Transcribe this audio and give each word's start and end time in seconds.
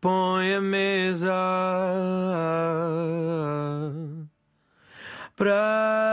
põe 0.00 0.54
a 0.54 0.60
mesa 0.62 1.28
para 5.36 6.09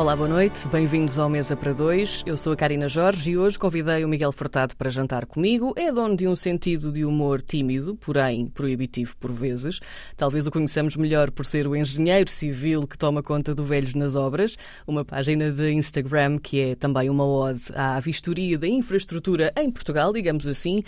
Olá, 0.00 0.16
boa 0.16 0.30
noite, 0.30 0.66
bem-vindos 0.68 1.18
ao 1.18 1.28
Mesa 1.28 1.54
para 1.54 1.74
Dois. 1.74 2.22
Eu 2.24 2.34
sou 2.34 2.54
a 2.54 2.56
Karina 2.56 2.88
Jorge 2.88 3.32
e 3.32 3.36
hoje 3.36 3.58
convidei 3.58 4.02
o 4.02 4.08
Miguel 4.08 4.32
Furtado 4.32 4.74
para 4.74 4.88
jantar 4.88 5.26
comigo. 5.26 5.74
É 5.76 5.92
dono 5.92 6.16
de 6.16 6.26
um 6.26 6.34
sentido 6.34 6.90
de 6.90 7.04
humor 7.04 7.42
tímido, 7.42 7.94
porém 7.96 8.46
proibitivo 8.46 9.14
por 9.18 9.30
vezes. 9.30 9.78
Talvez 10.16 10.46
o 10.46 10.50
conheçamos 10.50 10.96
melhor 10.96 11.30
por 11.30 11.44
ser 11.44 11.66
o 11.68 11.76
engenheiro 11.76 12.30
civil 12.30 12.86
que 12.86 12.96
toma 12.96 13.22
conta 13.22 13.54
do 13.54 13.62
Velhos 13.62 13.92
nas 13.92 14.16
Obras, 14.16 14.56
uma 14.86 15.04
página 15.04 15.52
de 15.52 15.70
Instagram 15.70 16.38
que 16.38 16.62
é 16.62 16.74
também 16.74 17.10
uma 17.10 17.26
ode 17.26 17.64
à 17.74 18.00
vistoria 18.00 18.56
da 18.56 18.66
infraestrutura 18.66 19.52
em 19.54 19.70
Portugal, 19.70 20.14
digamos 20.14 20.46
assim. 20.46 20.82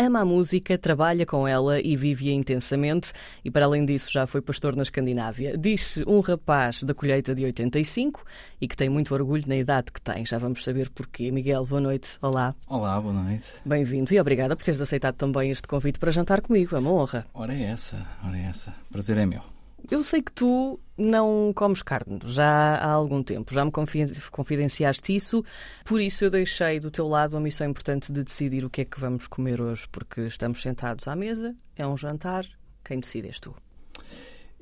Ama 0.00 0.20
a 0.20 0.24
música, 0.24 0.78
trabalha 0.78 1.26
com 1.26 1.48
ela 1.48 1.80
e 1.80 1.96
vive-a 1.96 2.32
intensamente 2.32 3.12
e, 3.44 3.50
para 3.50 3.66
além 3.66 3.84
disso, 3.84 4.12
já 4.12 4.28
foi 4.28 4.40
pastor 4.40 4.76
na 4.76 4.84
Escandinávia. 4.84 5.58
Diz 5.58 5.98
um 6.06 6.20
rapaz 6.20 6.84
da 6.84 6.94
colheita 6.94 7.34
de 7.34 7.44
85 7.44 8.24
e 8.60 8.68
que 8.68 8.76
tem 8.76 8.88
muito 8.88 9.12
orgulho 9.12 9.42
na 9.48 9.56
idade 9.56 9.90
que 9.90 10.00
tem. 10.00 10.24
Já 10.24 10.38
vamos 10.38 10.62
saber 10.62 10.88
porquê. 10.88 11.32
Miguel, 11.32 11.66
boa 11.66 11.80
noite. 11.80 12.16
Olá. 12.22 12.54
Olá, 12.68 13.00
boa 13.00 13.12
noite. 13.12 13.52
Bem-vindo 13.66 14.14
e 14.14 14.20
obrigada 14.20 14.54
por 14.54 14.64
teres 14.64 14.80
aceitado 14.80 15.16
também 15.16 15.50
este 15.50 15.66
convite 15.66 15.98
para 15.98 16.12
jantar 16.12 16.42
comigo. 16.42 16.76
É 16.76 16.78
uma 16.78 16.92
honra. 16.92 17.26
Ora 17.34 17.52
é 17.52 17.64
essa, 17.64 18.06
ora 18.24 18.38
é 18.38 18.42
essa. 18.42 18.72
Prazer 18.92 19.18
é 19.18 19.26
meu. 19.26 19.57
Eu 19.90 20.04
sei 20.04 20.20
que 20.20 20.30
tu 20.30 20.78
não 20.98 21.50
comes 21.54 21.82
carne 21.82 22.18
já 22.26 22.74
há 22.76 22.90
algum 22.90 23.22
tempo, 23.22 23.54
já 23.54 23.64
me 23.64 23.70
confidenciaste 23.70 25.16
isso, 25.16 25.42
por 25.82 25.98
isso 25.98 26.24
eu 26.24 26.30
deixei 26.30 26.78
do 26.78 26.90
teu 26.90 27.08
lado 27.08 27.38
a 27.38 27.40
missão 27.40 27.66
importante 27.66 28.12
de 28.12 28.22
decidir 28.22 28.66
o 28.66 28.70
que 28.70 28.82
é 28.82 28.84
que 28.84 29.00
vamos 29.00 29.26
comer 29.26 29.62
hoje, 29.62 29.88
porque 29.90 30.22
estamos 30.22 30.60
sentados 30.60 31.08
à 31.08 31.16
mesa, 31.16 31.56
é 31.74 31.86
um 31.86 31.96
jantar, 31.96 32.44
quem 32.84 33.00
decide 33.00 33.28
és 33.28 33.40
tu. 33.40 33.56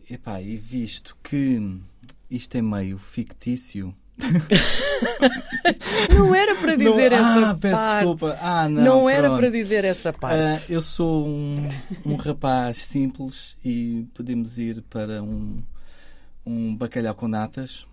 Epá, 0.08 0.40
e 0.40 0.56
visto 0.56 1.16
que 1.24 1.80
isto 2.30 2.54
é 2.56 2.62
meio 2.62 2.96
fictício. 2.96 3.92
Não 6.14 6.34
era 6.34 6.54
para 6.56 6.76
dizer 6.76 7.10
não, 7.10 7.18
essa 7.18 7.50
ah, 7.50 7.54
peço 7.54 7.76
parte. 7.76 7.96
desculpa. 7.96 8.38
Ah, 8.40 8.68
não, 8.68 8.82
não 8.84 9.08
era 9.10 9.28
pronto. 9.28 9.40
para 9.40 9.50
dizer 9.50 9.84
essa 9.84 10.12
parte. 10.12 10.70
Uh, 10.70 10.74
eu 10.74 10.80
sou 10.80 11.26
um, 11.26 11.68
um 12.04 12.16
rapaz 12.16 12.78
simples 12.78 13.56
e 13.64 14.06
podemos 14.14 14.58
ir 14.58 14.82
para 14.82 15.22
um, 15.22 15.62
um 16.44 16.76
bacalhau 16.76 17.14
com 17.14 17.28
natas 17.28 17.86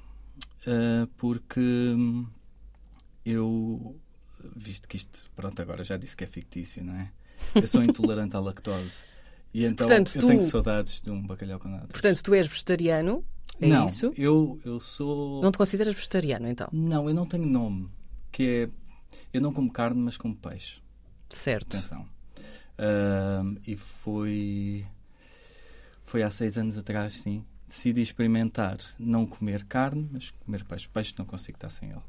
uh, 0.68 1.08
porque 1.18 1.96
eu, 3.26 3.96
visto 4.56 4.88
que 4.88 4.98
isto, 4.98 5.26
pronto, 5.36 5.62
agora 5.62 5.84
já 5.84 5.98
disse 5.98 6.16
que 6.16 6.24
é 6.24 6.28
fictício, 6.28 6.84
não 6.84 6.96
é? 6.96 7.10
Eu 7.56 7.68
sou 7.68 7.84
intolerante 7.84 8.36
à 8.36 8.40
lactose. 8.40 9.04
E 9.54 9.66
então 9.66 9.86
Portanto, 9.88 10.16
eu 10.16 10.22
tu- 10.22 10.28
tenho 10.28 10.42
saudades 10.42 11.00
de 11.02 11.12
um 11.12 11.22
bacalhau 11.22 11.60
com 11.60 11.68
natas. 11.68 11.90
Portanto, 11.92 12.24
tu 12.24 12.34
és 12.34 12.48
vegetariano, 12.48 13.24
é 13.66 13.68
não, 13.68 13.86
isso? 13.86 14.14
Eu, 14.18 14.60
eu 14.66 14.80
sou. 14.80 15.42
Não 15.42 15.52
te 15.52 15.58
consideras 15.58 15.94
vegetariano, 15.96 16.48
então? 16.48 16.68
Não, 16.72 17.08
eu 17.08 17.14
não 17.16 17.26
tenho 17.26 17.46
nome. 17.46 17.90
Que 18.32 18.70
é. 18.70 18.70
Eu 19.34 19.42
não 19.42 19.54
como 19.54 19.72
carne, 19.72 20.02
mas 20.02 20.18
como 20.18 20.36
peixe. 20.36 20.82
Certo. 21.30 21.78
Atenção. 21.78 22.08
E 23.66 23.76
foi. 23.76 24.86
Foi 26.04 26.22
há 26.24 26.30
seis 26.30 26.58
anos 26.58 26.78
atrás, 26.78 27.16
sim. 27.16 27.46
Decidi 27.68 28.02
experimentar 28.02 28.78
não 29.00 29.26
comer 29.26 29.64
carne, 29.64 30.08
mas 30.12 30.32
comer 30.32 30.64
peixe. 30.64 30.88
Peixe 30.88 31.14
não 31.18 31.26
consigo 31.26 31.58
estar 31.58 31.70
sem 31.70 31.90
ele. 31.90 32.02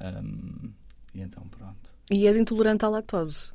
Ahm, 0.00 0.70
e 1.14 1.20
então, 1.20 1.46
pronto. 1.48 1.94
E 2.10 2.26
és 2.26 2.36
intolerante 2.36 2.84
à 2.84 2.88
lactose. 2.88 3.52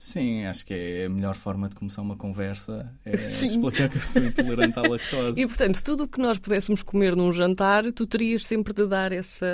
Sim, 0.00 0.46
acho 0.46 0.64
que 0.64 0.72
é 0.72 1.04
a 1.04 1.08
melhor 1.10 1.34
forma 1.34 1.68
de 1.68 1.74
começar 1.74 2.00
uma 2.00 2.16
conversa 2.16 2.90
é 3.04 3.18
Sim. 3.18 3.48
explicar 3.48 3.86
que 3.86 3.98
eu 3.98 4.00
sou 4.00 4.22
intolerante 4.24 4.78
à 4.78 4.82
lactose. 4.82 5.38
E, 5.38 5.46
portanto, 5.46 5.84
tudo 5.84 6.04
o 6.04 6.08
que 6.08 6.18
nós 6.18 6.38
pudéssemos 6.38 6.82
comer 6.82 7.14
num 7.14 7.30
jantar, 7.30 7.92
tu 7.92 8.06
terias 8.06 8.46
sempre 8.46 8.72
de 8.72 8.86
dar 8.86 9.12
essa, 9.12 9.44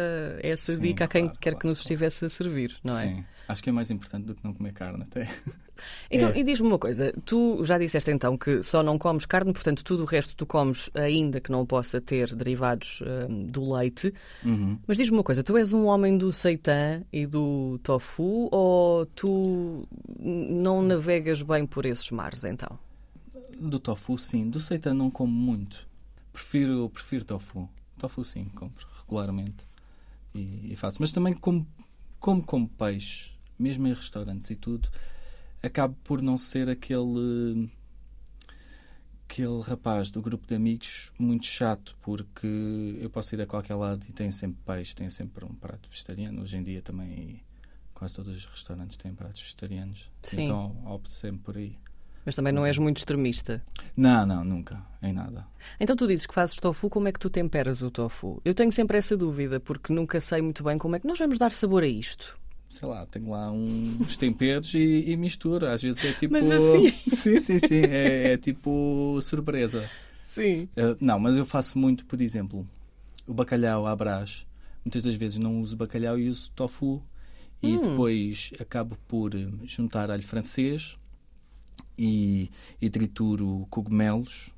essa 0.41 0.77
Sim, 0.77 0.81
dica 0.81 1.07
a 1.07 1.09
quem 1.09 1.25
claro, 1.25 1.39
quer 1.41 1.51
claro, 1.51 1.59
que 1.59 1.67
nos 1.67 1.79
claro. 1.79 1.85
estivesse 1.85 2.25
a 2.25 2.29
servir, 2.29 2.77
não 2.85 2.97
é? 2.97 3.09
Sim, 3.09 3.25
acho 3.49 3.61
que 3.61 3.71
é 3.71 3.73
mais 3.73 3.91
importante 3.91 4.25
do 4.27 4.37
que 4.37 4.45
não 4.45 4.55
comer 4.55 4.73
carne 4.73 5.03
até. 5.03 5.29
Então, 6.11 6.29
É. 6.31 6.39
e 6.39 6.45
diz-me 6.45 6.69
uma 6.69 6.79
coisa, 6.79 7.13
tu 7.25 7.65
já 7.65 7.79
disseste 7.79 8.11
então 8.11 8.37
que 8.39 8.63
só 8.63 8.83
não 8.83 8.97
comes 8.99 9.27
carne, 9.27 9.53
portanto, 9.53 9.83
tudo 9.83 10.05
o 10.05 10.07
resto 10.07 10.37
tu 10.37 10.47
comes, 10.47 10.89
ainda 10.95 11.41
que 11.41 11.51
não 11.51 11.67
possa 11.67 12.01
ter 12.01 12.35
derivados 12.35 13.01
hum, 13.29 13.47
do 13.47 13.73
leite. 13.73 14.13
Uhum. 14.45 14.79
Mas 14.87 14.97
diz-me 14.99 15.17
uma 15.17 15.25
coisa, 15.25 15.43
tu 15.43 15.57
és 15.57 15.73
um 15.73 15.87
homem 15.87 16.17
do 16.17 16.33
seitan 16.33 17.03
e 17.13 17.27
do 17.27 17.79
tofu 17.83 18.49
ou 18.53 19.07
tu 19.07 19.89
não 20.19 20.83
navegas 20.83 21.43
bem 21.43 21.67
por 21.67 21.85
esses 21.87 22.11
mares, 22.11 22.45
então? 22.45 22.79
Do 23.59 23.79
tofu, 23.79 24.19
sim. 24.19 24.49
Do 24.49 24.61
seitan 24.61 24.95
não 24.95 25.11
como 25.11 25.33
muito. 25.33 25.87
Prefiro, 26.33 26.89
prefiro 26.91 27.25
tofu. 27.25 27.69
Tofu, 27.99 28.23
sim, 28.23 28.45
compro 28.55 28.87
regularmente. 29.03 29.67
E, 30.35 30.73
e 30.73 30.77
faço. 30.77 30.99
Mas 31.01 31.11
também 31.11 31.33
como, 31.33 31.67
como 32.21 32.43
como 32.43 32.69
peixe, 32.69 33.31
mesmo 33.59 33.87
em 33.89 33.95
restaurantes 33.95 34.51
e 34.51 34.57
tudo, 34.57 34.89
acabo 35.63 35.97
por 36.05 36.23
não 36.23 36.37
ser 36.37 36.69
aquele 36.69 37.71
aquele 39.29 39.61
rapaz 39.61 40.11
do 40.11 40.23
grupo 40.23 40.47
de 40.47 40.55
amigos 40.55 41.13
muito 41.19 41.47
chato, 41.47 41.97
porque 42.01 42.97
eu 43.01 43.11
posso 43.11 43.35
ir 43.35 43.41
a 43.41 43.47
qualquer 43.47 43.75
lado 43.75 44.07
e 44.09 44.13
tem 44.13 44.31
sempre 44.31 44.59
peixe, 44.65 44.95
tem 44.95 45.11
sempre 45.11 45.45
um 45.45 45.55
prato 45.55 45.89
vegetariano. 45.91 46.43
Hoje 46.43 46.57
em 46.57 46.63
dia 46.63 46.81
também 46.81 47.43
quase 47.93 48.15
todos 48.15 48.35
os 48.35 48.47
restaurantes 48.47 48.97
têm 48.97 49.15
pratos 49.15 49.41
vegetarianos. 49.41 50.11
Sim. 50.23 50.45
Então 50.45 50.77
opto 50.87 51.11
sempre 51.11 51.41
por 51.43 51.57
aí. 51.57 51.77
Mas 52.25 52.35
também 52.35 52.53
não 52.53 52.63
Sim. 52.63 52.69
és 52.69 52.79
muito 52.79 52.99
extremista. 52.99 53.65
Não, 53.97 54.27
não, 54.27 54.45
nunca, 54.45 54.85
em 55.01 55.13
nada. 55.13 55.47
Então 55.79 55.95
tu 55.95 56.09
dizes 56.09 56.27
que 56.27 56.35
fazes 56.35 56.57
tofu, 56.57 56.91
como 56.91 57.07
é 57.07 57.13
que 57.13 57.21
tu 57.21 57.31
temperas 57.31 57.83
o 57.83 57.91
tofu? 57.91 58.43
Eu 58.45 58.53
tenho 58.53 58.73
sempre 58.73 58.99
essa 58.99 59.17
dúvida, 59.17 59.61
porque 59.61 59.93
nunca 59.93 60.21
sei 60.21 60.43
muito 60.43 60.65
bem 60.65 60.77
como 60.77 60.97
é 60.97 61.01
que 61.01 61.07
nós 61.07 61.19
vamos 61.19 61.39
dar 61.39 61.53
sabor 61.53 61.85
a 61.85 61.87
isto. 61.87 62.37
Sei 62.69 62.87
lá, 62.89 63.07
tenho 63.07 63.31
lá 63.31 63.51
uns 63.51 64.17
temperos 64.17 64.75
e, 64.75 65.05
e 65.11 65.17
mistura. 65.17 65.73
Às 65.73 65.83
vezes 65.83 66.05
é 66.05 66.13
tipo. 66.13 66.33
Mas 66.33 66.51
assim? 66.51 66.91
Sim, 67.09 67.41
sim, 67.41 67.59
sim. 67.61 67.75
É, 67.85 68.33
é 68.33 68.37
tipo 68.37 69.19
surpresa. 69.23 69.89
Sim. 70.25 70.65
Uh, 70.77 70.97
não, 71.01 71.19
mas 71.19 71.37
eu 71.37 71.47
faço 71.47 71.79
muito, 71.79 72.05
por 72.05 72.21
exemplo, 72.21 72.67
o 73.27 73.33
bacalhau 73.33 73.87
à 73.87 73.95
brás. 73.95 74.47
Muitas 74.85 75.03
das 75.05 75.15
vezes 75.17 75.39
não 75.39 75.61
uso 75.63 75.77
bacalhau 75.77 76.19
e 76.19 76.29
uso 76.29 76.51
tofu. 76.53 77.03
E 77.63 77.79
Hum. 77.79 77.81
depois 77.81 78.51
acabo 78.61 78.99
por 79.09 79.35
eh, 79.35 79.49
juntar 79.65 80.11
alho 80.11 80.23
francês 80.23 80.99
e, 81.99 82.51
e 82.81 82.91
trituro 82.91 83.67
cogumelos 83.71 84.51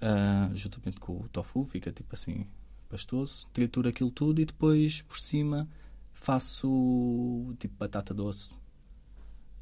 ah, 0.00 0.48
juntamente 0.54 1.00
com 1.00 1.14
o 1.14 1.28
tofu. 1.32 1.64
Fica 1.64 1.90
tipo 1.90 2.14
assim, 2.14 2.46
pastoso. 2.88 3.48
Trituro 3.52 3.88
aquilo 3.88 4.10
tudo 4.10 4.40
e 4.40 4.44
depois 4.44 5.02
por 5.02 5.18
cima 5.18 5.68
faço 6.20 7.54
tipo 7.58 7.74
batata 7.78 8.12
doce. 8.12 8.58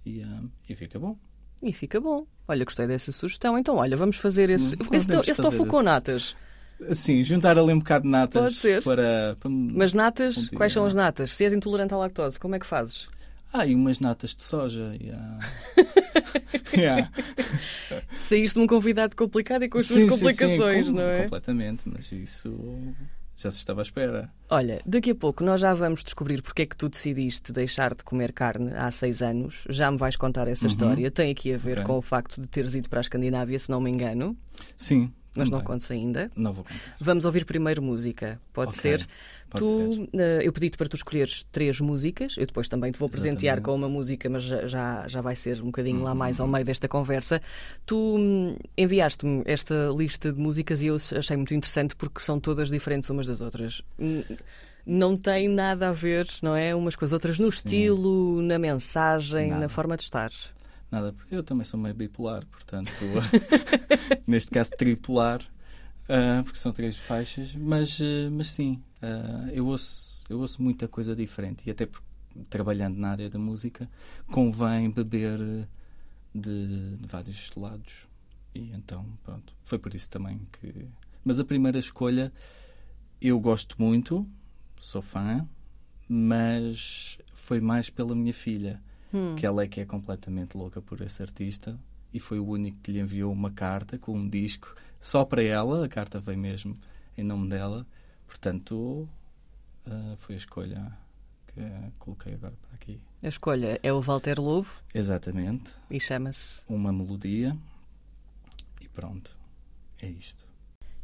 E, 0.04 0.22
ah, 0.22 0.42
e 0.68 0.74
fica 0.74 0.98
bom. 0.98 1.16
E 1.62 1.72
fica 1.72 2.00
bom. 2.00 2.26
Olha, 2.48 2.64
gostei 2.64 2.86
dessa 2.86 3.12
sugestão. 3.12 3.58
Então, 3.58 3.76
olha, 3.76 3.96
vamos 3.96 4.16
fazer 4.16 4.50
esse, 4.50 4.74
Hum, 4.76 4.78
esse, 4.92 5.30
esse 5.30 5.42
tofu 5.42 5.66
com 5.66 5.82
natas. 5.82 6.36
Assim, 6.90 7.22
juntar 7.24 7.58
ali 7.58 7.72
um 7.72 7.78
bocado 7.78 8.02
de 8.04 8.10
natas 8.10 8.42
Pode 8.42 8.54
ser. 8.54 8.82
Para, 8.82 9.36
para- 9.40 9.50
Mas 9.50 9.94
natas, 9.94 10.48
quais 10.48 10.72
são 10.72 10.82
não. 10.82 10.88
as 10.88 10.94
natas? 10.94 11.32
Se 11.32 11.44
és 11.44 11.52
intolerante 11.52 11.94
à 11.94 11.96
lactose, 11.96 12.38
como 12.38 12.54
é 12.54 12.58
que 12.58 12.66
fazes? 12.66 13.08
Ah, 13.52 13.66
e 13.66 13.74
umas 13.74 13.98
natas 14.00 14.34
de 14.34 14.42
soja. 14.42 14.94
Yeah. 15.00 15.38
Yeah. 16.76 17.10
Saíste-me 18.18 18.64
um 18.64 18.66
convidado 18.68 19.16
complicado 19.16 19.62
e 19.64 19.68
com 19.68 19.78
as 19.78 19.86
Sim, 19.86 20.08
suas 20.08 20.18
sim, 20.20 20.28
sim, 20.28 20.34
complicações, 20.36 20.86
com- 20.88 20.92
não 20.92 21.02
é? 21.02 21.22
Completamente, 21.22 21.82
mas 21.86 22.12
isso 22.12 22.54
já 23.36 23.50
se 23.50 23.58
estava 23.58 23.80
à 23.80 23.82
espera. 23.82 24.30
Olha, 24.48 24.80
daqui 24.86 25.10
a 25.10 25.14
pouco 25.14 25.44
nós 25.44 25.60
já 25.60 25.74
vamos 25.74 26.02
descobrir 26.02 26.40
porque 26.42 26.62
é 26.62 26.66
que 26.66 26.76
tu 26.76 26.88
decidiste 26.88 27.52
deixar 27.52 27.94
de 27.94 28.02
comer 28.02 28.32
carne 28.32 28.72
há 28.74 28.90
seis 28.90 29.20
anos. 29.22 29.64
Já 29.68 29.90
me 29.90 29.98
vais 29.98 30.16
contar 30.16 30.48
essa 30.48 30.64
Uhum. 30.64 30.70
história. 30.70 31.10
Tem 31.10 31.30
aqui 31.30 31.52
a 31.52 31.58
ver 31.58 31.78
Ok. 31.78 31.84
com 31.84 31.98
o 31.98 32.02
facto 32.02 32.40
de 32.40 32.46
teres 32.46 32.74
ido 32.74 32.88
para 32.88 33.00
a 33.00 33.02
Escandinávia, 33.02 33.58
se 33.58 33.70
não 33.70 33.80
me 33.80 33.90
engano. 33.90 34.36
Sim. 34.76 35.12
Mas 35.36 35.50
não 35.50 35.58
também. 35.58 35.64
contes 35.66 35.90
ainda. 35.90 36.30
Não 36.36 36.52
vou 36.52 36.64
contar. 36.64 36.96
Vamos 37.00 37.24
ouvir 37.24 37.44
primeiro 37.44 37.82
música. 37.82 38.40
Pode 38.52 38.70
Ok, 38.70 38.80
ser? 38.80 39.06
Pode 39.50 39.64
tu, 39.64 39.76
ser. 39.92 40.08
eh, 40.20 40.40
eu 40.42 40.52
pedi-te 40.52 40.76
para 40.76 40.88
tu 40.88 40.96
escolheres 40.96 41.44
três 41.52 41.78
músicas. 41.80 42.34
Eu 42.36 42.46
depois 42.46 42.68
também 42.68 42.90
te 42.90 42.98
vou 42.98 43.08
presentear 43.08 43.60
com 43.60 43.70
uma 43.70 43.76
Exatamente. 43.86 43.96
música, 43.96 44.28
mas 44.30 44.42
já, 44.42 45.06
já, 45.06 45.20
vai 45.20 45.36
ser 45.36 45.60
um 45.62 45.66
bocadinho 45.66 46.02
lá 46.02 46.14
mais 46.14 46.38
Uhum. 46.38 46.46
ao 46.46 46.52
meio 46.52 46.64
desta 46.64 46.88
conversa. 46.88 47.40
Tu 47.84 47.96
hum, 47.96 48.56
enviaste-me 48.76 49.42
esta 49.46 49.92
lista 49.96 50.32
de 50.32 50.38
músicas 50.40 50.82
e 50.82 50.86
eu 50.88 50.96
achei 50.96 51.36
muito 51.36 51.54
interessante 51.54 51.94
porque 51.94 52.20
são 52.20 52.40
todas 52.40 52.68
diferentes 52.68 53.08
umas 53.10 53.26
das 53.26 53.40
outras. 53.40 53.82
Não 54.84 55.16
tem 55.16 55.48
nada 55.48 55.88
a 55.88 55.92
ver, 55.92 56.28
não 56.42 56.54
é? 56.54 56.74
Umas 56.74 56.94
com 56.94 57.04
as 57.04 57.12
outras 57.12 57.38
no 57.38 57.50
Sim. 57.50 57.56
estilo, 57.56 58.40
na 58.42 58.56
mensagem, 58.58 59.48
na 59.48 59.56
Nada. 59.56 59.68
forma 59.68 59.96
de 59.96 60.02
estar. 60.04 60.30
Nada, 60.90 61.14
eu 61.30 61.42
também 61.42 61.64
sou 61.64 61.78
meio 61.78 61.94
bipolar, 61.94 62.46
portanto, 62.46 62.90
neste 64.26 64.50
caso 64.50 64.70
tripolar. 64.70 65.40
ah, 66.08 66.42
porque 66.44 66.58
são 66.58 66.72
três 66.72 66.96
faixas, 66.96 67.54
mas, 67.54 68.00
ah, 68.00 68.30
mas 68.30 68.50
sim, 68.50 68.80
ah, 69.02 69.48
eu, 69.52 69.66
ouço, 69.66 70.24
eu 70.28 70.38
ouço 70.38 70.62
muita 70.62 70.86
coisa 70.88 71.14
diferente 71.14 71.66
e 71.66 71.70
até 71.70 71.86
porque, 71.86 72.06
trabalhando 72.50 72.96
na 72.98 73.10
área 73.10 73.30
da 73.30 73.38
música 73.38 73.88
convém 74.30 74.90
beber 74.90 75.38
de, 76.34 76.96
de 76.96 77.06
vários 77.08 77.50
lados 77.56 78.06
e 78.54 78.70
então 78.72 79.06
pronto, 79.24 79.54
foi 79.64 79.78
por 79.78 79.94
isso 79.94 80.08
também 80.08 80.40
que. 80.52 80.88
Mas 81.24 81.40
a 81.40 81.44
primeira 81.44 81.78
escolha 81.78 82.32
eu 83.20 83.40
gosto 83.40 83.76
muito, 83.78 84.28
sou 84.78 85.00
fã, 85.00 85.48
mas 86.08 87.18
foi 87.34 87.60
mais 87.60 87.88
pela 87.90 88.14
minha 88.14 88.32
filha, 88.32 88.82
Hum. 89.16 89.34
que 89.34 89.46
ela 89.46 89.62
é 89.62 89.66
que 89.66 89.80
é 89.80 89.86
completamente 89.86 90.56
louca 90.56 90.82
por 90.82 91.00
esse 91.00 91.22
artista 91.22 91.78
e 92.12 92.20
foi 92.20 92.38
o 92.38 92.46
único 92.46 92.78
que 92.82 92.92
lhe 92.92 93.00
enviou 93.00 93.32
uma 93.32 93.50
carta 93.50 93.98
com 93.98 94.12
um 94.12 94.28
disco 94.28 94.74
só 95.00 95.24
para 95.24 95.42
ela. 95.42 95.86
A 95.86 95.88
carta 95.88 96.20
veio 96.20 96.38
mesmo 96.38 96.74
em 97.16 97.24
nome 97.24 97.48
dela, 97.48 97.86
portanto 98.26 99.08
ah, 99.86 100.14
foi 100.18 100.34
a 100.34 100.38
escolha 100.38 100.98
que 101.46 101.60
coloquei 101.98 102.34
agora 102.34 102.54
para 102.60 102.74
aqui. 102.74 103.00
A 103.22 103.28
escolha 103.28 103.80
é 103.82 103.92
o 103.92 104.00
Walter 104.02 104.38
Lobo 104.38 104.68
Exatamente, 104.94 105.72
e 105.90 105.98
chama-se. 105.98 106.60
uma 106.68 106.92
melodia 106.92 107.56
e 108.82 108.88
pronto, 108.88 109.38
é 110.02 110.08
isto. 110.08 110.46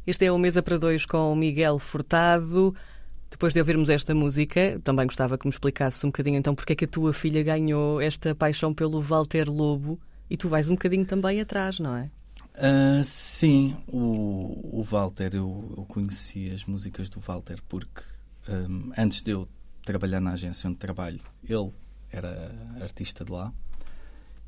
Este 0.05 0.25
é 0.25 0.31
o 0.31 0.37
Mesa 0.37 0.61
para 0.61 0.77
Dois 0.77 1.05
com 1.05 1.31
o 1.31 1.35
Miguel 1.35 1.79
Furtado. 1.79 2.75
Depois 3.33 3.51
de 3.51 3.59
ouvirmos 3.59 3.89
esta 3.89 4.13
música, 4.13 4.79
também 4.83 5.07
gostava 5.07 5.39
que 5.39 5.47
me 5.47 5.51
explicasse 5.51 6.05
um 6.05 6.09
bocadinho 6.09 6.37
então 6.37 6.53
porque 6.53 6.73
é 6.73 6.75
que 6.75 6.85
a 6.85 6.87
tua 6.87 7.11
filha 7.11 7.41
ganhou 7.41 7.99
esta 7.99 8.35
paixão 8.35 8.71
pelo 8.71 9.01
Walter 9.01 9.49
Lobo? 9.49 9.99
E 10.29 10.37
tu 10.37 10.47
vais 10.47 10.69
um 10.69 10.73
bocadinho 10.73 11.03
também 11.03 11.41
atrás, 11.41 11.79
não 11.79 11.97
é? 11.97 12.11
Ah, 12.53 13.01
sim, 13.03 13.75
o, 13.87 14.69
o 14.71 14.83
Walter, 14.83 15.31
eu, 15.33 15.73
eu 15.75 15.83
conheci 15.85 16.51
as 16.51 16.63
músicas 16.65 17.09
do 17.09 17.19
Walter 17.19 17.57
porque 17.67 18.03
ahm, 18.47 18.91
antes 18.95 19.23
de 19.23 19.31
eu 19.31 19.49
trabalhar 19.83 20.21
na 20.21 20.33
agência 20.33 20.69
onde 20.69 20.77
trabalho, 20.77 21.19
ele 21.49 21.71
era 22.11 22.53
artista 22.81 23.25
de 23.25 23.31
lá. 23.31 23.51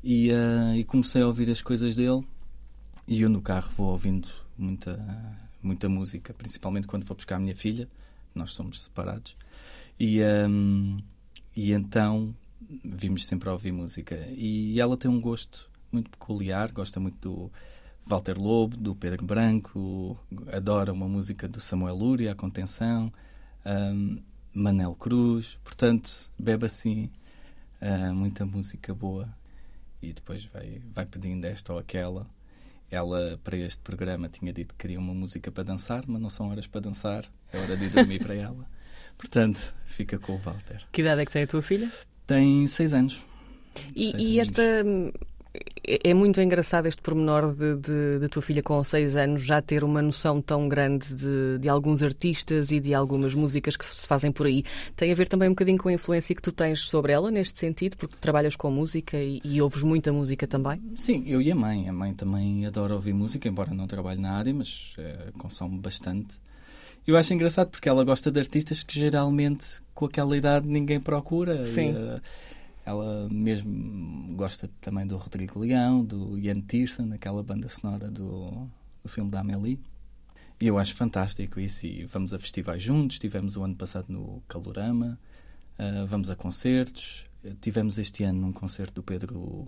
E, 0.02 0.30
ah, 0.30 0.76
e 0.76 0.84
comecei 0.84 1.22
a 1.22 1.26
ouvir 1.26 1.50
as 1.50 1.60
coisas 1.60 1.96
dele 1.96 2.24
e 3.08 3.20
eu 3.20 3.28
no 3.28 3.42
carro 3.42 3.68
vou 3.72 3.90
ouvindo 3.90 4.28
muita, 4.56 4.96
muita 5.60 5.88
música, 5.88 6.32
principalmente 6.32 6.86
quando 6.86 7.04
vou 7.04 7.16
buscar 7.16 7.34
a 7.34 7.40
minha 7.40 7.56
filha, 7.56 7.88
nós 8.36 8.52
somos 8.52 8.84
separados, 8.84 9.36
e, 9.98 10.22
ahm, 10.22 10.96
e 11.56 11.72
então 11.72 12.34
vimos 12.84 13.26
sempre 13.26 13.48
a 13.48 13.52
ouvir 13.52 13.72
música. 13.72 14.16
E 14.30 14.80
ela 14.80 14.96
tem 14.96 15.10
um 15.10 15.20
gosto 15.20 15.70
muito 15.90 16.10
peculiar, 16.10 16.70
gosta 16.72 17.00
muito 17.00 17.16
do 17.20 17.52
Walter 18.06 18.38
Lobo, 18.38 18.76
do 18.76 18.94
Pedro 18.94 19.24
Branco, 19.24 20.18
adora 20.52 20.92
uma 20.92 21.08
música 21.08 21.48
do 21.48 21.60
Samuel 21.60 21.96
Lúria, 21.96 22.32
A 22.32 22.34
Contenção, 22.34 23.12
ahm, 23.64 24.18
Manel 24.52 24.94
Cruz, 24.94 25.58
portanto, 25.62 26.32
bebe 26.38 26.66
assim 26.66 27.10
ah, 27.80 28.12
muita 28.12 28.46
música 28.46 28.94
boa. 28.94 29.28
E 30.02 30.12
depois 30.12 30.44
vai, 30.46 30.80
vai 30.92 31.06
pedindo 31.06 31.44
esta 31.44 31.72
ou 31.72 31.78
aquela. 31.78 32.26
Ela, 32.90 33.38
para 33.42 33.56
este 33.56 33.80
programa, 33.80 34.28
tinha 34.28 34.52
dito 34.52 34.74
que 34.74 34.80
queria 34.82 34.98
uma 34.98 35.12
música 35.14 35.50
para 35.50 35.64
dançar, 35.64 36.04
mas 36.06 36.20
não 36.20 36.30
são 36.30 36.48
horas 36.50 36.66
para 36.66 36.80
dançar, 36.82 37.24
é 37.52 37.58
hora 37.58 37.76
de 37.76 37.86
ir 37.86 37.90
dormir 37.90 38.20
para 38.20 38.34
ela. 38.34 38.64
Portanto, 39.18 39.74
fica 39.86 40.18
com 40.18 40.34
o 40.34 40.38
Walter. 40.38 40.86
Que 40.92 41.00
idade 41.02 41.22
é 41.22 41.26
que 41.26 41.32
tem 41.32 41.42
a 41.42 41.46
tua 41.46 41.62
filha? 41.62 41.90
Tem 42.26 42.66
seis 42.66 42.92
anos. 42.94 43.24
E, 43.94 44.10
Seis 44.10 44.26
e 44.26 44.38
anos. 44.40 44.48
esta. 44.50 44.62
É 45.86 46.10
é 46.10 46.14
muito 46.14 46.40
engraçado 46.40 46.86
este 46.86 47.00
pormenor 47.02 47.52
de 47.52 48.28
tua 48.28 48.42
filha 48.42 48.62
com 48.62 48.82
seis 48.82 49.16
anos 49.16 49.44
já 49.44 49.60
ter 49.62 49.84
uma 49.84 50.02
noção 50.02 50.40
tão 50.40 50.68
grande 50.68 51.14
de, 51.14 51.58
de 51.58 51.68
alguns 51.68 52.02
artistas 52.02 52.70
e 52.70 52.80
de 52.80 52.94
algumas 52.94 53.34
músicas 53.34 53.76
que 53.76 53.84
se 53.84 54.06
fazem 54.06 54.32
por 54.32 54.46
aí. 54.46 54.64
Tem 54.94 55.10
a 55.12 55.14
ver 55.14 55.28
também 55.28 55.48
um 55.48 55.52
bocadinho 55.52 55.78
com 55.78 55.88
a 55.88 55.92
influência 55.92 56.34
que 56.34 56.42
tu 56.42 56.52
tens 56.52 56.80
sobre 56.80 57.12
ela 57.12 57.30
neste 57.30 57.58
sentido, 57.58 57.96
porque 57.96 58.16
trabalhas 58.20 58.56
com 58.56 58.70
música 58.70 59.16
e, 59.16 59.40
e 59.44 59.60
ouves 59.60 59.82
muita 59.82 60.12
música 60.12 60.46
também? 60.46 60.80
Sim, 60.96 61.22
eu 61.26 61.40
e 61.40 61.50
a 61.50 61.54
mãe. 61.54 61.88
A 61.88 61.92
mãe 61.92 62.14
também 62.14 62.66
adora 62.66 62.94
ouvir 62.94 63.12
música, 63.12 63.48
embora 63.48 63.72
não 63.72 63.86
trabalhe 63.86 64.20
na 64.20 64.32
área, 64.32 64.52
mas 64.52 64.94
eh, 64.98 65.30
consome 65.38 65.78
bastante. 65.78 66.38
Eu 67.06 67.16
acho 67.16 67.32
engraçado 67.32 67.68
porque 67.68 67.88
ela 67.88 68.04
gosta 68.04 68.30
de 68.30 68.40
artistas 68.40 68.82
que 68.82 68.98
geralmente 68.98 69.80
com 69.94 70.06
aquela 70.06 70.36
idade 70.36 70.66
ninguém 70.68 71.00
procura. 71.00 71.64
Sim. 71.64 71.92
E, 71.92 71.96
eh, 71.96 72.20
ela 72.86 73.28
mesmo 73.28 74.32
gosta 74.36 74.70
também 74.80 75.04
do 75.04 75.16
Rodrigo 75.16 75.58
Leão, 75.58 76.04
do 76.04 76.38
Ian 76.38 76.60
Tiersen, 76.60 77.12
aquela 77.12 77.42
banda 77.42 77.68
sonora 77.68 78.08
do, 78.08 78.68
do 79.02 79.08
filme 79.08 79.28
da 79.28 79.40
Amélie. 79.40 79.80
E 80.60 80.68
eu 80.68 80.78
acho 80.78 80.94
fantástico 80.94 81.58
isso. 81.58 81.84
E 81.84 82.04
vamos 82.04 82.32
a 82.32 82.38
festivais 82.38 82.80
juntos. 82.80 83.18
Tivemos 83.18 83.56
o 83.56 83.64
ano 83.64 83.74
passado 83.74 84.06
no 84.08 84.40
Calorama, 84.46 85.18
eh, 85.76 86.06
vamos 86.06 86.30
a 86.30 86.36
concertos. 86.36 87.26
Eh, 87.44 87.54
Tivemos 87.60 87.98
este 87.98 88.22
ano 88.22 88.40
num 88.40 88.52
concerto 88.52 88.94
do 88.94 89.02
Pedro 89.02 89.66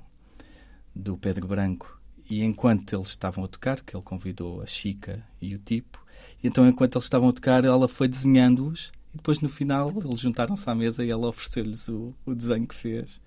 do 0.95 1.17
Pedro 1.17 1.47
Branco 1.47 2.01
e 2.31 2.43
enquanto 2.43 2.95
eles 2.95 3.09
estavam 3.09 3.45
a 3.45 3.49
tocar, 3.49 3.81
que 3.83 3.97
ele 3.97 4.03
convidou 4.03 4.61
a 4.61 4.67
Chica 4.67 5.25
e 5.41 5.55
o 5.55 5.59
tipo, 5.59 6.05
e 6.43 6.49
então 6.49 6.67
enquanto 6.67 6.97
eles 6.97 7.05
estavam 7.05 7.29
a 7.29 7.33
tocar, 7.33 7.65
ela 7.65 7.89
foi 7.89 8.09
desenhando-os 8.09 8.93
e 9.13 9.17
depois 9.17 9.41
no 9.41 9.49
final 9.49 9.93
eles 10.05 10.21
juntaram-se 10.21 10.69
à 10.69 10.75
mesa 10.75 11.05
e 11.05 11.11
ela 11.11 11.29
ofereceu-lhes 11.29 11.89
o, 11.89 12.15
o 12.27 12.35
desenho 12.35 12.67
que 12.67 12.75
fez. 12.75 13.21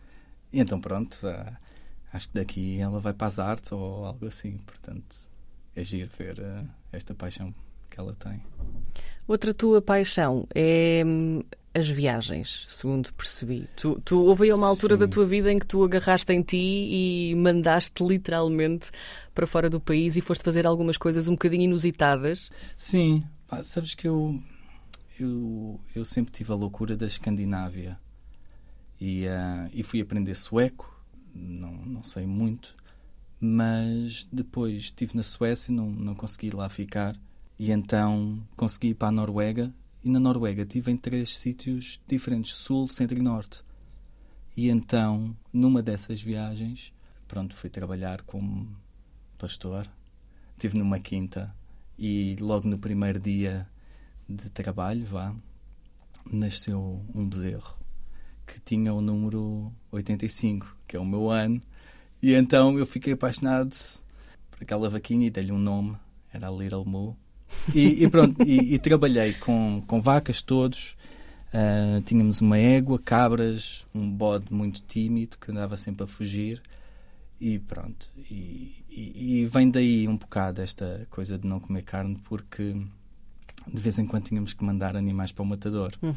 E 0.51 0.59
então 0.59 0.79
pronto, 0.79 1.25
ah, 1.27 1.57
acho 2.13 2.27
que 2.27 2.35
daqui 2.35 2.79
ela 2.79 2.99
vai 2.99 3.13
para 3.13 3.27
as 3.27 3.39
artes 3.39 3.71
ou 3.71 4.05
algo 4.05 4.27
assim, 4.27 4.57
portanto 4.59 5.29
é 5.75 5.83
giro 5.83 6.09
ver 6.17 6.41
ah, 6.41 6.65
esta 6.91 7.13
paixão 7.13 7.53
que 7.89 7.99
ela 7.99 8.15
tem. 8.15 8.41
Outra 9.27 9.53
tua 9.53 9.81
paixão 9.81 10.47
é 10.53 11.03
hum, 11.05 11.41
as 11.73 11.87
viagens, 11.87 12.65
segundo 12.69 13.13
percebi. 13.13 13.67
Tu, 13.77 13.99
tu 14.03 14.25
houve 14.25 14.45
aí 14.45 14.53
uma 14.53 14.67
altura 14.67 14.97
da 14.97 15.05
Sim. 15.05 15.11
tua 15.11 15.25
vida 15.25 15.51
em 15.51 15.57
que 15.57 15.65
tu 15.65 15.83
agarraste 15.83 16.31
em 16.33 16.41
ti 16.41 16.57
e 16.57 17.35
mandaste 17.35 18.03
literalmente 18.03 18.91
para 19.33 19.47
fora 19.47 19.69
do 19.69 19.79
país 19.79 20.17
e 20.17 20.21
foste 20.21 20.43
fazer 20.43 20.67
algumas 20.67 20.97
coisas 20.97 21.27
um 21.27 21.33
bocadinho 21.33 21.63
inusitadas. 21.63 22.51
Sim, 22.75 23.23
pá, 23.47 23.63
sabes 23.63 23.95
que 23.95 24.07
eu, 24.07 24.41
eu, 25.23 25.79
eu 25.95 26.05
sempre 26.05 26.31
tive 26.31 26.51
a 26.51 26.55
loucura 26.55 26.95
da 26.95 27.05
Escandinávia 27.05 27.99
e, 28.99 29.27
ah, 29.27 29.69
e 29.73 29.83
fui 29.83 30.01
aprender 30.01 30.35
sueco, 30.35 30.93
não, 31.33 31.71
não 31.71 32.03
sei 32.03 32.25
muito, 32.25 32.75
mas 33.39 34.27
depois 34.31 34.83
estive 34.83 35.15
na 35.15 35.23
Suécia 35.23 35.73
não, 35.73 35.89
não 35.89 36.13
consegui 36.13 36.51
lá 36.51 36.69
ficar 36.69 37.15
e 37.57 37.71
então 37.71 38.41
consegui 38.55 38.89
ir 38.89 38.95
para 38.95 39.07
a 39.07 39.11
Noruega 39.11 39.73
e 40.03 40.09
na 40.09 40.19
Noruega 40.19 40.63
estive 40.63 40.91
em 40.91 40.97
três 40.97 41.35
sítios 41.37 41.99
diferentes, 42.07 42.55
sul, 42.55 42.87
centro 42.87 43.17
e 43.17 43.21
norte. 43.21 43.63
E 44.57 44.69
então, 44.69 45.35
numa 45.53 45.81
dessas 45.81 46.21
viagens, 46.21 46.91
pronto, 47.27 47.55
fui 47.55 47.69
trabalhar 47.69 48.21
como 48.23 48.67
pastor. 49.37 49.87
Estive 50.53 50.77
numa 50.77 50.99
quinta 50.99 51.55
e 51.97 52.35
logo 52.39 52.67
no 52.67 52.77
primeiro 52.77 53.19
dia 53.19 53.67
de 54.31 54.49
trabalho, 54.49 55.05
vá, 55.05 55.33
nasceu 56.31 57.01
um 57.13 57.27
bezerro 57.27 57.81
que 58.45 58.59
tinha 58.59 58.93
o 58.93 59.01
número 59.01 59.71
85, 59.91 60.75
que 60.87 60.97
é 60.97 60.99
o 60.99 61.05
meu 61.05 61.29
ano. 61.29 61.61
E 62.21 62.33
então 62.33 62.77
eu 62.77 62.85
fiquei 62.85 63.13
apaixonado 63.13 63.75
por 64.49 64.61
aquela 64.61 64.89
vaquinha 64.89 65.27
e 65.27 65.29
dei-lhe 65.29 65.51
um 65.51 65.57
nome, 65.57 65.95
era 66.33 66.47
a 66.47 66.51
Little 66.51 66.85
Moo. 66.85 67.15
E, 67.73 68.03
e 68.03 68.09
pronto, 68.09 68.41
e, 68.43 68.73
e 68.73 68.79
trabalhei 68.79 69.33
com, 69.33 69.83
com 69.85 70.01
vacas 70.01 70.41
todos. 70.41 70.95
Ah, 71.53 72.01
tínhamos 72.05 72.39
uma 72.41 72.57
égua, 72.57 72.97
cabras, 72.99 73.85
um 73.93 74.09
bode 74.09 74.53
muito 74.53 74.81
tímido 74.81 75.37
que 75.37 75.51
andava 75.51 75.75
sempre 75.75 76.03
a 76.03 76.07
fugir. 76.07 76.61
E 77.39 77.57
pronto. 77.59 78.11
E, 78.17 78.85
e, 78.89 79.41
e 79.41 79.45
vem 79.45 79.69
daí 79.69 80.07
um 80.07 80.15
bocado 80.15 80.61
esta 80.61 81.07
coisa 81.09 81.37
de 81.37 81.47
não 81.47 81.59
comer 81.59 81.81
carne, 81.83 82.17
porque 82.23 82.75
de 83.67 83.81
vez 83.81 83.97
em 83.99 84.05
quando 84.05 84.23
tínhamos 84.25 84.53
que 84.53 84.63
mandar 84.63 84.95
animais 84.97 85.31
para 85.31 85.43
o 85.43 85.45
matador. 85.45 85.91
Uhum. 86.01 86.13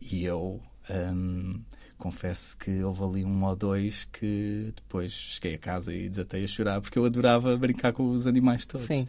E 0.00 0.24
eu 0.24 0.60
hum, 0.90 1.60
confesso 1.98 2.56
que 2.58 2.82
houve 2.82 3.02
ali 3.02 3.24
um 3.24 3.44
ou 3.44 3.56
dois 3.56 4.04
que 4.04 4.72
depois 4.76 5.12
cheguei 5.12 5.54
a 5.54 5.58
casa 5.58 5.92
e 5.94 6.08
desatei 6.08 6.44
a 6.44 6.48
chorar 6.48 6.80
porque 6.80 6.98
eu 6.98 7.04
adorava 7.04 7.56
brincar 7.56 7.92
com 7.92 8.10
os 8.10 8.26
animais 8.26 8.66
todos. 8.66 8.86
Sim. 8.86 9.06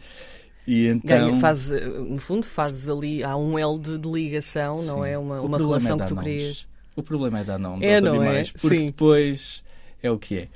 E 0.66 0.88
então. 0.88 1.30
Ganha, 1.30 1.40
faz, 1.40 1.72
no 1.72 2.18
fundo, 2.18 2.46
fazes 2.46 2.90
ali, 2.90 3.24
há 3.24 3.38
um 3.38 3.58
elo 3.58 3.80
de, 3.80 3.98
de 3.98 4.10
ligação, 4.10 4.76
não 4.84 5.04
Sim. 5.04 5.08
é? 5.08 5.18
Uma, 5.18 5.42
uma 5.42 5.58
relação 5.58 5.96
é 5.96 6.00
que 6.00 6.08
tu 6.08 6.16
nomes. 6.16 6.24
crias. 6.34 6.68
O 6.96 7.04
problema 7.04 7.40
é 7.40 7.44
dar 7.44 7.58
nomes 7.60 7.88
É, 7.88 7.96
aos 7.96 8.04
não 8.04 8.16
é? 8.16 8.18
animais, 8.18 8.52
porque 8.52 8.80
Sim. 8.80 8.86
depois 8.88 9.64
é 10.02 10.12
o 10.12 10.18
que 10.18 10.40
é. 10.40 10.50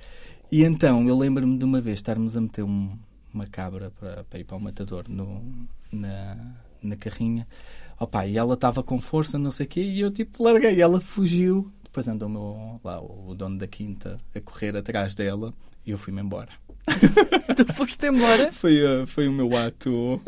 E 0.51 0.63
então 0.65 1.07
eu 1.07 1.17
lembro-me 1.17 1.57
de 1.57 1.63
uma 1.63 1.79
vez 1.79 1.99
estarmos 1.99 2.35
a 2.35 2.41
meter 2.41 2.63
um- 2.63 2.97
uma 3.33 3.45
cabra 3.45 3.89
para, 3.91 4.23
para 4.25 4.39
ir 4.39 4.43
para 4.43 4.57
o 4.57 4.59
matador 4.59 5.05
no, 5.07 5.41
na, 5.91 6.35
na 6.81 6.95
carrinha. 6.95 7.47
Opa, 7.99 8.25
e 8.25 8.37
ela 8.37 8.55
estava 8.55 8.81
com 8.81 8.99
força, 8.99 9.37
não 9.37 9.51
sei 9.51 9.65
o 9.65 9.69
quê, 9.69 9.81
e 9.81 9.99
eu 10.01 10.11
tipo 10.11 10.43
larguei. 10.43 10.81
Ela 10.81 10.99
fugiu. 10.99 11.71
Depois 11.83 12.07
andou 12.07 12.29
meu- 12.29 12.79
lá 12.83 13.01
o 13.01 13.35
dono 13.35 13.57
da 13.57 13.67
quinta 13.67 14.17
a 14.33 14.39
correr 14.39 14.75
atrás 14.77 15.13
dela 15.13 15.53
e 15.85 15.91
eu 15.91 15.97
fui-me 15.97 16.21
embora. 16.21 16.49
tu 17.55 17.73
foste 17.73 18.07
embora. 18.07 18.51
Foi, 18.51 18.81
uh, 19.03 19.05
foi 19.05 19.27
o 19.27 19.31
meu 19.31 19.55
ato 19.57 20.21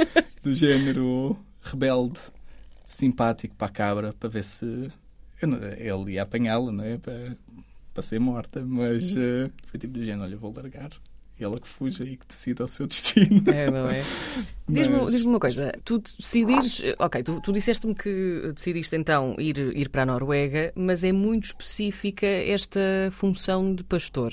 do 0.43 0.53
género 0.53 1.37
rebelde, 1.61 2.19
simpático 2.85 3.55
para 3.55 3.67
a 3.67 3.71
cabra, 3.71 4.13
para 4.19 4.29
ver 4.29 4.43
se 4.43 4.91
não- 5.41 5.57
ele 5.77 6.13
ia 6.13 6.23
apanhá-la, 6.23 6.71
não 6.71 6.83
é? 6.83 6.97
Para, 6.97 7.37
para 7.93 8.03
ser 8.03 8.19
morta, 8.19 8.63
mas 8.65 9.11
eh, 9.15 9.49
foi 9.67 9.79
tipo 9.79 9.93
do 9.93 10.03
género: 10.03 10.23
olha, 10.23 10.37
vou 10.37 10.53
largar. 10.53 10.89
Ela 11.39 11.59
que 11.59 11.67
fuja 11.67 12.03
e 12.03 12.15
que 12.15 12.25
decida 12.27 12.63
o 12.63 12.67
seu 12.67 12.85
destino. 12.87 13.43
É, 13.51 13.69
não 13.69 13.87
é? 13.89 14.01
Diz-me 14.69 14.97
Mas- 14.97 15.11
diz-me 15.11 15.29
uma 15.29 15.39
coisa, 15.39 15.73
tu 15.83 15.99
decidires, 15.99 16.81
ok, 16.97 17.21
tu, 17.21 17.41
tu 17.41 17.51
disseste-me 17.51 17.93
que 17.93 18.51
decidiste 18.55 18.95
então 18.95 19.35
ir, 19.37 19.57
ir 19.75 19.89
para 19.89 20.03
a 20.03 20.05
Noruega, 20.05 20.71
mas 20.73 21.03
é 21.03 21.11
muito 21.11 21.45
específica 21.45 22.25
esta 22.25 22.79
função 23.11 23.75
de 23.75 23.83
pastor. 23.83 24.31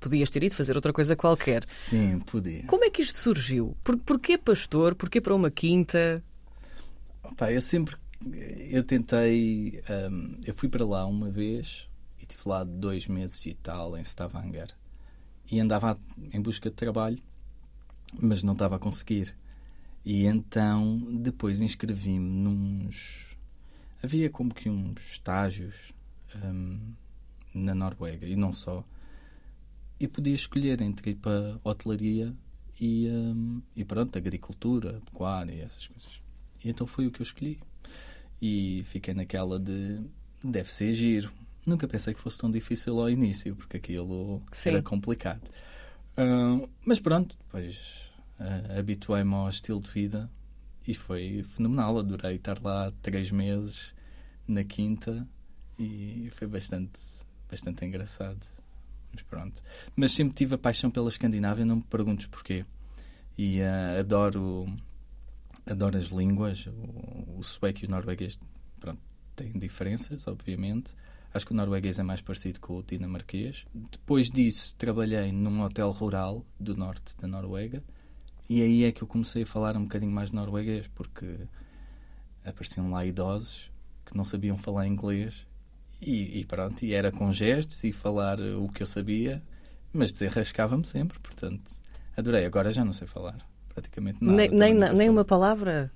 Podias 0.00 0.30
ter 0.30 0.42
ido 0.42 0.54
fazer 0.54 0.74
outra 0.74 0.92
coisa 0.92 1.14
qualquer. 1.14 1.62
Sim, 1.66 2.18
podia. 2.20 2.64
Como 2.64 2.84
é 2.84 2.90
que 2.90 3.02
isto 3.02 3.16
surgiu? 3.18 3.76
Por, 3.84 3.96
porquê 3.98 4.36
pastor? 4.36 4.94
Porquê 4.94 5.20
para 5.20 5.34
uma 5.34 5.50
quinta? 5.50 6.22
Opa, 7.22 7.52
eu 7.52 7.60
sempre. 7.60 7.96
Eu 8.70 8.82
tentei. 8.82 9.80
hum, 10.10 10.38
eu 10.44 10.54
fui 10.54 10.68
para 10.68 10.84
lá 10.84 11.06
uma 11.06 11.30
vez 11.30 11.88
e 12.18 12.22
estive 12.22 12.42
lá 12.46 12.64
dois 12.64 13.06
meses 13.06 13.44
e 13.46 13.54
tal 13.54 13.96
em 13.96 14.02
Stavanger. 14.02 14.68
E 15.50 15.60
andava 15.60 15.98
em 16.32 16.40
busca 16.40 16.68
de 16.68 16.76
trabalho, 16.76 17.18
mas 18.20 18.42
não 18.42 18.52
estava 18.52 18.76
a 18.76 18.78
conseguir. 18.78 19.34
E 20.04 20.24
então 20.24 20.98
depois 21.20 21.60
inscrevi-me 21.60 22.28
nos. 22.28 23.36
Havia 24.02 24.30
como 24.30 24.54
que 24.54 24.68
uns 24.70 25.00
estágios 25.10 25.92
hum, 26.44 26.92
na 27.54 27.74
Noruega 27.74 28.26
e 28.26 28.36
não 28.36 28.52
só. 28.52 28.84
E 29.98 30.06
podia 30.06 30.34
escolher 30.34 30.80
entre 30.80 31.12
ir 31.12 31.14
para 31.16 31.58
hotelaria 31.64 32.32
e, 32.80 33.08
hum, 33.08 33.62
e 33.74 33.84
pronto, 33.84 34.16
agricultura, 34.16 35.00
pecuária 35.06 35.52
e 35.52 35.60
essas 35.60 35.86
coisas. 35.88 36.20
E 36.62 36.68
então 36.68 36.86
foi 36.86 37.06
o 37.06 37.10
que 37.10 37.20
eu 37.20 37.24
escolhi. 37.24 37.58
E 38.40 38.82
fiquei 38.84 39.14
naquela 39.14 39.58
de 39.58 40.00
deve 40.44 40.72
ser 40.72 40.92
giro. 40.92 41.32
Nunca 41.66 41.88
pensei 41.88 42.14
que 42.14 42.20
fosse 42.20 42.38
tão 42.38 42.50
difícil 42.50 43.00
ao 43.00 43.10
início, 43.10 43.56
porque 43.56 43.76
aquilo 43.76 44.40
Sim. 44.52 44.70
era 44.70 44.82
complicado. 44.82 45.50
Ah, 46.16 46.66
mas 46.84 47.00
pronto, 47.00 47.36
depois 47.44 48.12
ah, 48.38 48.78
habituei-me 48.78 49.34
ao 49.34 49.48
estilo 49.48 49.80
de 49.80 49.90
vida 49.90 50.30
e 50.86 50.94
foi 50.94 51.42
fenomenal. 51.42 51.98
Adorei 51.98 52.36
estar 52.36 52.62
lá 52.62 52.92
três 53.02 53.30
meses 53.32 53.94
na 54.46 54.62
quinta 54.62 55.26
e 55.78 56.30
foi 56.36 56.46
bastante, 56.46 57.00
bastante 57.50 57.84
engraçado. 57.84 58.46
Mas 59.12 59.22
pronto. 59.22 59.62
Mas 59.96 60.12
sempre 60.12 60.34
tive 60.34 60.54
a 60.54 60.58
paixão 60.58 60.90
pela 60.90 61.08
Escandinávia, 61.08 61.64
não 61.64 61.76
me 61.76 61.82
perguntes 61.82 62.26
porquê. 62.26 62.64
E 63.36 63.60
ah, 63.60 63.98
adoro 63.98 64.66
adoro 65.68 65.98
as 65.98 66.06
línguas. 66.06 66.66
O, 66.66 67.38
o 67.38 67.42
sueco 67.42 67.80
e 67.82 67.86
o 67.86 67.90
norueguês 67.90 68.38
pronto, 68.78 69.00
têm 69.34 69.52
diferenças, 69.52 70.26
obviamente. 70.26 70.92
Acho 71.36 71.46
que 71.46 71.52
o 71.52 71.56
norueguês 71.56 71.98
é 71.98 72.02
mais 72.02 72.20
parecido 72.22 72.60
com 72.60 72.78
o 72.78 72.82
dinamarquês. 72.82 73.66
Depois 73.74 74.28
disso, 74.28 74.74
trabalhei 74.76 75.30
num 75.32 75.62
hotel 75.62 75.90
rural 75.90 76.42
do 76.58 76.74
norte 76.74 77.14
da 77.20 77.28
Noruega. 77.28 77.82
E 78.48 78.62
aí 78.62 78.84
é 78.84 78.92
que 78.92 79.02
eu 79.02 79.06
comecei 79.06 79.42
a 79.42 79.46
falar 79.46 79.76
um 79.76 79.82
bocadinho 79.82 80.12
mais 80.12 80.32
norueguês, 80.32 80.88
porque 80.94 81.26
apareciam 82.44 82.90
lá 82.90 83.04
idosos 83.04 83.70
que 84.04 84.16
não 84.16 84.24
sabiam 84.24 84.56
falar 84.56 84.86
inglês. 84.86 85.46
E, 86.00 86.40
e 86.40 86.44
pronto, 86.44 86.82
e 86.84 86.92
era 86.94 87.10
com 87.12 87.32
gestos 87.32 87.82
e 87.84 87.92
falar 87.92 88.40
o 88.40 88.68
que 88.68 88.82
eu 88.82 88.86
sabia, 88.86 89.42
mas 89.92 90.12
desenrascava-me 90.12 90.86
sempre, 90.86 91.18
portanto, 91.18 91.70
adorei. 92.16 92.44
Agora 92.46 92.72
já 92.72 92.84
não 92.84 92.92
sei 92.92 93.06
falar 93.06 93.36
praticamente 93.74 94.22
nada. 94.24 94.36
nem, 94.36 94.50
nem, 94.50 94.74
nem 94.74 95.10
uma 95.10 95.24
palavra? 95.24 95.92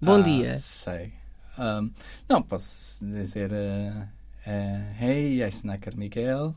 Bom 0.00 0.16
Ah, 0.16 0.22
dia. 0.22 0.54
Sei. 0.54 1.12
Ahm, 1.56 1.90
não, 2.28 2.42
posso 2.42 3.04
dizer 3.06 3.52
uh, 3.52 4.08
uh, 4.46 4.94
Hey, 5.04 5.36
jag 5.38 5.52
snackar 5.52 5.96
Miguel. 5.96 6.54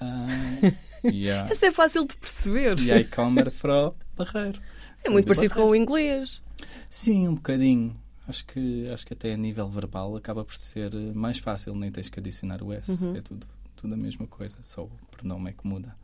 Uh, 0.00 0.70
yeah. 1.04 1.50
Essa 1.50 1.66
é 1.66 1.72
fácil 1.72 2.06
de 2.06 2.16
perceber. 2.16 2.78
E 2.80 2.92
aí 2.92 3.04
kommer 3.04 3.50
fra 3.50 3.92
Barreiro. 4.16 4.60
É 5.04 5.10
muito 5.10 5.26
Do 5.26 5.28
parecido 5.28 5.54
com 5.54 5.60
Barreiro. 5.60 5.72
o 5.72 5.82
inglês. 5.82 6.42
Sim, 6.88 7.28
um 7.28 7.34
bocadinho. 7.34 7.96
Acho 8.28 8.44
que, 8.44 8.88
acho 8.90 9.06
que 9.06 9.12
até 9.12 9.32
a 9.34 9.36
nível 9.36 9.68
verbal 9.68 10.16
acaba 10.16 10.44
por 10.44 10.56
ser 10.56 10.92
mais 11.14 11.38
fácil, 11.38 11.74
nem 11.76 11.92
tens 11.92 12.08
que 12.08 12.18
adicionar 12.18 12.60
o 12.62 12.72
S. 12.72 13.04
Uhum. 13.04 13.16
É 13.16 13.20
tudo, 13.20 13.46
tudo 13.76 13.94
a 13.94 13.96
mesma 13.96 14.26
coisa, 14.26 14.58
só 14.62 14.82
o 14.82 14.90
pronome 15.12 15.50
é 15.50 15.52
que 15.52 15.64
muda. 15.66 15.96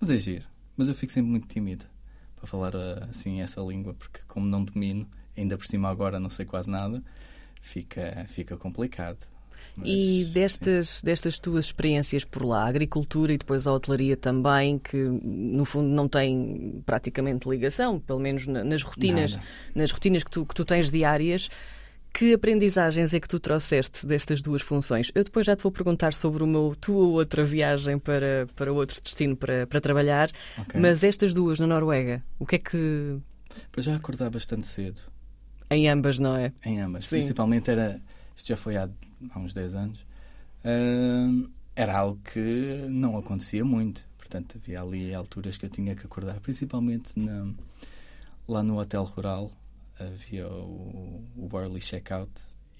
Mas 0.00 0.10
é 0.10 0.16
giro. 0.18 0.44
Mas 0.76 0.88
eu 0.88 0.94
fico 0.94 1.12
sempre 1.12 1.30
muito 1.30 1.46
tímido 1.46 1.86
para 2.34 2.46
falar 2.48 2.74
eh, 2.74 3.06
assim 3.08 3.40
essa 3.40 3.60
língua, 3.60 3.94
porque 3.94 4.20
como 4.26 4.46
não 4.46 4.64
domino, 4.64 5.06
ainda 5.36 5.56
por 5.56 5.64
cima 5.66 5.88
agora 5.88 6.18
não 6.18 6.28
sei 6.30 6.44
quase 6.44 6.68
nada, 6.70 7.02
fica, 7.60 8.24
fica 8.28 8.56
complicado. 8.56 9.18
Mas, 9.76 9.88
E 9.88 10.24
sim. 10.24 10.32
destas, 10.32 11.02
destas 11.02 11.38
tuas 11.38 11.66
experiências 11.66 12.24
por 12.24 12.44
lá, 12.44 12.64
a 12.64 12.68
agricultura 12.68 13.32
e 13.32 13.38
depois 13.38 13.66
a 13.66 13.72
hotelaria 13.72 14.16
também, 14.16 14.78
que 14.78 14.96
no 14.96 15.64
fundo 15.64 15.88
não 15.88 16.08
tem 16.08 16.82
praticamente 16.84 17.48
ligação, 17.48 17.98
pelo 17.98 18.18
menos 18.20 18.46
na- 18.46 18.64
nas 18.64 18.82
rotinas, 18.82 19.32
Nada. 19.36 19.46
nas 19.74 19.90
rotinas 19.90 20.24
que 20.24 20.30
tu, 20.30 20.44
que 20.44 20.54
tu 20.54 20.64
tens 20.64 20.90
diárias, 20.90 21.48
que 22.12 22.34
aprendizagens 22.34 23.14
é 23.14 23.20
que 23.20 23.28
tu 23.28 23.38
trouxeste 23.38 24.04
destas 24.04 24.42
duas 24.42 24.62
funções? 24.62 25.12
Eu 25.14 25.22
depois 25.22 25.46
já 25.46 25.54
te 25.54 25.62
vou 25.62 25.70
perguntar 25.70 26.12
sobre 26.12 26.42
uma 26.42 26.74
tua 26.74 27.06
outra 27.06 27.44
viagem 27.44 28.00
para, 28.00 28.48
para 28.56 28.72
outro 28.72 29.00
destino 29.00 29.36
para, 29.36 29.64
para 29.68 29.80
trabalhar, 29.80 30.28
Ok. 30.58 30.80
mas 30.80 31.04
estas 31.04 31.32
duas 31.32 31.60
na 31.60 31.68
Noruega, 31.68 32.20
o 32.38 32.44
que 32.44 32.56
é 32.56 32.58
que 32.58 33.16
Para 33.70 33.80
já 33.82 33.94
acordar 33.94 34.28
bastante 34.28 34.66
cedo, 34.66 34.98
em 35.70 35.88
ambas, 35.88 36.18
não 36.18 36.36
é? 36.36 36.52
em 36.66 36.80
ambas. 36.80 37.04
Sim. 37.04 37.10
Principalmente 37.10 37.70
era. 37.70 38.00
Isto 38.40 38.48
já 38.48 38.56
foi 38.56 38.78
há, 38.78 38.88
há 39.32 39.38
uns 39.38 39.52
10 39.52 39.74
anos. 39.74 40.06
Ahm, 40.64 41.50
era 41.76 41.98
algo 41.98 42.18
que 42.22 42.86
não 42.88 43.18
acontecia 43.18 43.62
muito. 43.62 44.08
Portanto, 44.16 44.56
havia 44.56 44.80
ali 44.80 45.14
alturas 45.14 45.58
que 45.58 45.66
eu 45.66 45.68
tinha 45.70 45.94
que 45.94 46.06
acordar, 46.06 46.40
principalmente 46.40 47.18
na- 47.18 47.52
lá 48.48 48.62
no 48.62 48.78
hotel 48.80 49.04
rural. 49.04 49.52
Havia 49.98 50.48
o, 50.48 51.22
o 51.36 51.48
early 51.58 51.82
checkout 51.82 52.30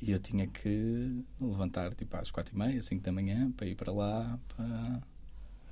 e 0.01 0.13
eu 0.13 0.19
tinha 0.19 0.47
que 0.47 1.23
levantar 1.39 1.93
tipo 1.95 2.17
às 2.17 2.31
4 2.31 2.55
e 2.55 2.59
meia, 2.59 2.83
5 2.83 3.03
da 3.05 3.13
manhã, 3.13 3.53
para 3.53 3.67
ir 3.67 3.75
para 3.75 3.93
lá 3.93 4.39
para 4.57 5.03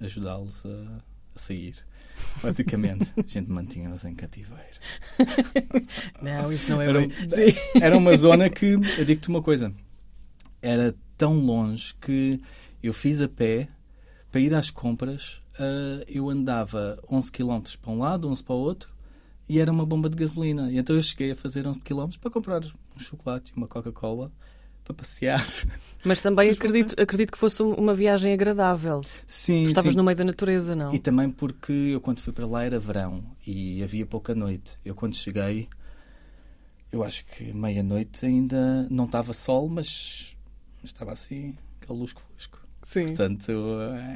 ajudá-los 0.03 0.67
a 0.67 1.01
sair. 1.39 1.75
Basicamente, 2.43 3.13
a 3.17 3.23
gente 3.27 3.51
mantinha-nos 3.51 4.05
em 4.05 4.15
cativeiro. 4.15 4.65
Não, 6.21 6.53
isso 6.53 6.69
não 6.71 6.83
é 6.83 6.89
Era, 6.89 7.01
bem. 7.01 7.11
Era 7.81 7.97
uma 7.97 8.17
zona 8.17 8.51
que, 8.51 8.73
eu 8.99 9.05
digo-te 9.05 9.29
uma 9.29 9.43
coisa, 9.43 9.73
era 10.61 10.95
tão 11.17 11.39
longe 11.39 11.95
que 12.01 12.41
eu 12.83 12.93
fiz 12.93 13.21
a 13.21 13.29
pé 13.29 13.69
para 14.31 14.41
ir 14.41 14.55
às 14.55 14.71
compras. 14.71 15.41
ah, 15.59 16.05
eu 16.09 16.29
andava 16.29 16.99
11 17.11 17.31
km 17.33 17.61
para 17.81 17.91
um 17.93 17.99
lado, 17.99 18.29
11 18.29 18.43
para 18.43 18.55
o 18.55 18.59
outro 18.59 18.93
e 19.49 19.59
era 19.61 19.73
uma 19.73 19.87
bomba 19.87 20.11
de 20.11 20.17
gasolina. 20.17 20.71
E 20.71 20.79
então 20.79 20.95
eu 20.95 21.03
cheguei 21.03 21.31
a 21.31 21.37
fazer 21.37 21.67
11 21.67 21.81
km 21.81 22.11
para 22.21 22.31
comprar 22.31 22.63
um 22.65 22.99
chocolate 22.99 23.53
e 23.53 23.57
uma 23.57 23.67
Coca-Cola 23.67 24.31
para 24.89 24.97
passear. 24.97 25.45
Mas 26.05 26.21
também 26.21 26.51
acredito, 26.51 26.95
acredito 27.01 27.31
que 27.33 27.39
fosse 27.39 27.63
um- 27.63 27.75
uma 27.75 27.93
viagem 27.95 28.33
agradável. 28.33 29.03
Sim, 29.27 29.65
Estavas 29.65 29.93
sim. 29.93 29.97
no 29.99 30.03
meio 30.03 30.17
da 30.17 30.25
natureza, 30.25 30.75
não? 30.75 30.95
E 30.95 30.99
também 30.99 31.29
porque 31.29 31.73
eu 31.73 32.01
quando 32.01 32.21
fui 32.21 32.33
para 32.33 32.47
lá 32.47 32.65
era 32.65 32.79
verão 32.81 33.23
e 33.47 33.83
havia 33.83 34.07
pouca 34.07 34.35
noite. 34.35 34.79
Eu 34.85 34.95
quando 34.95 35.15
cheguei, 35.15 35.69
eu 36.91 37.03
acho 37.05 37.25
que 37.27 37.53
meia-noite 37.53 38.25
ainda 38.25 38.87
não 38.91 39.05
estava 39.05 39.33
sol, 39.33 39.69
mas 39.69 40.35
mas 40.81 40.93
estava 40.93 41.13
assim, 41.13 41.57
aquele 41.83 41.99
lusco-fusco. 41.99 42.61
Sim. 42.87 43.07
Portanto, 43.09 43.53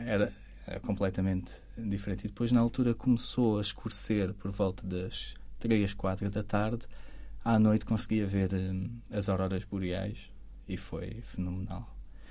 era, 0.07 0.33
era 0.67 0.79
completamente 0.81 1.55
diferente. 1.77 2.25
E 2.25 2.29
depois, 2.29 2.53
na 2.53 2.61
altura, 2.61 2.95
começou 2.95 3.59
a 3.59 3.61
escurecer 3.61 4.33
por 4.35 4.51
volta 4.53 4.87
das 4.87 5.35
3, 5.59 5.93
4 5.93 6.31
da 6.31 6.43
tarde. 6.45 6.87
À 7.45 7.59
noite 7.59 7.85
conseguia 7.85 8.25
ver 8.27 8.55
hum, 8.55 8.89
as 9.13 9.29
auroras 9.29 9.65
boreais 9.65 10.31
e 10.69 10.77
foi 10.77 11.21
fenomenal. 11.23 11.83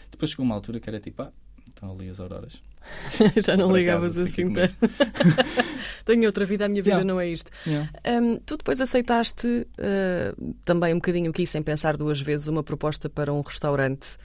Depois 0.09 0.31
chegou 0.31 0.45
uma 0.45 0.55
altura 0.55 0.79
que 0.79 0.89
era 0.89 1.00
tipo, 1.00 1.21
ah, 1.21 1.31
estão 1.67 1.91
ali 1.91 2.09
as 2.09 2.19
auroras. 2.19 2.61
Já 3.45 3.55
não 3.55 3.69
Por 3.69 3.77
ligavas 3.77 4.17
acaso, 4.17 4.21
assim. 4.29 4.51
tanto. 4.53 4.73
Tenho 6.03 6.25
outra 6.25 6.45
vida, 6.45 6.65
a 6.65 6.69
minha 6.69 6.81
vida 6.81 6.95
Yeah. 6.95 7.05
não 7.13 7.19
é 7.19 7.27
isto. 7.29 7.51
Yeah. 7.65 7.89
Hum, 8.21 8.39
tu 8.45 8.57
depois 8.57 8.81
aceitaste 8.81 9.47
uh, 9.47 10.53
também 10.65 10.93
um 10.93 10.97
bocadinho 10.97 11.29
aqui, 11.29 11.45
sem 11.45 11.61
pensar 11.61 11.95
duas 11.95 12.19
vezes, 12.19 12.47
uma 12.47 12.63
proposta 12.63 13.09
para 13.09 13.31
um 13.31 13.41
restaurante 13.41 14.17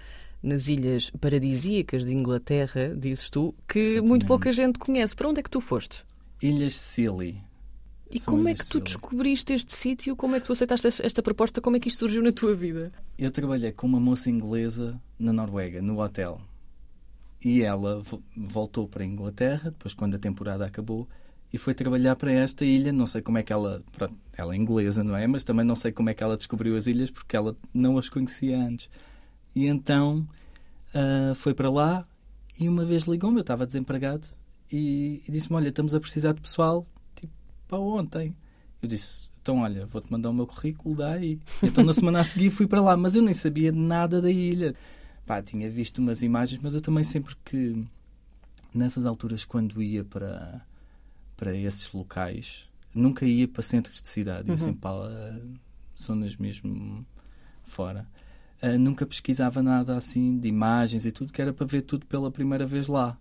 nas 0.43 0.69
ilhas 0.69 1.11
paradisíacas 1.21 2.05
de 2.05 2.15
Inglaterra, 2.15 2.95
dizes 2.97 3.29
tu, 3.31 3.55
que 3.69 3.79
Exatamente. 3.81 4.09
muito 4.09 4.27
pouca 4.27 4.51
gente 4.53 4.79
conhece. 4.79 5.15
Para 5.15 5.29
onde 5.29 5.41
é 5.41 5.43
que 5.43 5.51
tu 5.51 5.61
foste? 5.61 6.03
Ilhas 6.43 6.75
Scilly. 6.75 7.43
E 8.11 8.21
São 8.21 8.35
como 8.35 8.49
é 8.49 8.55
que 8.55 8.67
tu 8.67 8.79
descobriste 8.81 9.53
este 9.53 9.75
sítio? 9.75 10.15
Como 10.15 10.37
é 10.37 10.41
que 10.41 10.47
tu 10.47 10.53
aceitaste 10.53 10.87
esta- 11.03 11.23
proposta? 11.23 11.61
Como 11.61 11.77
é 11.77 11.81
que 11.81 11.89
isto 11.89 11.99
surgiu 12.01 12.23
na 12.23 12.31
tua 12.33 12.55
vida? 12.55 12.93
Eu 13.19 13.31
trabalhei 13.31 13.73
com 13.73 13.87
uma 13.87 13.99
moça 14.01 14.31
inglesa 14.31 15.01
na 15.19 15.33
Noruega, 15.33 15.83
no 15.83 16.01
hotel. 16.01 16.41
E 17.45 17.63
ela 17.63 18.01
vo- 18.03 18.23
voltou 18.37 18.89
para 18.89 19.03
a 19.03 19.07
Inglaterra, 19.07 19.71
depois 19.71 19.93
quando 19.93 20.15
a 20.15 20.19
temporada 20.19 20.65
acabou, 20.65 21.09
e 21.53 21.59
foi 21.59 21.75
trabalhar 21.75 22.17
para 22.17 22.31
esta 22.33 22.65
ilha. 22.65 22.93
Não 22.93 23.07
sei 23.07 23.23
como 23.23 23.39
é 23.39 23.43
que 23.43 23.53
ela. 23.53 23.83
Ela 24.37 24.55
é 24.55 24.57
inglesa, 24.57 25.03
não 25.05 25.17
é? 25.17 25.27
Mas 25.27 25.43
também 25.45 25.65
não 25.65 25.77
sei 25.77 25.91
como 25.93 26.09
é 26.11 26.15
que 26.15 26.23
ela 26.23 26.37
descobriu 26.37 26.77
as 26.77 26.87
ilhas 26.87 27.11
porque 27.11 27.37
ela 27.37 27.57
não 27.75 27.99
as 27.99 28.09
conhecia 28.09 28.59
antes. 28.59 28.89
E 29.55 29.67
então 29.67 30.27
uh, 30.95 31.35
foi 31.35 31.55
para 31.55 31.71
lá 31.71 32.07
e 32.59 32.69
uma 32.69 32.85
vez 32.85 33.05
ligou-me, 33.05 33.39
eu 33.39 33.43
estava 33.43 33.67
desempregado, 33.67 34.29
e, 34.73 35.23
e 35.27 35.33
disse-me: 35.33 35.57
Olha, 35.57 35.69
estamos 35.69 35.95
a 35.95 36.01
precisar 36.01 36.33
de 36.33 36.41
pessoal, 36.41 36.87
para 37.67 37.79
ontem. 37.79 38.35
Eu 38.83 38.89
disse: 38.89 39.29
Então, 39.43 39.59
olha, 39.61 39.87
vou-te 39.87 40.11
mandar 40.11 40.31
o 40.31 40.35
meu 40.35 40.47
currículo, 40.47 40.97
dá 40.97 41.13
aí. 41.13 41.39
Então, 41.63 41.83
na 41.85 41.93
semana 41.95 42.21
a 42.21 42.25
seguir, 42.25 42.51
fui 42.51 42.67
para 42.67 42.81
lá, 42.81 42.97
mas 42.97 43.15
eu 43.15 43.23
nem 43.23 43.35
sabia 43.35 43.73
nada 43.73 44.21
da 44.21 44.31
ilha. 44.31 44.75
Pá, 45.25 45.43
tinha 45.43 45.69
visto 45.71 45.99
umas 45.99 46.23
imagens, 46.23 46.61
mas 46.63 46.75
eu 46.75 46.81
também 46.81 47.03
sempre 47.05 47.35
que, 47.45 47.85
nessas 48.73 49.07
alturas, 49.07 49.45
quando 49.45 49.83
ia 49.83 50.05
para, 50.05 50.65
para 51.37 51.55
esses 51.57 51.93
locais, 51.93 52.65
nunca 52.95 53.25
ia 53.27 53.49
para 53.49 53.63
centros 53.63 54.01
de 54.01 54.09
cidade, 54.09 54.49
ia 54.49 54.53
Uhum. 54.53 54.59
sempre 54.59 54.81
para 54.81 55.41
zonas 56.01 56.37
mesmo 56.37 57.05
fora. 57.65 58.07
Uh, 58.63 58.79
nunca 58.79 59.05
pesquisava 59.05 59.63
nada 59.63 59.97
assim 59.97 60.39
de 60.39 60.49
imagens 60.49 61.05
e 61.05 61.11
tudo, 61.13 61.33
que 61.33 61.43
era 61.43 61.53
para 61.53 61.67
ver 61.67 61.83
tudo 61.83 62.07
pela 62.07 62.31
primeira 62.31 62.67
vez 62.67 62.87
lá. 62.87 63.19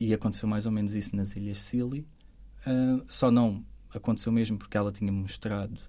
E 0.00 0.14
aconteceu 0.14 0.48
mais 0.48 0.64
ou 0.66 0.72
menos 0.72 0.94
isso 0.94 1.14
nas 1.14 1.34
Ilhas 1.36 1.58
Scilly. 1.58 2.06
Uh, 2.66 3.04
só 3.08 3.30
não 3.30 3.64
aconteceu 3.94 4.32
mesmo 4.32 4.58
porque 4.58 4.76
ela 4.76 4.92
tinha 4.92 5.12
mostrado 5.12 5.80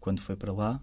quando 0.00 0.20
foi 0.20 0.36
para 0.36 0.52
lá. 0.52 0.80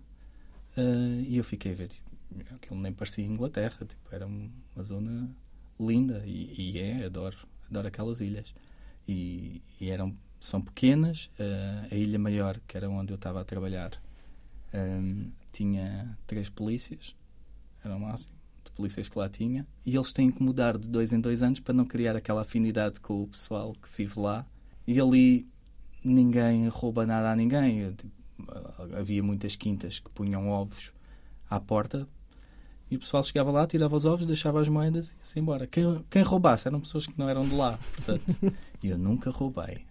Uh, 0.78 1.22
e 1.22 1.38
eu 1.38 1.44
fiquei 1.44 1.72
a 1.72 1.76
ver, 1.76 1.88
tipo, 1.88 2.10
aquilo 2.54 2.80
nem 2.80 2.92
parecia 2.92 3.26
Inglaterra, 3.26 3.86
tipo, 3.86 4.04
era 4.12 4.26
uma 4.26 4.84
zona 4.84 5.30
linda 5.80 6.24
e, 6.26 6.54
e 6.58 6.80
é, 6.80 7.06
adoro, 7.06 7.38
adoro 7.70 7.88
aquelas 7.88 8.22
ilhas. 8.22 8.54
E, 9.08 9.62
e 9.80 9.90
eram, 9.90 10.16
são 10.40 10.62
pequenas. 10.62 11.30
Uh, 11.40 11.88
a 11.92 11.96
Ilha 11.96 12.20
Maior, 12.20 12.60
que 12.68 12.76
era 12.76 12.90
onde 12.90 13.14
eu 13.14 13.16
estava 13.16 13.42
a 13.42 13.46
trabalhar, 13.46 13.92
um, 14.74 15.32
tinha 15.52 16.18
três 16.28 16.50
polícias, 16.50 17.16
era 17.84 17.96
o 17.96 18.00
máximo 18.00 18.36
de 18.64 18.72
polícias 18.72 19.08
que 19.08 19.18
lá 19.18 19.30
tinha, 19.30 19.66
e 19.86 19.96
eles 19.96 20.12
têm 20.12 20.32
que 20.32 20.42
mudar 20.44 20.78
de 20.78 20.90
dois 20.90 21.14
em 21.14 21.20
dois 21.20 21.42
anos 21.42 21.60
para 21.60 21.74
não 21.74 21.86
criar 21.86 22.16
aquela 22.16 22.42
afinidade 22.42 23.00
com 23.00 23.24
o 23.24 23.28
pessoal 23.28 23.74
que 23.74 23.88
vive 23.96 24.20
lá. 24.20 24.46
E 24.88 25.00
ali 25.00 25.48
ninguém 26.06 26.68
rouba 26.68 27.06
nada 27.06 27.32
a 27.32 27.36
ninguém. 27.36 27.92
Tipo, 27.94 28.14
havia 28.98 29.24
muitas 29.24 29.56
quintas 29.56 30.00
que 30.00 30.10
punham 30.10 30.50
ovos 30.50 30.92
à 31.50 31.60
porta 31.60 32.08
e 32.90 32.96
o 32.96 33.00
pessoal 33.00 33.24
chegava 33.24 33.52
lá, 33.52 33.66
tirava 33.66 33.96
os 33.96 34.06
ovos, 34.06 34.26
deixava 34.26 34.62
as 34.62 34.70
moedas 34.70 35.12
e 35.12 35.16
ia-se 35.20 35.40
embora. 35.40 35.66
Quem, 35.66 36.06
quem 36.10 36.22
roubasse 36.22 36.68
eram 36.68 36.80
pessoas 36.80 37.08
que 37.08 37.18
não 37.18 37.28
eram 37.28 37.48
de 37.48 37.56
lá, 37.56 37.80
portanto. 37.96 38.24
E 38.84 38.90
eu 38.90 39.00
nunca 39.00 39.32
roubei. 39.32 39.84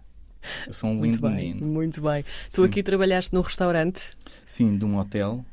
Eu 0.65 0.71
sou 0.71 0.89
um 0.89 0.93
Muito 0.93 1.15
lindo 1.15 1.21
bem, 1.21 1.35
menino. 1.35 1.67
muito 1.67 2.01
bem. 2.01 2.23
Tu 2.49 2.61
Sim. 2.61 2.63
aqui 2.63 2.81
trabalhaste 2.81 3.33
num 3.33 3.41
restaurante, 3.41 4.15
Sim, 4.47 4.77
de 4.77 4.85
um 4.85 4.97
hotel. 4.97 5.43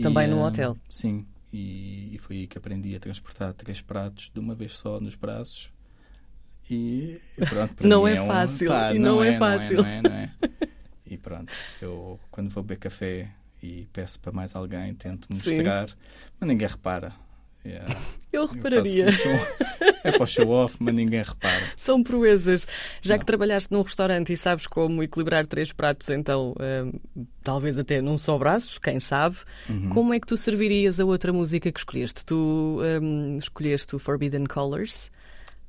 Também 0.00 0.26
num 0.26 0.42
ah, 0.42 0.48
hotel? 0.48 0.76
Sim, 0.88 1.26
e, 1.52 2.14
e 2.14 2.18
foi 2.18 2.36
aí 2.36 2.46
que 2.46 2.56
aprendi 2.56 2.96
a 2.96 3.00
transportar 3.00 3.52
três 3.52 3.82
pratos 3.82 4.30
de 4.32 4.40
uma 4.40 4.54
vez 4.54 4.72
só 4.78 4.98
nos 5.00 5.16
braços. 5.16 5.70
E, 6.70 7.18
e 7.38 7.46
pronto, 7.46 7.74
para 7.74 7.86
Não 7.88 8.04
mim 8.04 8.10
é 8.10 8.20
um- 8.22 8.26
fácil, 8.26 8.68
pá, 8.68 8.92
e 8.92 8.98
não 8.98 9.22
é 9.24 9.32
Não 9.32 9.38
fácil. 9.38 9.80
é, 9.84 10.02
não 10.02 10.10
é, 10.10 10.30
E 11.06 11.16
pronto, 11.16 11.54
eu 11.80 12.20
quando 12.30 12.50
vou 12.50 12.62
beber 12.62 12.78
café 12.80 13.30
e 13.62 13.88
peço 13.92 14.20
para 14.20 14.32
mais 14.32 14.54
alguém, 14.54 14.92
tento 14.94 15.26
Sim. 15.42 15.54
mostrar, 15.56 15.88
mas 16.38 16.48
ninguém 16.48 16.68
repara. 16.68 17.12
Yeah, 17.66 17.84
eu 18.32 18.42
eu 18.42 18.46
repararia. 18.46 19.10
faço 19.12 19.28
um 19.28 19.36
show- 19.36 19.46
é 20.04 20.12
para 20.12 20.22
o 20.22 20.26
show 20.26 20.48
off, 20.50 20.76
mas 20.78 20.94
ninguém 20.94 21.22
repara. 21.22 21.60
São 21.76 22.02
proezas. 22.02 22.66
Já 23.02 23.14
Não. 23.14 23.18
que 23.20 23.26
trabalhaste 23.26 23.72
num 23.72 23.82
restaurante 23.82 24.32
e 24.32 24.36
sabes 24.36 24.66
como 24.66 25.02
equilibrar 25.02 25.44
três 25.46 25.72
pratos, 25.72 26.08
então 26.10 26.54
hum, 26.60 27.24
talvez 27.42 27.78
até 27.78 28.00
num 28.00 28.16
só 28.16 28.38
braço, 28.38 28.80
quem 28.80 29.00
sabe, 29.00 29.38
Uhum. 29.68 29.88
como 29.90 30.14
é 30.14 30.20
que 30.20 30.26
tu 30.26 30.36
servirias 30.36 31.00
a 31.00 31.04
outra 31.04 31.32
música 31.32 31.70
que 31.72 31.78
escolheste? 31.80 32.24
Tu 32.24 32.80
hum, 33.02 33.36
escolheste 33.38 33.96
o 33.96 33.98
Forbidden 33.98 34.44
Colors, 34.46 35.10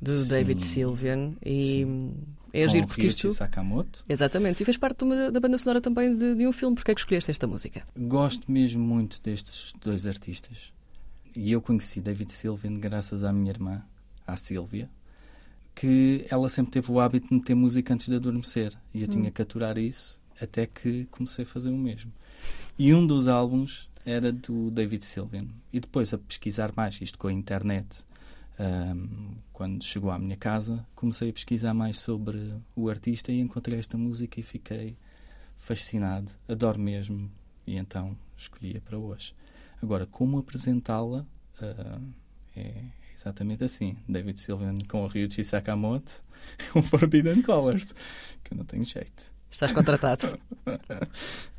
do 0.02 0.12
Sim. 0.12 0.30
David 0.30 0.64
Sylvian, 0.64 1.34
e 1.46 1.64
Sim. 1.64 1.86
hum, 1.86 2.14
é 2.54 2.66
o 2.66 2.88
porque 2.88 3.08
isto. 3.08 3.30
Sakamoto. 3.30 4.04
Exatamente, 4.10 4.62
e 4.62 4.66
fez 4.66 4.78
parte 4.78 5.00
de 5.00 5.04
uma- 5.06 5.32
da 5.32 5.40
banda 5.40 5.58
sonora 5.58 5.82
também 5.82 6.16
de, 6.18 6.36
de 6.36 6.48
um 6.48 6.52
filme. 6.52 6.76
Porque 6.76 6.92
é 6.92 6.94
que 6.96 7.02
escolheste 7.02 7.30
esta 7.30 7.46
música? 7.46 7.84
Gosto 7.98 8.52
mesmo 8.52 8.82
muito 8.84 9.22
destes 9.22 9.74
dois 9.82 10.06
artistas. 10.08 10.72
E 11.36 11.52
eu 11.52 11.62
conheci 11.62 12.02
David 12.02 12.32
Sylvian 12.32 12.80
graças 12.80 13.24
à 13.24 13.32
minha 13.32 13.52
irmã, 13.52 13.84
à 14.26 14.36
Sílvia, 14.36 14.90
que 15.76 16.26
ela 16.30 16.50
sempre 16.50 16.72
teve 16.72 16.92
o 16.92 17.00
hábito 17.00 17.28
de 17.28 17.36
meter 17.36 17.56
música 17.56 17.94
antes 17.94 18.08
de 18.08 18.16
adormecer. 18.16 18.74
E 18.94 19.02
eu 19.04 19.08
tinha 19.08 19.30
que 19.32 19.42
aturar 19.42 19.78
isso 19.78 20.20
até 20.42 20.66
que 20.66 21.06
comecei 21.12 21.44
a 21.44 21.48
fazer 21.48 21.70
o 21.70 21.78
mesmo. 21.78 22.12
E 22.78 22.94
um 22.94 23.06
dos 23.06 23.28
álbuns 23.28 23.90
era 24.06 24.32
do 24.32 24.72
David 24.72 25.06
Sylvian. 25.06 25.46
E 25.72 25.80
depois, 25.80 26.14
a 26.14 26.18
pesquisar 26.18 26.72
mais, 26.76 26.98
isto 27.02 27.18
com 27.18 27.28
a 27.28 27.34
internet, 27.34 28.04
ahm, 28.60 29.38
quando 29.54 29.84
chegou 29.84 30.12
à 30.12 30.19
minha 30.19 30.38
casa, 30.38 30.86
comecei 30.93 31.30
a 31.30 31.34
pesquisar 31.34 31.74
mais 31.74 31.98
sobre 31.98 32.54
o 32.76 32.89
artista 32.89 33.32
e 33.32 33.39
encontrei 33.39 33.80
esta 33.80 33.98
música 33.98 34.39
e 34.39 34.43
fiquei 34.43 34.98
fascinado, 35.58 36.32
adoro 36.48 36.80
mesmo, 36.80 37.30
e 37.65 37.78
então 37.78 38.17
escolhi-a 38.38 38.82
para 38.82 38.98
hoje. 38.98 39.34
Agora, 39.82 40.06
como 40.06 40.38
apresentá-la 40.38 41.26
ah, 41.62 42.00
é 42.56 42.84
exatamente 43.15 43.63
assim: 43.63 43.98
David 44.08 44.39
Sylvian 44.39 44.78
com 44.88 45.04
o 45.04 45.08
Ryuichi 45.08 45.43
Sakamoto, 45.43 46.24
com 46.72 46.82
Forbidden 46.82 47.41
Colors, 47.41 47.93
que 48.43 48.54
eu 48.54 48.58
não 48.58 48.65
tenho 48.65 48.84
jeito. 48.84 49.32
Estás 49.52 49.72
contratado. 49.72 50.39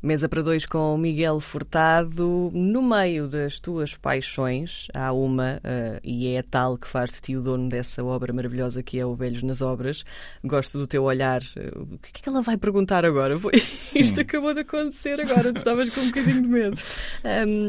Mesa 0.00 0.28
para 0.28 0.42
dois 0.42 0.64
com 0.64 0.96
Miguel 0.96 1.40
Furtado. 1.40 2.52
No 2.54 2.82
meio 2.82 3.26
das 3.26 3.58
tuas 3.58 3.96
paixões, 3.96 4.86
há 4.94 5.12
uma, 5.12 5.60
eh, 5.64 5.98
e 6.04 6.28
é 6.28 6.38
a 6.38 6.42
tal 6.44 6.78
que 6.78 6.86
faz 6.86 7.10
de 7.10 7.20
ti 7.20 7.36
o 7.36 7.42
dono 7.42 7.68
dessa 7.68 8.04
obra 8.04 8.32
maravilhosa 8.32 8.80
que 8.80 8.96
é 9.00 9.04
o 9.04 9.16
Velhos 9.16 9.42
nas 9.42 9.60
Obras. 9.60 10.04
Gosto 10.44 10.78
do 10.78 10.86
teu 10.86 11.02
olhar. 11.02 11.42
Eh, 11.56 11.72
O 11.76 11.98
que 11.98 12.10
é 12.14 12.22
que 12.22 12.28
ela 12.28 12.42
vai 12.42 12.56
perguntar 12.56 13.04
agora? 13.04 13.34
Isto 13.58 14.20
acabou 14.20 14.54
de 14.54 14.60
acontecer 14.60 15.20
agora, 15.20 15.52
tu 15.52 15.58
estavas 15.58 15.90
com 15.90 16.00
um 16.00 16.06
bocadinho 16.06 16.42
de 16.42 16.48
medo. 16.48 16.76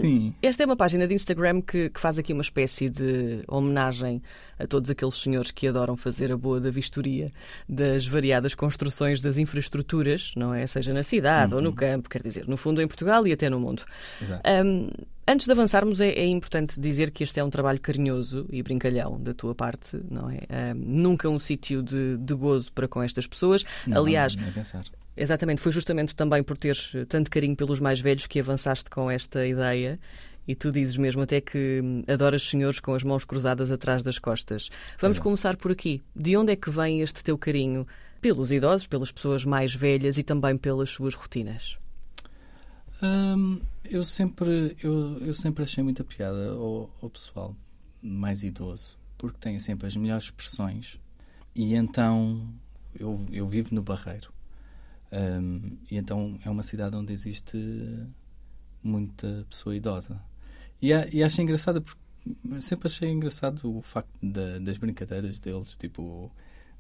Sim, 0.02 0.36
esta 0.40 0.62
é 0.62 0.66
uma 0.68 0.78
página 0.78 1.08
de 1.08 1.16
Instagram 1.16 1.62
que, 1.62 1.90
que 1.90 2.00
faz 2.00 2.20
aqui 2.20 2.32
uma 2.32 2.44
espécie 2.44 2.90
de 2.90 3.42
homenagem 3.48 4.22
a 4.60 4.68
todos 4.68 4.90
aqueles 4.90 5.16
senhores 5.16 5.52
que 5.52 5.68
adoram 5.68 5.96
fazer 5.96 6.32
a 6.32 6.38
boa 6.38 6.60
da 6.60 6.70
vistoria 6.70 7.32
das 7.68 8.06
variadas 8.06 8.54
construções 8.54 9.22
das 9.22 9.38
infraestruturas, 9.38 10.34
não 10.36 10.54
é? 10.54 10.68
Seja 10.68 10.94
na 10.94 11.02
cidade 11.02 11.56
ou 11.56 11.62
no 11.62 11.74
campo, 11.74 12.10
quer 12.10 12.22
dizer, 12.22 12.48
no 12.48 12.58
fundo 12.58 12.82
em 12.82 12.86
Portugal 12.86 13.26
e 13.26 13.32
até 13.32 13.50
no 13.50 13.60
mundo. 13.60 13.84
exato. 14.22 14.42
Ahm, 14.48 14.90
antes 15.28 15.46
de 15.46 15.52
avançarmos, 15.52 16.02
é, 16.02 16.10
é 16.10 16.28
importante 16.28 16.80
dizer 16.80 17.12
que 17.12 17.24
este 17.24 17.40
é 17.40 17.44
um 17.44 17.50
trabalho 17.50 17.80
carinhoso 17.80 18.46
e 18.52 18.62
brincalhão 18.62 19.22
da 19.22 19.34
tua 19.34 19.56
parte, 19.56 20.00
não 20.10 20.30
é? 20.30 20.74
Nunca 20.76 21.30
um 21.30 21.40
sítio 21.40 21.82
de, 21.82 22.18
de 22.18 22.34
gozo 22.34 22.72
para 22.74 22.88
com 22.88 23.02
estas 23.02 23.26
pessoas. 23.26 23.64
Não, 23.88 24.02
Aliás, 24.02 24.36
pensar. 24.36 24.84
Exatamente, 25.16 25.60
foi 25.62 25.72
justamente 25.72 26.16
também 26.16 26.42
por 26.42 26.58
teres 26.58 26.94
tanto 27.10 27.30
carinho 27.30 27.56
pelos 27.56 27.82
mais 27.82 28.00
velhos 28.00 28.26
que 28.26 28.40
avançaste 28.40 28.90
com 28.90 29.12
esta 29.12 29.46
ideia. 29.46 30.00
E 30.48 30.56
tu 30.56 30.72
dizes 30.72 30.98
mesmo 30.98 31.22
até 31.22 31.40
que 31.40 31.82
hum, 31.84 32.04
adoras 32.08 32.44
senhores 32.44 32.80
com 32.80 32.94
as 32.94 33.04
mãos 33.04 33.26
cruzadas 33.26 33.72
atrás 33.72 34.02
das 34.02 34.18
costas. 34.18 34.70
Vamos 35.00 35.18
Exato. 35.18 35.24
começar 35.24 35.58
por 35.58 35.72
aqui. 35.72 36.02
De 36.16 36.36
onde 36.36 36.52
é 36.52 36.56
que 36.56 36.70
vem 36.70 37.02
este 37.02 37.24
teu 37.24 37.38
carinho 37.38 37.86
pelos 38.22 38.52
idosos, 38.52 38.88
pelas 38.88 39.12
pessoas 39.12 39.46
mais 39.46 39.74
velhas 39.74 40.18
e 40.18 40.24
também 40.24 40.58
pelas 40.58 40.90
suas 40.90 41.14
rotinas? 41.14 41.78
Hum, 43.02 43.62
eu 43.86 44.04
sempre 44.04 44.76
eu, 44.84 45.18
eu 45.20 45.34
sempre 45.34 45.64
achei 45.64 45.84
muita 45.84 46.04
piada 46.04 46.50
ao, 46.50 46.94
ao 47.02 47.10
pessoal 47.10 47.56
mais 48.02 48.44
idoso 48.44 48.98
porque 49.18 49.38
têm 49.40 49.58
sempre 49.58 49.88
as 49.88 49.96
melhores 49.96 50.26
expressões 50.26 51.00
e 51.56 51.76
então 51.76 52.54
eu, 53.00 53.26
eu 53.32 53.48
vivo 53.48 53.74
no 53.74 53.82
Barreiro 53.82 54.34
Hum, 55.12 55.78
e 55.90 55.98
então 55.98 56.38
é 56.46 56.50
uma 56.50 56.62
cidade 56.62 56.96
onde 56.96 57.12
existe 57.12 57.58
muita 58.84 59.46
pessoa 59.50 59.76
idosa 59.76 60.22
e, 60.82 60.90
e 61.12 61.24
acho 61.24 61.42
engraçado 61.42 61.82
porque 61.82 62.00
sempre 62.62 62.88
achei 62.88 63.10
engraçado 63.10 63.78
o 63.78 63.82
facto 63.82 64.10
da- 64.22 64.60
das 64.60 64.78
brincadeiras 64.78 65.40
deles 65.40 65.76
tipo 65.76 66.32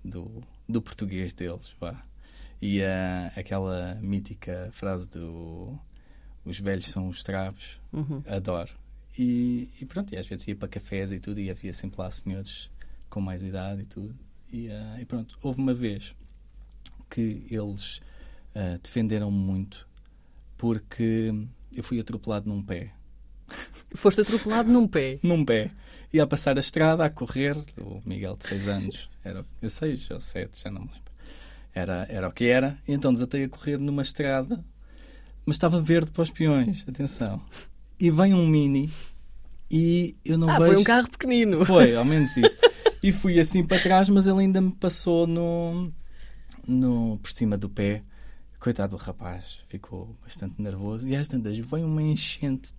do, 0.03 0.41
do 0.67 0.81
português 0.81 1.33
deles 1.33 1.73
vá 1.79 2.03
e 2.61 2.81
ah, 2.83 3.31
aquela 3.35 3.95
mítica 4.01 4.69
frase 4.71 5.09
do 5.09 5.77
os 6.45 6.59
velhos 6.59 6.87
são 6.87 7.07
os 7.09 7.21
trapos, 7.21 7.79
Uhum. 7.93 8.23
adoro. 8.27 8.71
E, 9.17 9.69
e 9.79 9.85
pronto, 9.85 10.13
e 10.13 10.17
às 10.17 10.25
vezes 10.27 10.47
ia 10.47 10.55
para 10.55 10.67
cafés 10.69 11.11
e 11.11 11.19
tudo, 11.19 11.39
e 11.39 11.49
havia 11.51 11.71
sempre 11.73 11.99
lá 12.01 12.09
senhores 12.09 12.71
com 13.09 13.19
mais 13.21 13.43
idade 13.43 13.81
e 13.81 13.85
tudo. 13.85 14.15
E, 14.51 14.69
ah, 14.71 14.97
e 14.99 15.05
pronto, 15.05 15.37
houve 15.43 15.59
uma 15.59 15.73
vez 15.73 16.15
que 17.09 17.45
eles 17.51 18.01
ah, 18.55 18.79
defenderam-me 18.81 19.37
muito 19.37 19.87
porque 20.57 21.33
eu 21.73 21.83
fui 21.83 21.99
atropelado 21.99 22.47
num 22.49 22.63
pé. 22.63 22.93
Foste 23.93 24.21
atropelado 24.21 24.71
num 24.71 24.87
pé. 24.87 25.19
Num 25.23 25.43
pé. 25.43 25.71
Ia 26.13 26.23
a 26.23 26.27
passar 26.27 26.57
a 26.57 26.59
estrada 26.59 27.05
a 27.05 27.09
correr, 27.09 27.55
o 27.77 28.01
Miguel 28.05 28.35
de 28.35 28.47
6 28.47 28.67
anos, 28.67 29.09
era 29.23 29.45
6 29.61 30.11
ou 30.11 30.21
7, 30.21 30.63
já 30.63 30.71
não 30.71 30.81
me 30.81 30.87
lembro. 30.87 31.11
era, 31.73 32.07
era 32.09 32.27
o 32.27 32.31
que 32.31 32.45
era. 32.45 32.77
E 32.87 32.93
então 32.93 33.13
desatei 33.13 33.43
a 33.43 33.49
correr 33.49 33.77
numa 33.77 34.01
estrada, 34.01 34.63
mas 35.45 35.55
estava 35.55 35.79
verde 35.81 36.11
para 36.11 36.23
os 36.23 36.31
peões, 36.31 36.83
atenção. 36.87 37.41
E 37.99 38.09
vem 38.09 38.33
um 38.33 38.47
mini 38.47 38.89
e 39.71 40.15
eu 40.25 40.37
não 40.37 40.49
ah, 40.49 40.57
vejo. 40.57 40.71
foi 40.71 40.81
um 40.81 40.83
carro 40.83 41.09
pequenino. 41.09 41.63
Foi, 41.65 41.95
ao 41.95 42.03
menos 42.03 42.35
isso. 42.35 42.57
e 43.03 43.11
fui 43.11 43.39
assim 43.39 43.63
para 43.63 43.81
trás, 43.81 44.09
mas 44.09 44.25
ele 44.25 44.39
ainda 44.39 44.59
me 44.59 44.71
passou 44.71 45.27
no, 45.27 45.91
no, 46.67 47.19
por 47.19 47.31
cima 47.31 47.57
do 47.57 47.69
pé. 47.69 48.03
Coitado 48.59 48.97
do 48.97 49.01
rapaz, 49.01 49.61
ficou 49.69 50.17
bastante 50.23 50.61
nervoso. 50.61 51.07
E 51.07 51.15
às 51.15 51.27
tantas 51.27 51.57
vem 51.57 51.83
uma 51.83 52.01
enchente 52.01 52.73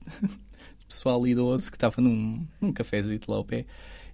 pessoal 0.90 1.26
idoso 1.26 1.70
que 1.70 1.76
estava 1.76 2.03
num, 2.03 2.46
num 2.61 2.72
cafezito 2.72 3.31
lá 3.31 3.38
ao 3.38 3.44
pé. 3.44 3.64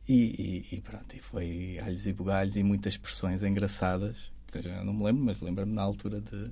E, 0.08 0.64
e, 0.70 0.76
e 0.76 0.80
pronto, 0.80 1.16
e 1.16 1.18
foi 1.18 1.78
alhos 1.82 2.06
e 2.06 2.12
bugalhos 2.12 2.56
e 2.56 2.62
muitas 2.62 2.92
expressões 2.92 3.42
engraçadas. 3.42 4.30
Que 4.52 4.58
eu 4.58 4.62
já 4.62 4.84
não 4.84 4.92
me 4.92 5.04
lembro, 5.04 5.24
mas 5.24 5.40
lembro-me 5.40 5.74
na 5.74 5.82
altura 5.82 6.20
de 6.20 6.50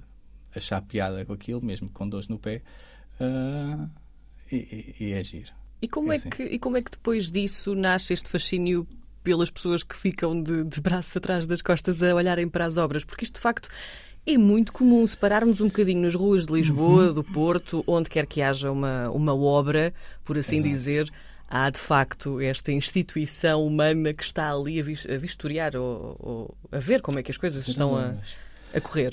achar 0.54 0.82
piada 0.82 1.24
com 1.24 1.32
aquilo, 1.32 1.62
mesmo 1.62 1.90
com 1.92 2.08
dores 2.08 2.26
no 2.26 2.38
pé. 2.38 2.62
Uh, 3.20 3.88
e, 4.50 4.94
e, 4.98 5.04
e 5.04 5.12
é. 5.12 5.22
E 5.80 5.88
como 5.88 6.10
é, 6.10 6.16
É 6.16 6.18
assim. 6.18 6.30
que, 6.30 6.42
e 6.42 6.58
como 6.58 6.76
é 6.76 6.82
que 6.82 6.90
depois 6.90 7.30
disso 7.30 7.74
nasce 7.74 8.12
este 8.12 8.28
fascínio 8.28 8.86
pelas 9.22 9.50
pessoas 9.50 9.82
que 9.82 9.96
ficam 9.96 10.40
de, 10.42 10.64
de 10.64 10.80
braços 10.80 11.16
atrás 11.16 11.46
das 11.46 11.62
costas 11.62 12.02
a 12.02 12.14
olharem 12.14 12.48
para 12.48 12.64
as 12.64 12.76
obras? 12.76 13.04
Porque 13.04 13.24
isto, 13.24 13.34
de 13.34 13.40
facto, 13.40 13.68
é 14.26 14.38
muito 14.38 14.72
comum 14.72 15.06
separarmos 15.06 15.60
um 15.60 15.66
bocadinho 15.66 16.00
nas 16.02 16.14
ruas 16.14 16.46
de 16.46 16.52
Lisboa, 16.52 17.08
Uhum. 17.08 17.14
do 17.14 17.24
Porto, 17.24 17.84
onde 17.86 18.08
quer 18.08 18.26
que 18.26 18.40
haja 18.40 18.70
uma, 18.72 19.10
uma 19.10 19.34
obra, 19.34 19.92
por 20.24 20.38
assim 20.38 20.56
Exato. 20.56 20.70
dizer. 20.70 21.12
Há, 21.48 21.68
de 21.70 21.78
facto, 21.78 22.40
esta 22.40 22.72
instituição 22.72 23.64
humana 23.64 24.12
que 24.14 24.24
está 24.24 24.50
ali 24.52 24.80
a, 24.80 24.82
vis- 24.82 25.06
a 25.08 25.16
vistoriar 25.18 25.76
ou, 25.76 26.16
ou 26.18 26.54
a 26.72 26.78
ver 26.78 27.00
como 27.02 27.18
é 27.18 27.22
que 27.22 27.30
as 27.30 27.36
coisas 27.36 27.68
estão 27.68 27.94
a, 27.96 28.14
a 28.72 28.80
correr. 28.80 29.12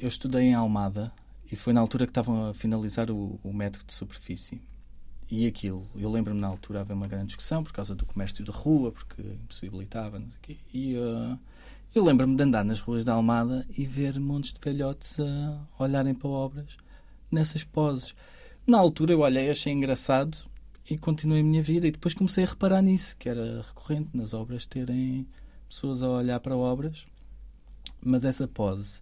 Eu 0.00 0.08
estudei 0.08 0.42
em 0.42 0.54
Almada 0.54 1.12
e 1.50 1.56
foi 1.56 1.72
na 1.72 1.80
altura 1.80 2.06
que 2.06 2.10
estavam 2.10 2.48
a 2.50 2.54
finalizar 2.54 3.10
o, 3.10 3.38
o 3.42 3.52
método 3.52 3.84
de 3.86 3.92
superfície. 3.92 4.62
E 5.30 5.46
aquilo, 5.46 5.86
eu 5.96 6.10
lembro-me 6.10 6.40
na 6.40 6.46
altura 6.46 6.80
haver 6.80 6.94
uma 6.94 7.08
grande 7.08 7.26
discussão 7.28 7.62
por 7.64 7.72
causa 7.72 7.94
do 7.94 8.06
comércio 8.06 8.44
de 8.44 8.50
rua, 8.50 8.92
porque 8.92 9.20
impossibilitava, 9.20 10.18
não 10.18 10.30
sei 10.30 10.38
o 10.38 10.40
quê. 10.42 10.56
E 10.72 10.96
uh, 10.96 11.38
eu 11.94 12.02
lembro-me 12.02 12.36
de 12.36 12.42
andar 12.42 12.64
nas 12.64 12.80
ruas 12.80 13.04
da 13.04 13.12
Almada 13.12 13.64
e 13.78 13.86
ver 13.86 14.18
montes 14.18 14.52
de 14.52 14.58
velhotes 14.60 15.18
a 15.20 15.66
olharem 15.78 16.12
para 16.12 16.28
obras 16.28 16.76
nessas 17.30 17.62
poses. 17.62 18.14
Na 18.66 18.78
altura 18.78 19.12
eu 19.12 19.20
olhei, 19.20 19.48
achei 19.48 19.72
engraçado 19.72 20.36
e 20.90 20.98
continuei 20.98 21.40
a 21.40 21.44
minha 21.44 21.62
vida. 21.62 21.86
E 21.86 21.92
depois 21.92 22.12
comecei 22.12 22.42
a 22.44 22.48
reparar 22.48 22.82
nisso, 22.82 23.16
que 23.16 23.28
era 23.28 23.62
recorrente 23.62 24.10
nas 24.12 24.34
obras 24.34 24.66
terem 24.66 25.26
pessoas 25.68 26.02
a 26.02 26.08
olhar 26.08 26.40
para 26.40 26.56
obras. 26.56 27.06
Mas 28.02 28.24
essa 28.24 28.48
pose 28.48 29.00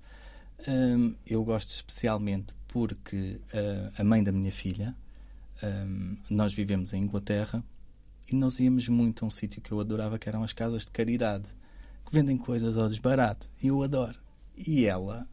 hum, 0.69 1.15
eu 1.27 1.43
gosto 1.45 1.71
especialmente 1.71 2.55
porque 2.69 3.41
uh, 3.55 3.93
a 4.01 4.05
mãe 4.05 4.23
da 4.23 4.33
minha 4.33 4.53
filha, 4.53 4.95
hum, 5.63 6.17
nós 6.29 6.53
vivemos 6.53 6.93
em 6.93 7.03
Inglaterra 7.03 7.65
e 8.31 8.37
nós 8.37 8.61
íamos 8.61 8.87
muito 8.89 9.25
a 9.25 9.29
um 9.29 9.31
sítio 9.31 9.63
que 9.63 9.73
eu 9.73 9.81
adorava, 9.81 10.19
que 10.19 10.29
eram 10.29 10.43
as 10.43 10.53
casas 10.53 10.85
de 10.85 10.91
caridade, 10.91 11.49
que 12.05 12.13
vendem 12.13 12.37
coisas 12.37 12.77
ao 12.77 12.89
desbarato. 12.89 13.49
E 13.63 13.69
eu 13.69 13.83
adoro. 13.83 14.19
E 14.57 14.85
ela 14.85 15.27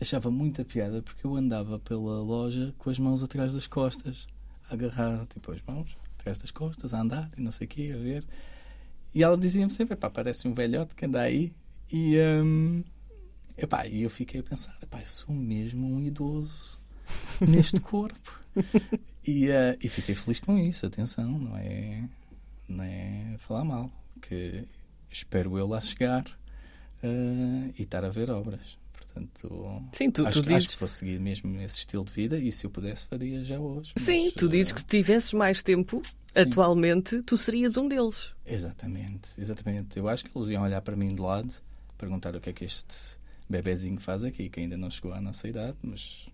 achava 0.00 0.30
muita 0.30 0.64
piada 0.64 1.00
porque 1.02 1.26
eu 1.26 1.36
andava 1.36 1.78
pela 1.78 2.20
loja 2.20 2.74
com 2.78 2.90
as 2.90 2.98
mãos 2.98 3.22
atrás 3.22 3.54
das 3.54 3.66
costas, 3.66 4.26
a 4.68 4.74
agarrar 4.74 5.26
tipo 5.26 5.52
as 5.52 5.62
mãos 5.62 5.96
atrás 6.18 6.38
das 6.38 6.50
costas, 6.50 6.92
a 6.94 7.00
andar 7.00 7.30
e 7.36 7.40
não 7.40 7.52
sei 7.52 7.66
o 7.66 7.70
quê, 7.70 7.92
a 7.94 7.98
ver. 7.98 8.24
E 9.14 9.22
ela 9.22 9.36
dizia-me 9.36 9.72
sempre: 9.72 9.96
pá, 9.96 10.10
parece 10.10 10.48
um 10.48 10.54
velhote 10.54 10.94
que 10.94 11.04
anda 11.04 11.20
aí. 11.20 11.52
E, 11.92 12.16
hum, 12.42 12.82
epá, 13.56 13.86
eu 13.88 14.08
fiquei 14.08 14.40
a 14.40 14.42
pensar: 14.42 14.78
sou 15.04 15.34
mesmo 15.34 15.86
um 15.86 16.00
idoso 16.00 16.80
neste 17.40 17.78
corpo. 17.80 18.40
e, 19.26 19.48
eh, 19.48 19.78
e 19.82 19.88
fiquei 19.88 20.14
feliz 20.14 20.40
com 20.40 20.58
isso, 20.58 20.84
atenção, 20.84 21.38
não 21.38 21.56
é, 21.56 22.08
não 22.68 22.84
é 22.84 23.36
falar 23.38 23.64
mal. 23.64 23.90
Que 24.20 24.64
espero 25.12 25.58
eu 25.58 25.66
lá 25.68 25.80
chegar 25.80 26.24
eh, 27.02 27.70
e 27.78 27.82
estar 27.82 28.04
a 28.04 28.08
ver 28.08 28.30
obras. 28.30 28.78
Portanto, 28.92 29.82
Sim, 29.92 30.10
tu, 30.10 30.26
acho, 30.26 30.40
tu 30.42 30.46
que- 30.46 30.54
acho 30.54 30.58
dizes. 30.60 30.74
que 30.74 30.80
vou 30.80 30.88
seguir 30.88 31.20
mesmo 31.20 31.60
esse 31.60 31.78
estilo 31.78 32.04
de 32.04 32.12
vida 32.12 32.38
e 32.38 32.50
se 32.50 32.64
eu 32.64 32.70
pudesse 32.70 33.06
faria 33.06 33.42
já 33.44 33.58
hoje. 33.58 33.92
Sim, 33.98 34.24
mas, 34.24 34.32
tu 34.34 34.48
dizes 34.48 34.72
eh, 34.72 34.74
que 34.74 34.80
se 34.80 34.86
tivesses 34.86 35.32
mais 35.34 35.62
tempo, 35.62 36.00
atualmente, 36.34 37.22
tu 37.22 37.36
serias 37.36 37.76
um 37.76 37.86
deles. 37.88 38.34
Exatamente, 38.46 39.30
exatamente. 39.38 39.98
Eu 39.98 40.08
acho 40.08 40.24
que 40.24 40.36
eles 40.36 40.48
iam 40.48 40.62
olhar 40.62 40.80
para 40.80 40.96
mim 40.96 41.08
de 41.08 41.20
lado, 41.20 41.52
perguntar 41.98 42.34
o 42.34 42.40
que 42.40 42.50
é 42.50 42.52
que 42.54 42.64
este 42.64 43.18
bebezinho 43.48 44.00
faz 44.00 44.24
aqui, 44.24 44.48
que 44.48 44.60
ainda 44.60 44.76
não 44.78 44.88
chegou 44.90 45.12
à 45.12 45.20
nossa 45.20 45.46
idade, 45.46 45.76
mas 45.82 46.26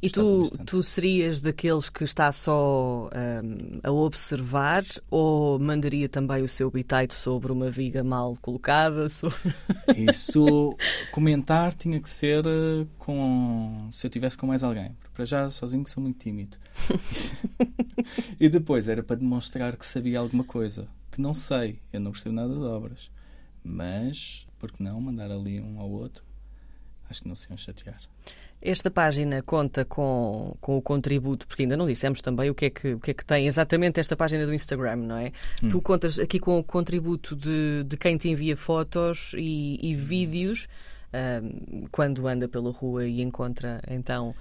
E 0.00 0.10
tu, 0.10 0.40
bastante. 0.40 0.64
tu 0.64 0.82
serias 0.82 1.40
daqueles 1.40 1.88
que 1.88 2.04
está 2.04 2.30
só 2.32 3.08
hum, 3.42 3.80
a 3.82 3.90
observar 3.90 4.84
ou 5.10 5.58
mandaria 5.58 6.08
também 6.08 6.42
o 6.42 6.48
seu 6.48 6.70
bitite 6.70 7.14
sobre 7.14 7.52
uma 7.52 7.70
viga 7.70 8.02
mal 8.02 8.36
colocada? 8.40 9.08
sobre- 9.08 9.36
isso 9.96 10.76
comentar 11.12 11.74
tinha 11.74 12.00
que 12.00 12.08
ser 12.08 12.44
eh, 12.46 12.86
com 12.98 13.88
se 13.90 14.06
eu 14.06 14.10
tivesse 14.10 14.36
com 14.38 14.46
mais 14.46 14.62
alguém. 14.62 14.92
Porque 15.00 15.14
para 15.14 15.24
já 15.24 15.50
sozinho 15.50 15.84
que 15.84 15.90
sou 15.90 16.02
muito 16.02 16.18
tímido. 16.18 16.56
e 18.40 18.48
depois 18.48 18.88
era 18.88 19.02
para 19.02 19.16
demonstrar 19.16 19.76
que 19.76 19.86
sabia 19.86 20.18
alguma 20.18 20.44
coisa, 20.44 20.88
que 21.10 21.20
não 21.20 21.34
sei, 21.34 21.78
eu 21.92 22.00
não 22.00 22.12
percebo 22.12 22.34
nada 22.34 22.52
de 22.54 22.60
obras. 22.64 23.10
Mas, 23.62 24.46
por 24.58 24.70
que 24.72 24.82
não 24.82 25.00
mandar 25.00 25.30
ali 25.30 25.60
um 25.60 25.80
ao 25.80 25.90
outro? 25.90 26.22
Acho 27.08 27.22
que 27.22 27.28
não 27.28 27.34
se 27.34 27.48
iam 27.50 27.56
chatear. 27.56 28.00
Esta 28.64 28.90
página 28.90 29.42
conta 29.42 29.84
com, 29.84 30.56
com 30.58 30.78
o 30.78 30.82
contributo, 30.82 31.46
porque 31.46 31.62
ainda 31.62 31.76
não 31.76 31.86
dissemos 31.86 32.22
também 32.22 32.48
o 32.48 32.54
que, 32.54 32.64
é 32.64 32.70
que, 32.70 32.94
o 32.94 32.98
que 32.98 33.10
é 33.10 33.14
que 33.14 33.24
tem 33.24 33.46
exatamente 33.46 34.00
esta 34.00 34.16
página 34.16 34.46
do 34.46 34.54
Instagram, 34.54 34.96
não 34.96 35.18
é? 35.18 35.32
Tu 35.70 35.82
contas 35.82 36.18
aqui 36.18 36.40
com 36.40 36.58
o 36.58 36.64
contributo 36.64 37.36
de, 37.36 37.84
de 37.84 37.96
quem 37.98 38.16
te 38.16 38.30
envia 38.30 38.56
fotos 38.56 39.32
e, 39.36 39.78
e 39.82 39.94
vídeos. 39.94 40.66
hum, 41.12 41.86
quando 41.90 42.26
anda 42.26 42.48
pela 42.48 42.72
rua 42.72 43.06
e 43.06 43.20
encontra 43.22 43.80
então 43.88 44.34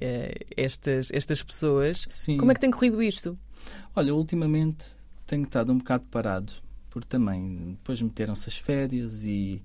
eh, 0.00 0.34
estas, 0.56 1.10
estas 1.12 1.42
pessoas. 1.42 2.06
Sim. 2.08 2.38
Como 2.38 2.50
é 2.50 2.54
que 2.54 2.60
tem 2.60 2.70
corrido 2.70 3.02
isto? 3.02 3.38
Olha, 3.94 4.14
ultimamente 4.14 4.96
tenho 5.26 5.42
estado 5.42 5.72
um 5.72 5.78
bocado 5.78 6.04
parado, 6.10 6.52
porque 6.90 7.08
também 7.08 7.72
depois 7.72 8.00
meteram-se 8.00 8.48
as 8.48 8.56
férias 8.56 9.24
e, 9.24 9.62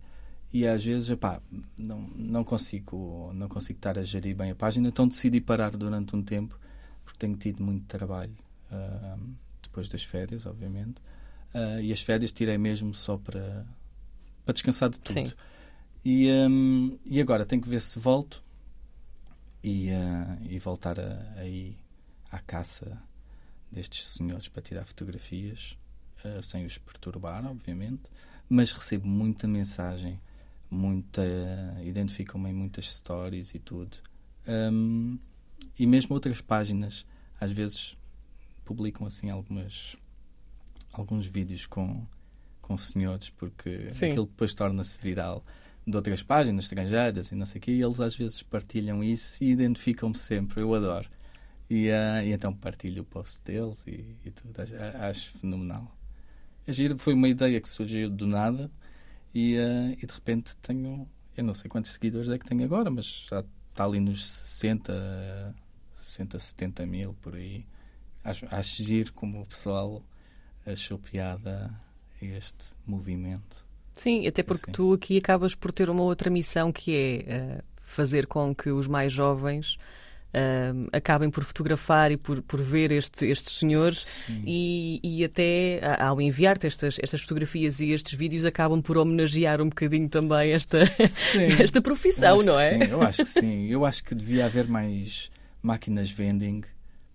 e 0.52 0.68
às 0.68 0.84
vezes, 0.84 1.10
epá, 1.10 1.42
não, 1.78 2.02
não, 2.16 2.44
consigo, 2.44 3.32
não 3.34 3.48
consigo 3.48 3.78
estar 3.78 4.00
a 4.00 4.04
gerir 4.04 4.36
bem 4.36 4.52
a 4.52 4.56
página, 4.56 4.88
então 4.88 5.08
decidi 5.08 5.40
parar 5.40 5.72
durante 5.78 6.16
um 6.16 6.24
tempo, 6.24 6.60
porque 7.04 7.20
tenho 7.20 7.36
tido 7.36 7.64
muito 7.64 7.86
trabalho 7.86 8.36
ah, 8.72 9.18
depois 9.62 9.88
das 9.88 10.04
férias, 10.04 10.46
obviamente. 10.46 11.02
Ah, 11.54 11.82
e 11.82 11.92
as 11.92 12.02
férias 12.02 12.32
tirei 12.32 12.58
mesmo 12.58 12.94
só 12.96 13.18
para, 13.18 13.66
para 14.44 14.54
descansar 14.54 14.90
de 14.90 15.00
tudo. 15.00 15.30
Sim. 15.30 15.36
E, 16.04 16.32
hum, 16.32 16.98
e 17.06 17.20
agora 17.20 17.46
tenho 17.46 17.62
que 17.62 17.70
ver 17.70 17.82
se 17.82 18.00
volto 18.00 18.44
e, 19.64 19.92
ah, 19.92 20.38
e 20.42 20.58
voltar 20.58 20.98
aí 21.38 21.78
à 22.32 22.40
caça 22.40 23.02
destes 23.72 24.08
senhores 24.08 24.48
para 24.48 24.62
tirar 24.62 24.86
fotografias, 24.86 25.78
ah, 26.24 26.42
sem 26.42 26.66
os 26.66 26.78
perturbar, 26.78 27.46
obviamente, 27.46 28.10
mas 28.50 28.72
recebo 28.72 29.08
muita 29.08 29.48
mensagem, 29.48 30.20
muita 30.70 31.24
identificam-me 31.84 32.50
em 32.50 32.54
muitas 32.54 32.90
stories 32.90 33.54
e 33.54 33.60
tudo. 33.60 33.98
Hum, 34.48 35.18
e 35.78 35.86
mesmo 35.86 36.14
outras 36.14 36.42
páginas, 36.42 37.06
às 37.40 37.52
vezes 37.52 37.98
publicam 38.66 39.06
assim 39.08 39.30
algumas 39.30 39.96
alguns 40.94 41.26
vídeos 41.26 41.66
com 41.66 42.06
com 42.62 42.78
senhores 42.78 43.30
porque 43.30 43.90
Sim. 43.92 44.12
aquilo 44.12 44.28
depois 44.28 44.54
torna-se 44.54 44.98
viral 44.98 45.44
de 45.90 45.96
outras 45.96 46.22
páginas 46.22 46.66
estrangeiras 46.66 47.32
e 47.32 47.36
não 47.36 47.46
sei 47.46 47.60
o 47.60 47.62
quê, 47.62 47.72
e 47.72 47.82
eles 47.82 48.00
às 48.00 48.16
vezes 48.16 48.44
partilham 48.44 49.04
isso 49.04 49.44
e 49.44 49.50
identificam-me 49.50 50.18
sempre, 50.18 50.62
eu 50.62 50.74
adoro. 50.76 51.10
E, 51.70 51.90
ah, 51.90 52.24
e 52.24 52.32
então 52.32 52.54
partilho 52.54 53.02
o 53.02 53.06
post 53.06 53.42
deles 53.44 53.86
e, 53.88 54.16
e 54.26 54.32
tudo, 54.32 54.60
acho, 54.62 54.76
acho 54.76 55.32
fenomenal. 55.40 55.96
É 56.66 56.74
giro, 56.74 56.98
foi 56.98 57.14
uma 57.14 57.28
ideia 57.28 57.60
que 57.60 57.68
surgiu 57.68 58.10
do 58.10 58.28
nada 58.28 58.72
e, 59.34 59.58
ah, 59.58 59.96
e 60.02 60.06
de 60.06 60.14
repente 60.14 60.56
tenho, 60.58 61.08
eu 61.36 61.44
não 61.44 61.54
sei 61.54 61.70
quantos 61.70 61.92
seguidores 61.92 62.30
é 62.30 62.38
que 62.38 62.46
tenho 62.46 62.64
agora, 62.64 62.90
mas 62.90 63.28
já 63.30 63.44
está 63.72 63.86
ali 63.86 64.00
nos 64.00 64.28
60, 64.28 65.56
60 65.94 66.40
70 66.40 66.86
mil 66.86 67.14
por 67.22 67.36
aí. 67.36 67.66
Acho, 68.24 68.46
acho 68.52 68.84
giro 68.84 69.14
como 69.14 69.42
o 69.42 69.46
pessoal 69.46 70.04
achou 70.66 70.98
piada 71.00 71.74
este 72.22 72.76
movimento. 72.86 73.66
Sim, 73.94 74.28
até 74.28 74.44
porque 74.44 74.68
Sim. 74.68 74.72
tu 74.72 74.94
aqui 74.94 75.18
acabas 75.18 75.56
por 75.56 75.72
ter 75.72 75.90
uma 75.90 76.04
outra 76.04 76.30
missão 76.30 76.72
que 76.72 76.96
é 76.96 77.16
eh, 77.28 77.64
fazer 77.78 78.28
com 78.28 78.54
que 78.54 78.70
os 78.70 78.88
mais 78.88 79.12
jovens 79.12 79.78
uh, 80.30 80.90
acabem 80.92 81.30
por 81.30 81.44
fotografar 81.44 82.12
e 82.12 82.18
por, 82.18 82.42
por 82.42 82.62
ver 82.62 82.92
este, 82.92 83.26
estes 83.28 83.58
senhores 83.58 84.28
e, 84.46 85.00
e, 85.04 85.24
até 85.24 85.80
ao 86.00 86.22
enviar-te 86.22 86.68
estas, 86.68 86.98
estas 87.02 87.22
fotografias 87.22 87.80
e 87.80 87.92
estes 87.92 88.14
vídeos 88.14 88.46
acabam 88.46 88.82
por 88.82 88.98
homenagear 88.98 89.62
um 89.62 89.70
bocadinho 89.70 90.10
também 90.10 90.52
esta, 90.52 90.80
esta 91.60 91.82
profissão, 91.82 92.38
não 92.40 92.60
é? 92.60 92.86
Sim, 92.86 92.92
eu 92.92 93.02
acho 93.02 93.24
que 93.24 93.30
sim. 93.30 93.68
Eu 93.68 93.86
acho 93.86 94.04
que 94.04 94.16
devia 94.16 94.46
haver 94.46 94.68
mais 94.68 95.32
máquinas 95.62 96.10
vending 96.10 96.62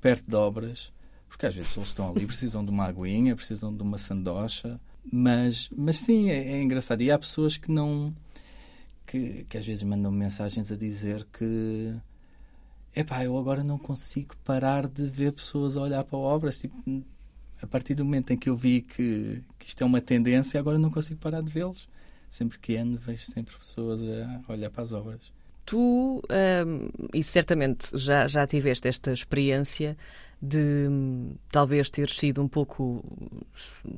perto 0.01 0.29
de 0.29 0.37
obras, 0.37 0.93
porque 1.29 1.47
às 1.47 1.55
vezes 1.55 1.77
eles 1.77 1.89
estão 1.89 2.11
ali, 2.11 2.27
precisam 2.27 2.65
de 2.65 2.71
uma 2.71 2.85
aguinha, 2.85 3.35
precisam 3.35 3.75
de 3.75 3.83
uma 3.83 3.99
sandocha, 3.99 4.81
mas, 5.11 5.69
mas 5.77 5.99
sim, 5.99 6.31
é, 6.31 6.53
é 6.53 6.63
engraçado. 6.63 7.01
E 7.03 7.11
há 7.11 7.19
pessoas 7.19 7.57
que 7.57 7.71
não. 7.71 8.15
Que, 9.07 9.45
que 9.45 9.59
às 9.59 9.67
vezes 9.67 9.83
mandam 9.83 10.11
mensagens 10.11 10.73
a 10.73 10.77
dizer 10.77 11.27
que 11.31 11.95
epá, 12.95 13.25
eu 13.25 13.37
agora 13.37 13.65
não 13.65 13.79
consigo 13.79 14.37
parar 14.45 14.87
de 14.87 15.07
ver 15.07 15.33
pessoas 15.33 15.77
a 15.77 15.81
olhar 15.81 16.05
para 16.05 16.19
obras. 16.19 16.59
Tipo, 16.61 16.77
a 17.61 17.67
partir 17.67 17.95
do 17.95 18.05
momento 18.05 18.33
em 18.33 18.37
que 18.37 18.49
eu 18.49 18.57
vi 18.57 18.83
que, 18.83 19.43
que 19.59 19.69
isto 19.69 19.83
é 19.83 19.87
uma 19.87 20.01
tendência, 20.01 20.61
agora 20.61 20.79
não 20.79 20.91
consigo 20.91 21.21
parar 21.21 21.43
de 21.43 21.51
vê-los. 21.51 21.89
Sempre 22.29 22.59
que 22.59 22.77
ando, 22.77 22.99
vejo 22.99 23.25
sempre 23.25 23.57
pessoas 23.57 24.03
a 24.03 24.53
olhar 24.53 24.71
para 24.71 24.83
as 24.83 24.93
obras. 24.93 25.33
Tu, 25.65 26.23
hum, 26.67 26.89
e 27.13 27.23
certamente 27.23 27.89
já, 27.95 28.27
já 28.27 28.47
tiveste 28.47 28.87
esta 28.87 29.13
experiência 29.13 29.97
de 30.45 30.89
talvez 31.51 31.89
ter 31.89 32.11
sido 32.11 32.43
um 32.43 32.49
pouco, 32.49 33.03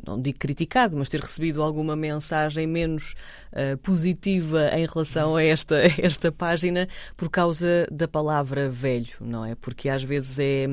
não 0.06 0.20
digo 0.20 0.38
criticado, 0.38 0.96
mas 0.96 1.08
ter 1.08 1.20
recebido 1.20 1.60
alguma 1.60 1.96
mensagem 1.96 2.66
menos 2.66 3.14
uh, 3.52 3.76
positiva 3.78 4.70
em 4.72 4.86
relação 4.86 5.34
a 5.34 5.42
esta, 5.42 5.76
esta 5.98 6.30
página 6.30 6.88
por 7.16 7.28
causa 7.28 7.86
da 7.90 8.06
palavra 8.06 8.70
velho, 8.70 9.14
não 9.20 9.44
é? 9.44 9.54
Porque 9.56 9.88
às 9.88 10.04
vezes 10.04 10.38
é. 10.38 10.66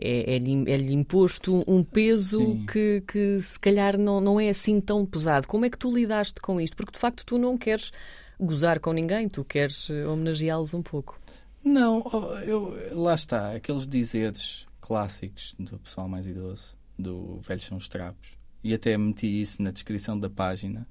É, 0.00 0.36
é, 0.36 0.36
é 0.36 0.76
imposto 0.92 1.64
um 1.66 1.82
peso 1.82 2.64
que, 2.72 3.02
que 3.04 3.42
se 3.42 3.58
calhar 3.58 3.98
não, 3.98 4.20
não 4.20 4.38
é 4.38 4.48
assim 4.48 4.80
tão 4.80 5.04
pesado. 5.04 5.48
Como 5.48 5.64
é 5.64 5.70
que 5.70 5.76
tu 5.76 5.92
lidaste 5.92 6.40
com 6.40 6.60
isto? 6.60 6.76
Porque 6.76 6.92
de 6.92 7.00
facto 7.00 7.26
tu 7.26 7.36
não 7.36 7.58
queres 7.58 7.90
gozar 8.38 8.78
com 8.78 8.92
ninguém, 8.92 9.28
tu 9.28 9.42
queres 9.42 9.90
eh, 9.90 10.06
homenageá-los 10.06 10.72
um 10.72 10.82
pouco. 10.82 11.18
Não, 11.64 12.00
eu, 12.46 12.78
lá 12.92 13.12
está, 13.12 13.56
aqueles 13.56 13.88
dizeres 13.88 14.67
clássicos 14.88 15.54
do 15.58 15.78
pessoal 15.78 16.08
mais 16.08 16.26
idoso, 16.26 16.74
do 16.98 17.38
Velhos 17.40 17.66
são 17.66 17.76
os 17.76 17.88
trapos. 17.88 18.38
E 18.64 18.72
até 18.72 18.96
meti 18.96 19.42
isso 19.42 19.62
na 19.62 19.70
descrição 19.70 20.18
da 20.18 20.30
página. 20.30 20.88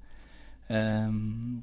Um, 0.70 1.60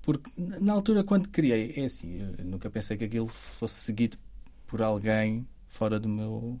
porque 0.00 0.30
na 0.36 0.72
altura, 0.72 1.02
quando 1.02 1.28
criei, 1.28 1.74
é 1.76 1.84
assim, 1.84 2.18
nunca 2.44 2.70
pensei 2.70 2.96
que 2.96 3.04
aquilo 3.04 3.26
fosse 3.26 3.74
seguido 3.80 4.16
por 4.64 4.80
alguém 4.80 5.46
fora 5.66 5.98
do 5.98 6.08
meu 6.08 6.58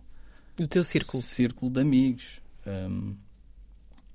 do 0.56 0.66
teu 0.66 0.82
círculo, 0.82 1.22
círculo 1.22 1.70
de 1.70 1.80
amigos. 1.80 2.40
Um, 2.66 3.14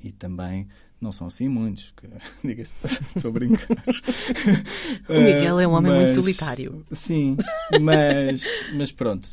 e 0.04 0.12
também 0.12 0.68
não 1.00 1.12
são 1.12 1.28
assim 1.28 1.48
muitos, 1.48 1.94
diga-se, 2.44 2.74
estou 3.16 3.30
a 3.30 3.32
brincar. 3.32 3.68
o 5.10 5.14
Miguel 5.14 5.60
é 5.60 5.68
um 5.68 5.74
homem 5.74 5.92
mas, 5.92 6.02
muito 6.02 6.14
solitário. 6.14 6.86
Sim, 6.92 7.38
mas, 7.82 8.44
mas 8.74 8.92
pronto. 8.92 9.30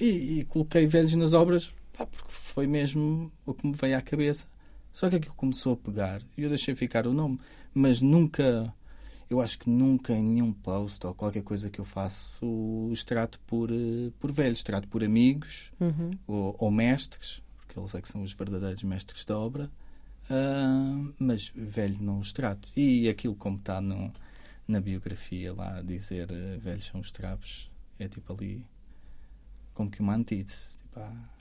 E, 0.00 0.40
e 0.40 0.44
coloquei 0.44 0.86
velhos 0.86 1.14
nas 1.14 1.32
obras 1.32 1.72
pá, 1.96 2.06
porque 2.06 2.30
foi 2.30 2.66
mesmo 2.66 3.30
o 3.44 3.54
que 3.54 3.66
me 3.66 3.74
veio 3.74 3.96
à 3.96 4.02
cabeça. 4.02 4.46
Só 4.92 5.10
que 5.10 5.16
aquilo 5.16 5.34
começou 5.34 5.74
a 5.74 5.76
pegar 5.76 6.22
e 6.36 6.42
eu 6.42 6.48
deixei 6.48 6.74
ficar 6.74 7.06
o 7.06 7.12
nome, 7.12 7.38
mas 7.74 8.00
nunca, 8.00 8.72
eu 9.28 9.42
acho 9.42 9.58
que 9.58 9.68
nunca 9.68 10.14
em 10.14 10.22
nenhum 10.22 10.52
post 10.52 11.06
ou 11.06 11.14
qualquer 11.14 11.42
coisa 11.42 11.68
que 11.68 11.78
eu 11.78 11.84
faço 11.84 12.46
os 12.90 13.04
trato 13.04 13.38
por, 13.40 13.70
eh, 13.70 14.10
por 14.18 14.32
velhos, 14.32 14.62
trato 14.62 14.88
por 14.88 15.04
amigos 15.04 15.70
uhum. 15.78 16.12
ou, 16.26 16.56
ou 16.58 16.70
mestres, 16.70 17.42
porque 17.58 17.78
eles 17.78 17.94
é 17.94 18.00
que 18.00 18.08
são 18.08 18.22
os 18.22 18.32
verdadeiros 18.32 18.82
mestres 18.82 19.26
da 19.26 19.38
obra 19.38 19.70
Uh, 20.28 21.14
mas 21.18 21.52
velho 21.54 22.02
não 22.02 22.18
os 22.18 22.32
trato. 22.32 22.68
E 22.76 23.08
aquilo 23.08 23.34
como 23.34 23.58
está 23.58 23.80
na 23.80 24.80
biografia 24.80 25.52
lá 25.52 25.80
dizer 25.82 26.28
uh, 26.30 26.58
velhos 26.60 26.84
são 26.84 27.00
os 27.00 27.10
trapos, 27.10 27.70
é 27.98 28.08
tipo 28.08 28.32
ali 28.32 28.64
como 29.72 29.90
que 29.90 30.00
uma 30.00 30.14
antítese 30.14 30.78
tipo, 30.78 31.00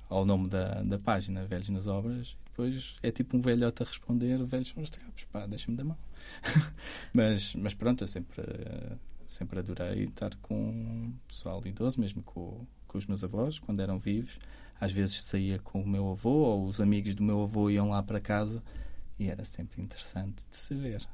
ao 0.10 0.26
nome 0.26 0.50
da, 0.50 0.84
da 0.84 1.00
página, 1.00 1.46
velhos 1.46 1.70
nas 1.70 1.88
obras. 1.88 2.38
Depois 2.46 2.96
é 3.02 3.12
tipo 3.12 3.36
um 3.36 3.42
velhote 3.42 3.84
a 3.84 3.86
responder: 3.86 4.44
velhos 4.46 4.70
são 4.70 4.84
os 4.84 4.90
trapos, 4.90 5.24
pá, 5.26 5.46
deixa-me 5.48 5.76
da 5.76 5.84
mão. 5.84 5.98
mas, 7.14 7.56
mas 7.56 7.74
pronto, 7.74 8.04
eu 8.04 8.08
sempre, 8.08 8.44
sempre 9.26 9.60
adorei 9.60 10.04
estar 10.06 10.36
com 10.38 10.70
o 10.70 11.14
pessoal 11.28 11.62
idoso, 11.66 12.00
mesmo 12.00 12.22
com, 12.24 12.66
com 12.88 12.98
os 12.98 13.08
meus 13.08 13.24
avós, 13.24 13.60
quando 13.60 13.80
eram 13.80 13.98
vivos 13.98 14.40
às 14.80 14.92
vezes 14.92 15.22
saía 15.22 15.60
com 15.60 15.82
o 15.82 15.88
meu 15.88 16.10
avô 16.10 16.30
ou 16.30 16.66
os 16.66 16.82
amigos 16.82 17.16
do 17.16 17.24
meu 17.24 17.44
avô 17.44 17.70
iam 17.70 17.90
lá 17.90 18.02
para 18.04 18.20
casa 18.20 18.64
e 19.18 19.30
era 19.30 19.46
sempre 19.46 19.82
interessante 19.82 20.46
de 20.50 20.56
se 20.56 20.74
ver. 20.76 21.08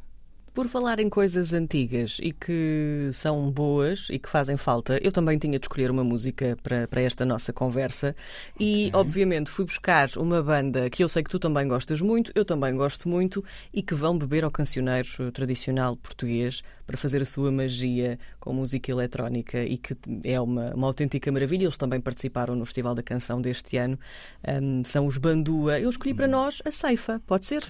Por 0.53 0.67
falar 0.67 0.99
em 0.99 1.09
coisas 1.09 1.53
antigas 1.53 2.17
e 2.21 2.33
que 2.33 3.09
são 3.13 3.49
boas 3.49 4.07
e 4.09 4.19
que 4.19 4.27
fazem 4.27 4.57
falta, 4.57 4.99
eu 5.01 5.09
também 5.09 5.37
tinha 5.37 5.57
de 5.57 5.63
escolher 5.63 5.89
uma 5.89 6.03
música 6.03 6.57
para, 6.61 6.89
para 6.89 7.01
esta 7.01 7.25
nossa 7.25 7.53
conversa 7.53 8.13
e, 8.59 8.87
okay. 8.87 8.99
obviamente, 8.99 9.49
fui 9.49 9.63
buscar 9.63 10.09
uma 10.17 10.43
banda 10.43 10.89
que 10.89 11.05
eu 11.05 11.07
sei 11.07 11.23
que 11.23 11.29
tu 11.29 11.39
também 11.39 11.65
gostas 11.69 12.01
muito, 12.01 12.33
eu 12.35 12.43
também 12.43 12.75
gosto 12.75 13.07
muito 13.07 13.41
e 13.73 13.81
que 13.81 13.95
vão 13.95 14.17
beber 14.17 14.43
ao 14.43 14.51
cancioneiro 14.51 15.31
tradicional 15.31 15.95
português 15.95 16.61
para 16.85 16.97
fazer 16.97 17.21
a 17.21 17.25
sua 17.25 17.49
magia 17.49 18.19
com 18.37 18.53
música 18.53 18.91
eletrónica 18.91 19.63
e 19.63 19.77
que 19.77 19.95
é 20.25 20.39
uma, 20.41 20.73
uma 20.75 20.87
autêntica 20.87 21.31
maravilha. 21.31 21.63
Eles 21.63 21.77
também 21.77 22.01
participaram 22.01 22.57
no 22.57 22.65
Festival 22.65 22.93
da 22.93 23.01
Canção 23.01 23.41
deste 23.41 23.77
ano. 23.77 23.97
Um, 24.45 24.83
são 24.83 25.05
os 25.05 25.17
Bandua. 25.17 25.79
Eu 25.79 25.89
escolhi 25.89 26.13
para 26.13 26.27
hum. 26.27 26.31
nós 26.31 26.61
a 26.65 26.71
Ceifa, 26.71 27.21
pode 27.25 27.45
ser? 27.45 27.63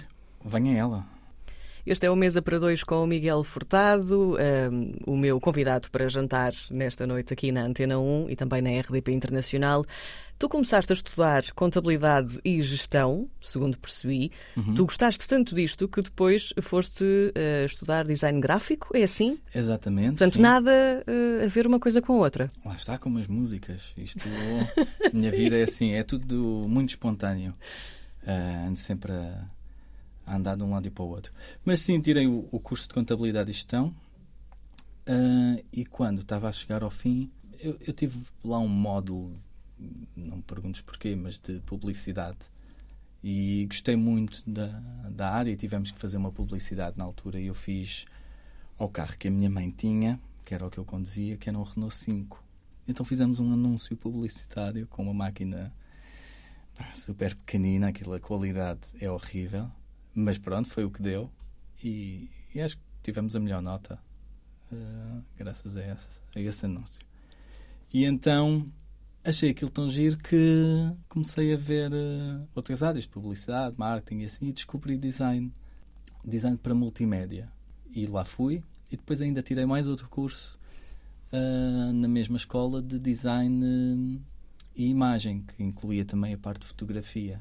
Venha 0.44 0.76
ela. 0.76 1.21
Este 1.84 2.06
é 2.06 2.10
o 2.10 2.14
Mesa 2.14 2.40
para 2.40 2.60
Dois 2.60 2.84
com 2.84 3.02
o 3.02 3.06
Miguel 3.08 3.42
Furtado, 3.42 4.36
um, 4.70 4.92
o 5.04 5.16
meu 5.16 5.40
convidado 5.40 5.90
para 5.90 6.08
jantar 6.08 6.52
nesta 6.70 7.08
noite 7.08 7.32
aqui 7.32 7.50
na 7.50 7.64
Antena 7.64 7.98
1 7.98 8.30
e 8.30 8.36
também 8.36 8.62
na 8.62 8.70
RDP 8.80 9.10
Internacional. 9.10 9.84
Tu 10.38 10.48
começaste 10.48 10.92
a 10.92 10.94
estudar 10.94 11.42
contabilidade 11.52 12.38
e 12.44 12.62
gestão, 12.62 13.28
segundo 13.40 13.78
percebi. 13.80 14.30
Uhum. 14.56 14.74
Tu 14.74 14.84
gostaste 14.84 15.26
tanto 15.26 15.56
disto 15.56 15.88
que 15.88 16.02
depois 16.02 16.52
foste 16.60 17.04
uh, 17.04 17.66
estudar 17.66 18.04
design 18.04 18.40
gráfico, 18.40 18.96
é 18.96 19.02
assim? 19.02 19.40
Exatamente. 19.52 20.18
Portanto, 20.18 20.34
sim. 20.34 20.40
nada 20.40 21.04
uh, 21.04 21.44
a 21.44 21.48
ver 21.48 21.66
uma 21.66 21.80
coisa 21.80 22.00
com 22.00 22.12
a 22.12 22.16
outra. 22.16 22.50
Lá 22.64 22.76
está, 22.76 22.96
como 22.96 23.18
as 23.18 23.26
músicas. 23.26 23.92
Isto, 23.96 24.24
minha 25.12 25.32
vida 25.32 25.56
é 25.56 25.62
assim, 25.64 25.94
é 25.94 26.04
tudo 26.04 26.64
muito 26.68 26.90
espontâneo. 26.90 27.54
Uh, 28.24 28.68
ando 28.68 28.78
sempre 28.78 29.12
a 29.12 29.44
andar 30.26 30.56
de 30.56 30.62
um 30.62 30.70
lado 30.70 30.86
e 30.86 30.90
para 30.90 31.04
o 31.04 31.08
outro. 31.08 31.32
Mas 31.64 31.80
sim, 31.80 32.00
tirei 32.00 32.26
o, 32.26 32.48
o 32.50 32.60
curso 32.60 32.88
de 32.88 32.94
Contabilidade 32.94 33.50
e 33.50 33.54
Gestão 33.54 33.94
uh, 35.08 35.62
e 35.72 35.84
quando 35.84 36.20
estava 36.20 36.48
a 36.48 36.52
chegar 36.52 36.82
ao 36.82 36.90
fim, 36.90 37.30
eu, 37.60 37.76
eu, 37.86 37.92
tive 37.92 38.18
lá 38.44 38.58
um 38.58 38.68
módulo, 38.68 39.34
não 40.16 40.38
me 40.38 40.42
perguntes 40.42 40.80
porquê, 40.80 41.14
mas 41.14 41.38
de 41.38 41.60
publicidade. 41.60 42.50
E 43.22 43.66
gostei 43.68 43.94
muito 43.94 44.42
da, 44.46 44.66
da 45.10 45.30
área 45.30 45.50
e 45.50 45.56
tivemos 45.56 45.90
que 45.90 45.98
fazer 45.98 46.16
uma 46.16 46.32
publicidade 46.32 46.98
na 46.98 47.04
altura 47.04 47.40
e 47.40 47.46
eu 47.46 47.54
fiz 47.54 48.04
ao 48.76 48.88
carro 48.88 49.16
que 49.16 49.28
a 49.28 49.30
minha 49.30 49.48
mãe 49.48 49.70
tinha, 49.70 50.20
que 50.44 50.54
era 50.54 50.66
o 50.66 50.70
que 50.70 50.78
eu 50.78 50.84
conduzia, 50.84 51.36
que 51.36 51.48
era 51.48 51.56
um 51.56 51.62
Renault 51.62 51.94
5. 51.94 52.42
Então 52.88 53.06
fizemos 53.06 53.38
um 53.38 53.52
anúncio 53.52 53.96
publicitário 53.96 54.88
com 54.88 55.04
uma 55.04 55.14
máquina 55.14 55.72
pá, 56.74 56.92
super 56.94 57.36
pequenina, 57.36 57.88
aquela 57.88 58.18
qualidade 58.18 58.88
é 59.00 59.08
horrível. 59.08 59.70
Mas 60.14 60.38
pronto, 60.38 60.68
foi 60.68 60.84
o 60.84 60.90
que 60.90 61.02
deu. 61.02 61.30
E, 61.82 62.28
e 62.54 62.60
acho 62.60 62.76
que 62.76 62.82
tivemos 63.02 63.34
a 63.34 63.40
melhor 63.40 63.62
nota 63.62 63.98
uh, 64.72 65.22
graças 65.36 65.76
a 65.76 65.86
esse, 65.86 66.20
a 66.34 66.40
esse 66.40 66.66
anúncio. 66.66 67.00
E 67.92 68.04
então 68.04 68.70
achei 69.24 69.50
aquilo 69.50 69.70
tão 69.70 69.88
giro 69.88 70.16
que 70.18 70.92
comecei 71.08 71.52
a 71.52 71.56
ver 71.56 71.92
uh, 71.92 72.48
outras 72.54 72.82
áreas, 72.82 73.06
publicidade, 73.06 73.74
marketing 73.78 74.22
e 74.22 74.24
assim, 74.24 74.46
e 74.48 74.52
descobri 74.52 74.98
design, 74.98 75.52
design 76.24 76.56
para 76.56 76.74
multimédia. 76.74 77.50
E 77.94 78.06
lá 78.06 78.24
fui, 78.24 78.62
e 78.90 78.96
depois 78.96 79.20
ainda 79.20 79.42
tirei 79.42 79.66
mais 79.66 79.86
outro 79.86 80.08
curso 80.08 80.58
uh, 81.32 81.92
na 81.92 82.08
mesma 82.08 82.36
escola 82.36 82.80
de 82.82 82.98
design 82.98 83.64
uh, 83.64 84.20
e 84.74 84.88
imagem, 84.88 85.42
que 85.42 85.62
incluía 85.62 86.04
também 86.04 86.32
a 86.34 86.38
parte 86.38 86.60
de 86.60 86.66
fotografia. 86.66 87.40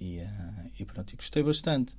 E, 0.00 0.18
uh, 0.18 0.70
e 0.78 0.84
pronto, 0.84 1.12
e 1.12 1.16
gostei 1.16 1.42
bastante. 1.42 1.96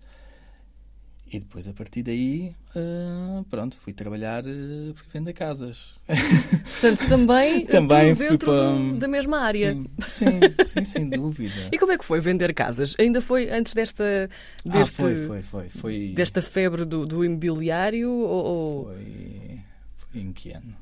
E 1.30 1.40
depois, 1.40 1.68
a 1.68 1.74
partir 1.74 2.04
daí, 2.04 2.56
uh, 2.74 3.44
pronto, 3.50 3.78
fui 3.78 3.92
trabalhar, 3.92 4.46
uh, 4.46 4.94
fui 4.96 5.08
vender 5.12 5.34
casas. 5.34 6.00
Portanto, 6.08 7.10
também, 7.10 7.66
também 7.68 8.14
dentro 8.14 8.52
para... 8.52 8.72
do, 8.72 8.98
da 8.98 9.08
mesma 9.10 9.40
área. 9.40 9.74
Sim, 9.74 9.90
sim, 10.08 10.40
sim, 10.66 10.84
sem 10.86 11.10
dúvida. 11.12 11.70
E 11.70 11.78
como 11.78 11.92
é 11.92 11.98
que 11.98 12.06
foi 12.06 12.22
vender 12.22 12.54
casas? 12.54 12.96
Ainda 12.98 13.20
foi 13.20 13.50
antes 13.50 13.74
desta, 13.74 14.30
deste, 14.64 15.02
ah, 15.02 15.04
foi, 15.04 15.16
foi, 15.26 15.42
foi, 15.42 15.70
foi, 15.70 16.14
desta 16.16 16.42
febre 16.42 16.86
do, 16.86 17.06
do 17.06 17.26
imobiliário? 17.26 18.10
Ou... 18.10 18.86
Foi, 18.86 19.62
foi 19.98 20.22
em 20.22 20.32
que 20.32 20.52
ano? 20.52 20.78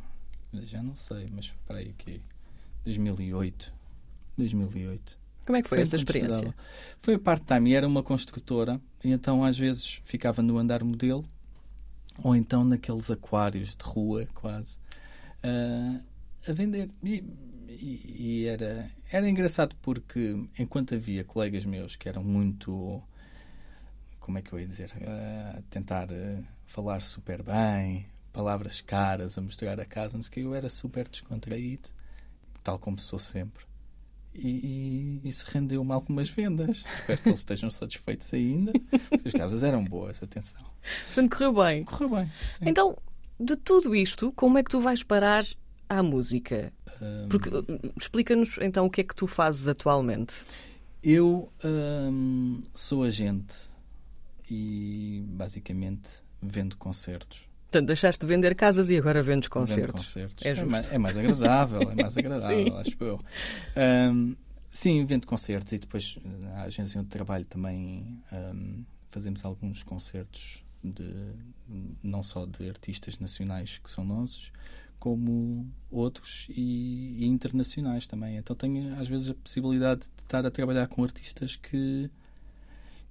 Já 0.63 0.84
não 0.84 0.95
sei, 0.95 1.25
mas 1.34 1.51
para 1.65 1.80
aí 1.80 1.91
que 1.97 2.21
2008. 2.84 3.73
2008. 4.38 5.25
Como 5.46 5.58
é 5.58 5.62
que 5.62 5.70
foi, 5.70 5.82
essa 5.82 5.96
quando 5.96 6.10
experiência? 6.10 6.54
estudava. 6.54 6.56
Foi 7.00 7.18
part-time 7.18 7.72
e 7.72 7.76
era 7.76 7.88
uma 7.88 8.04
construtora, 8.04 8.82
e 9.04 9.12
então 9.12 9.44
às 9.44 9.58
vezes 9.58 10.02
ficava 10.04 10.42
no 10.42 10.58
andar 10.58 10.84
modelo 10.84 11.26
ou 12.24 12.36
então 12.36 12.64
naqueles 12.64 13.12
aquários 13.12 13.76
de 13.76 13.84
rua, 13.84 14.26
quase, 14.34 14.80
ah, 15.44 16.02
a 16.48 16.54
vender. 16.54 16.90
E, 17.04 17.24
e- 17.70 18.16
e 18.44 18.46
era, 18.48 18.90
era 19.12 19.30
engraçado 19.30 19.76
porque 19.82 20.36
enquanto 20.60 20.96
havia 20.96 21.24
colegas 21.24 21.66
meus 21.66 21.96
que 21.96 22.10
eram 22.10 22.24
muito. 22.24 23.02
Como 24.20 24.38
é 24.38 24.42
que 24.42 24.52
eu 24.54 24.60
ia 24.60 24.68
dizer? 24.68 24.92
Ah, 25.08 25.62
tentar 25.70 26.08
ah, 26.12 26.42
falar 26.66 27.02
super 27.02 27.44
bem, 27.44 28.08
palavras 28.34 28.82
caras, 28.82 29.38
a 29.38 29.42
mostrar 29.42 29.80
a 29.80 29.86
casa, 29.86 30.18
não 30.18 30.24
sei 30.24 30.30
o 30.30 30.34
que, 30.34 30.40
eu 30.42 30.56
era 30.56 30.70
super 30.70 31.08
descontraído, 31.08 31.90
tal 32.64 32.80
como 32.80 33.00
sou 33.00 33.20
sempre. 33.20 33.66
E, 34.38 35.21
e 35.24 35.30
isso 35.30 35.45
rendeu-me 35.48 35.91
algumas 35.91 36.30
vendas. 36.30 36.84
Espero 37.00 37.21
que 37.21 37.30
eles 37.30 37.39
estejam 37.39 37.71
satisfeitos 37.71 38.34
ainda. 38.34 38.74
As 39.26 39.32
casas 39.32 39.63
eram 39.63 39.84
boas, 39.84 40.21
atenção. 40.21 40.62
Portanto, 41.08 41.32
correu 41.32 41.54
bem. 41.54 41.84
Correu 41.84 42.10
bem. 42.10 42.32
Sim. 42.48 42.65
Então, 42.67 42.98
de 43.39 43.56
tudo 43.56 43.95
isto, 43.95 44.32
como 44.34 44.58
é 44.58 44.63
que 44.63 44.71
tu 44.71 44.80
vais 44.80 45.04
parar 45.04 45.45
à 45.89 46.04
música? 46.04 46.71
Hum, 47.02 47.28
Porque 47.30 47.50
uh, 47.50 47.65
explica-nos 47.98 48.58
então 48.62 48.86
o 48.86 48.89
que 48.89 49.02
é 49.02 49.04
que 49.04 49.15
tu 49.15 49.28
fazes 49.28 49.67
atualmente. 49.67 50.34
Eu 51.04 51.52
hum, 51.63 52.62
sou 52.74 53.04
agente 53.04 53.69
e 54.50 55.24
basicamente 55.28 56.24
vendo 56.41 56.78
concertos. 56.78 57.48
Portanto, 57.65 57.88
deixaste 57.88 58.21
de 58.21 58.28
vender 58.28 58.56
casas 58.56 58.89
e 58.89 58.97
agora 58.97 59.21
vendes 59.21 59.47
Vendo 59.47 59.51
concertos. 59.51 60.06
concertos. 60.08 60.45
É 60.45 60.49
É, 60.51 60.63
mais, 60.63 60.91
é 60.91 60.97
mais 60.97 61.17
agradável, 61.17 61.82
é 61.91 61.95
mais 61.95 62.15
agradável, 62.17 62.78
acho 62.78 62.95
eu. 63.01 63.19
Hum, 64.13 64.36
sim, 64.69 65.06
vendo 65.06 65.28
concertos 65.28 65.73
e 65.73 65.80
depois 65.80 66.17
na 66.41 66.63
agência 66.63 66.99
onde 67.01 67.10
trabalho 67.10 67.45
também 67.45 68.21
hum, 68.32 68.84
fazemos 69.10 69.43
alguns 69.43 69.84
concertos 69.84 70.63
de 70.84 71.34
não 72.04 72.21
só 72.21 72.45
de 72.45 72.69
artistas 72.69 73.17
nacionais 73.19 73.80
que 73.84 73.89
são 73.89 74.06
nossos, 74.06 74.51
como 74.99 75.67
outros 75.91 76.47
e, 76.49 77.15
e 77.19 77.25
internacionais 77.25 78.08
também. 78.08 78.38
Então 78.38 78.56
tenho 78.56 78.99
às 78.99 79.08
vezes 79.08 79.30
a 79.30 79.34
possibilidade 79.36 80.01
de 80.01 80.23
estar 80.23 80.45
a 80.45 80.51
trabalhar 80.51 80.88
com 80.88 81.04
artistas 81.04 81.56
que, 81.56 82.10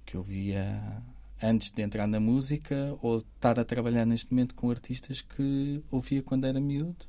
que 0.05 0.15
eu 0.15 0.23
via 0.23 1.01
antes 1.41 1.71
de 1.71 1.81
entrar 1.81 2.07
na 2.07 2.19
música 2.19 2.97
ou 3.01 3.17
estar 3.17 3.59
a 3.59 3.65
trabalhar 3.65 4.05
neste 4.05 4.31
momento 4.31 4.55
com 4.55 4.69
artistas 4.69 5.21
que 5.21 5.83
ouvia 5.91 6.21
quando 6.21 6.45
era 6.45 6.59
miúdo. 6.59 7.05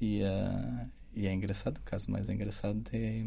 E, 0.00 0.22
ah, 0.24 0.86
e 1.14 1.26
é 1.26 1.32
engraçado, 1.32 1.78
o 1.78 1.82
caso 1.82 2.10
mais 2.10 2.28
engraçado 2.28 2.82
é. 2.92 3.24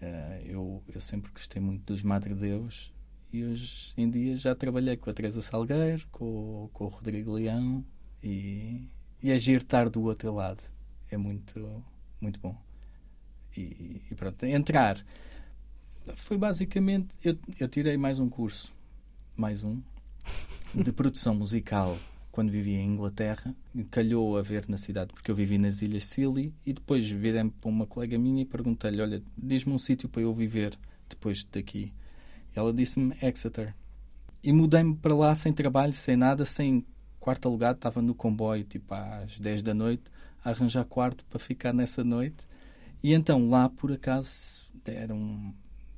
ah, 0.00 0.40
eu, 0.44 0.82
eu 0.92 1.00
sempre 1.00 1.30
gostei 1.32 1.60
muito 1.60 1.84
dos 1.84 2.02
Madre 2.02 2.34
Deus 2.34 2.92
e 3.32 3.44
hoje 3.44 3.94
em 3.96 4.10
dia 4.10 4.36
já 4.36 4.54
trabalhei 4.54 4.96
com 4.96 5.08
a 5.08 5.12
Teresa 5.14 5.40
Salgueiro, 5.40 6.06
com, 6.10 6.68
com 6.72 6.84
o 6.84 6.88
Rodrigo 6.88 7.32
Leão 7.32 7.84
e, 8.22 8.88
e 9.22 9.30
é 9.30 9.38
giro 9.38 9.62
estar 9.62 9.88
do 9.88 10.02
outro 10.02 10.32
lado. 10.34 10.62
É 11.10 11.16
muito, 11.16 11.84
muito 12.20 12.38
bom. 12.40 12.56
E, 13.56 14.02
e 14.10 14.14
pronto, 14.14 14.44
entrar. 14.44 15.02
Foi 16.14 16.36
basicamente. 16.36 17.16
Eu, 17.24 17.38
eu 17.58 17.68
tirei 17.68 17.96
mais 17.96 18.18
um 18.18 18.28
curso, 18.28 18.74
mais 19.36 19.64
um, 19.64 19.80
de 20.74 20.92
produção 20.92 21.34
musical 21.34 21.98
quando 22.30 22.50
vivia 22.50 22.78
em 22.78 22.86
Inglaterra. 22.86 23.54
Calhou 23.90 24.36
a 24.36 24.42
ver 24.42 24.68
na 24.68 24.76
cidade, 24.76 25.12
porque 25.12 25.30
eu 25.30 25.34
vivi 25.34 25.58
nas 25.58 25.82
Ilhas 25.82 26.04
Scilly. 26.04 26.54
E 26.64 26.72
depois 26.72 27.08
virei-me 27.10 27.50
para 27.50 27.70
uma 27.70 27.86
colega 27.86 28.18
minha 28.18 28.42
e 28.42 28.46
perguntei-lhe: 28.46 29.00
Olha, 29.00 29.22
diz-me 29.36 29.72
um 29.72 29.78
sítio 29.78 30.08
para 30.08 30.22
eu 30.22 30.32
viver 30.32 30.78
depois 31.08 31.44
daqui. 31.44 31.92
Ela 32.54 32.72
disse-me 32.72 33.14
Exeter. 33.22 33.74
E 34.42 34.52
mudei-me 34.52 34.96
para 34.96 35.14
lá 35.14 35.34
sem 35.34 35.52
trabalho, 35.52 35.92
sem 35.92 36.16
nada, 36.16 36.44
sem 36.44 36.84
quarto 37.20 37.46
alugado. 37.48 37.76
Estava 37.76 38.02
no 38.02 38.14
comboio, 38.14 38.64
tipo 38.64 38.92
às 38.94 39.38
10 39.38 39.62
da 39.62 39.74
noite, 39.74 40.04
a 40.44 40.50
arranjar 40.50 40.84
quarto 40.84 41.24
para 41.26 41.38
ficar 41.38 41.72
nessa 41.72 42.02
noite. 42.02 42.46
E 43.02 43.12
então 43.12 43.48
lá, 43.48 43.68
por 43.68 43.92
acaso, 43.92 44.62
era 44.84 45.14
um, 45.14 45.52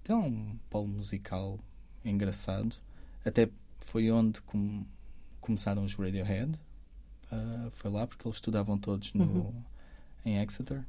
era 0.05 0.17
um 0.17 0.59
polo 0.69 0.89
musical 0.89 1.59
engraçado. 2.05 2.77
Até 3.25 3.49
foi 3.81 4.11
onde 4.11 4.41
com- 4.43 4.85
começaram 5.41 5.85
os 5.85 5.95
Radiohead. 5.95 6.59
Ah, 7.31 7.69
foi 7.73 7.91
lá 7.91 8.07
porque 8.07 8.27
eles 8.27 8.37
estudavam 8.37 8.79
todos 8.79 9.13
no, 9.15 9.25
Uhum. 9.25 9.63
em 10.25 10.39
Exeter. 10.39 10.85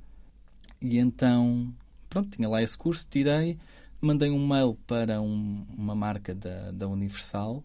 E 0.82 0.98
então, 0.98 1.74
pronto, 2.10 2.30
tinha 2.36 2.48
lá 2.50 2.62
esse 2.62 2.78
curso, 2.78 3.08
tirei, 3.10 3.58
mandei 4.02 4.30
um 4.30 4.46
mail 4.48 4.76
para 4.86 5.22
um- 5.22 5.66
uma 5.78 5.96
marca 5.96 6.36
da, 6.36 6.72
da 6.72 6.88
Universal, 6.88 7.64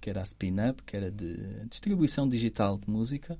que 0.00 0.08
era 0.10 0.20
a 0.20 0.22
Spin 0.22 0.56
Up, 0.70 0.82
que 0.82 0.96
era 0.96 1.10
de 1.10 1.64
distribuição 1.68 2.28
digital 2.28 2.78
de 2.78 2.88
música. 2.90 3.38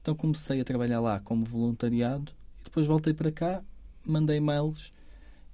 Então 0.00 0.14
comecei 0.14 0.60
a 0.60 0.64
trabalhar 0.64 1.00
lá 1.00 1.20
como 1.20 1.44
voluntariado 1.44 2.32
e 2.60 2.64
depois 2.64 2.86
voltei 2.86 3.12
para 3.12 3.30
cá, 3.30 3.62
mandei 4.06 4.40
mails 4.40 4.92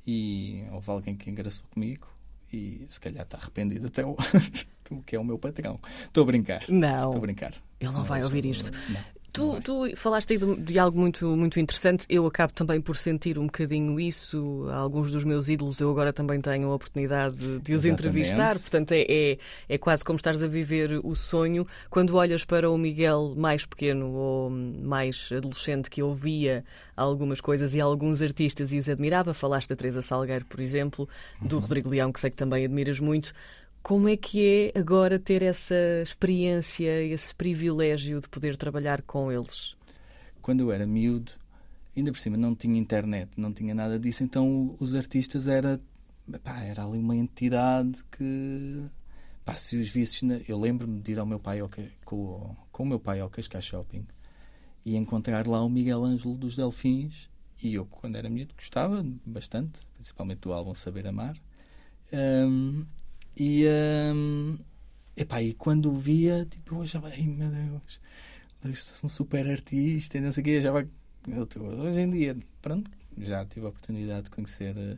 e 0.06 0.64
houve 0.70 0.90
alguém 0.90 1.16
que 1.16 1.28
engraçou 1.28 1.66
comigo 1.68 2.06
e 2.52 2.84
se 2.88 3.00
calhar 3.00 3.22
está 3.24 3.38
arrependido 3.38 3.86
até 3.88 4.04
o 4.04 4.16
que 5.04 5.16
é 5.16 5.18
o 5.20 5.24
meu 5.24 5.38
patrão. 5.38 5.80
Estou 6.02 6.22
a 6.22 6.26
brincar. 6.26 6.64
Não. 6.68 7.06
Estou 7.06 7.16
a 7.16 7.20
brincar. 7.20 7.52
Ele 7.80 7.92
não 7.92 8.04
vai 8.04 8.18
eles- 8.20 8.26
ouvir 8.26 8.46
isto. 8.46 8.70
Não 8.88 9.15
Tu, 9.36 9.60
tu 9.60 9.96
falaste 9.96 10.32
aí 10.32 10.38
de, 10.38 10.56
de 10.56 10.78
algo 10.78 10.98
muito, 10.98 11.36
muito 11.36 11.60
interessante. 11.60 12.06
Eu 12.08 12.26
acabo 12.26 12.52
também 12.52 12.80
por 12.80 12.96
sentir 12.96 13.38
um 13.38 13.46
bocadinho 13.46 14.00
isso. 14.00 14.66
Alguns 14.72 15.10
dos 15.10 15.24
meus 15.24 15.48
ídolos 15.48 15.78
eu 15.80 15.90
agora 15.90 16.12
também 16.12 16.40
tenho 16.40 16.70
a 16.70 16.74
oportunidade 16.74 17.36
de, 17.36 17.58
de 17.58 17.74
os 17.74 17.84
Exatamente. 17.84 18.08
entrevistar. 18.08 18.58
Portanto, 18.58 18.92
é, 18.92 19.04
é, 19.08 19.38
é 19.68 19.78
quase 19.78 20.04
como 20.04 20.16
estares 20.16 20.42
a 20.42 20.48
viver 20.48 21.00
o 21.04 21.14
sonho. 21.14 21.66
Quando 21.90 22.16
olhas 22.16 22.44
para 22.44 22.70
o 22.70 22.78
Miguel 22.78 23.34
mais 23.36 23.66
pequeno 23.66 24.10
ou 24.12 24.50
mais 24.50 25.30
adolescente 25.30 25.90
que 25.90 26.02
ouvia 26.02 26.64
algumas 26.96 27.40
coisas 27.40 27.74
e 27.74 27.80
alguns 27.80 28.22
artistas 28.22 28.72
e 28.72 28.78
os 28.78 28.88
admirava, 28.88 29.34
falaste 29.34 29.68
da 29.68 29.76
Teresa 29.76 30.00
Salgueiro, 30.00 30.46
por 30.46 30.60
exemplo, 30.60 31.08
do 31.42 31.58
Rodrigo 31.58 31.90
Leão, 31.90 32.10
que 32.10 32.20
sei 32.20 32.30
que 32.30 32.36
também 32.36 32.64
admiras 32.64 32.98
muito. 32.98 33.34
Como 33.86 34.08
é 34.08 34.16
que 34.16 34.72
é 34.74 34.78
agora 34.80 35.16
ter 35.16 35.42
essa 35.44 35.76
experiência, 36.02 37.04
esse 37.04 37.32
privilégio 37.32 38.20
de 38.20 38.28
poder 38.28 38.56
trabalhar 38.56 39.00
com 39.02 39.30
eles? 39.30 39.76
quando 40.42 40.60
eu 40.60 40.72
era 40.72 40.84
miúdo, 40.84 41.30
ainda 41.96 42.10
por 42.10 42.18
cima 42.18 42.36
não 42.36 42.52
tinha 42.52 42.76
internet, 42.76 43.30
não 43.36 43.52
tinha 43.52 43.72
nada 43.76 43.96
disso, 43.96 44.24
então 44.24 44.76
os 44.80 44.96
artistas 44.96 45.46
era, 45.46 45.80
pá, 46.42 46.62
era 46.62 46.84
ali 46.84 46.98
uma 46.98 47.14
entidade 47.14 48.04
que 48.10 48.82
pá, 49.44 49.54
se 49.56 49.76
os 49.76 49.88
visses, 49.88 50.22
na- 50.22 50.40
eu 50.48 50.58
lembro-me 50.58 51.00
de 51.00 51.12
ir 51.12 51.18
ao 51.20 51.26
meu 51.26 51.38
pai 51.38 51.60
ao, 51.60 51.70
com, 52.04 52.56
com 52.72 52.82
o 52.82 52.86
meu 52.86 52.98
pai 52.98 53.20
ao 53.20 53.30
Cascais 53.30 53.64
Shopping 53.64 54.04
e 54.84 54.96
encontrar 54.96 55.46
lá 55.46 55.64
o 55.64 55.68
Miguel 55.68 56.04
Ângelo 56.04 56.36
dos 56.36 56.56
Delfins 56.56 57.30
e 57.62 57.74
eu 57.74 57.86
quando 57.86 58.16
era 58.16 58.28
miúdo 58.28 58.52
gostava 58.56 59.00
bastante, 59.24 59.80
principalmente 59.94 60.40
do 60.40 60.52
álbum 60.52 60.74
Saber 60.74 61.06
Amar 61.06 61.36
Ahm, 62.12 62.84
e 63.36 63.66
ahm, 63.68 64.56
epá, 65.16 65.42
e 65.42 65.54
quando 65.54 65.90
o 65.90 65.94
via 65.94 66.46
tipo 66.50 66.76
eu 66.76 66.82
achava, 66.82 67.08
ai 67.08 67.22
meu 67.26 67.50
Deus 67.50 68.00
este 68.64 69.02
é 69.02 69.06
um 69.06 69.08
super 69.08 69.46
artista 69.48 70.18
e 70.18 70.20
não 70.20 70.32
sei 70.32 70.42
o 70.42 70.44
quê, 70.44 70.60
já 70.60 70.72
vai. 70.72 70.88
eu 71.28 71.46
tô- 71.46 71.62
Hoje 71.62 72.00
em 72.00 72.10
dia, 72.10 72.36
pronto, 72.60 72.90
já 73.18 73.44
tive 73.44 73.66
a 73.66 73.68
oportunidade 73.68 74.24
de 74.24 74.30
conhecer 74.30 74.76
eh, 74.76 74.96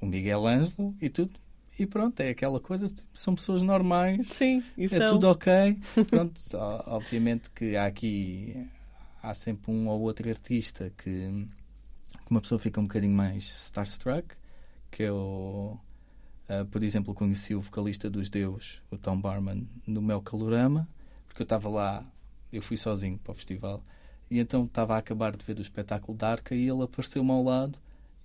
o 0.00 0.06
Miguel 0.06 0.46
Ângelo 0.46 0.94
e 1.00 1.08
tudo. 1.08 1.32
E 1.78 1.86
pronto, 1.86 2.20
é 2.20 2.28
aquela 2.28 2.60
coisa, 2.60 2.86
tipo, 2.88 3.08
são 3.14 3.34
pessoas 3.34 3.62
normais, 3.62 4.26
Sim, 4.28 4.62
é 4.78 5.00
tudo 5.00 5.28
ok. 5.28 5.50
Pronto, 6.10 6.40
ó- 6.54 6.96
obviamente 6.98 7.50
que 7.50 7.76
há 7.76 7.86
aqui, 7.86 8.66
há 9.22 9.34
sempre 9.34 9.72
um 9.72 9.88
ou 9.88 10.00
outro 10.02 10.28
artista 10.28 10.92
que, 10.96 11.04
que 11.04 12.30
uma 12.30 12.40
pessoa 12.40 12.58
fica 12.58 12.80
um 12.80 12.84
bocadinho 12.84 13.14
mais 13.14 13.44
starstruck, 13.44 14.34
que 14.90 15.02
eu, 15.04 15.78
ah, 16.50 16.66
por 16.68 16.82
exemplo, 16.82 17.14
conheci 17.14 17.54
o 17.54 17.60
vocalista 17.60 18.10
dos 18.10 18.28
Deus, 18.28 18.82
o 18.90 18.98
Tom 18.98 19.20
Barman, 19.20 19.68
no 19.86 20.02
meu 20.02 20.20
calorama, 20.20 20.88
porque 21.28 21.42
eu 21.42 21.44
estava 21.44 21.68
lá, 21.68 22.04
eu 22.52 22.60
fui 22.60 22.76
sozinho 22.76 23.16
para 23.22 23.30
o 23.30 23.34
festival, 23.36 23.84
e 24.28 24.40
então 24.40 24.64
estava 24.64 24.96
a 24.96 24.98
acabar 24.98 25.36
de 25.36 25.46
ver 25.46 25.56
o 25.60 25.62
espetáculo 25.62 26.18
da 26.18 26.32
Arca 26.32 26.52
e 26.52 26.68
ele 26.68 26.82
apareceu-me 26.82 27.30
ao 27.30 27.44
lado, 27.44 27.78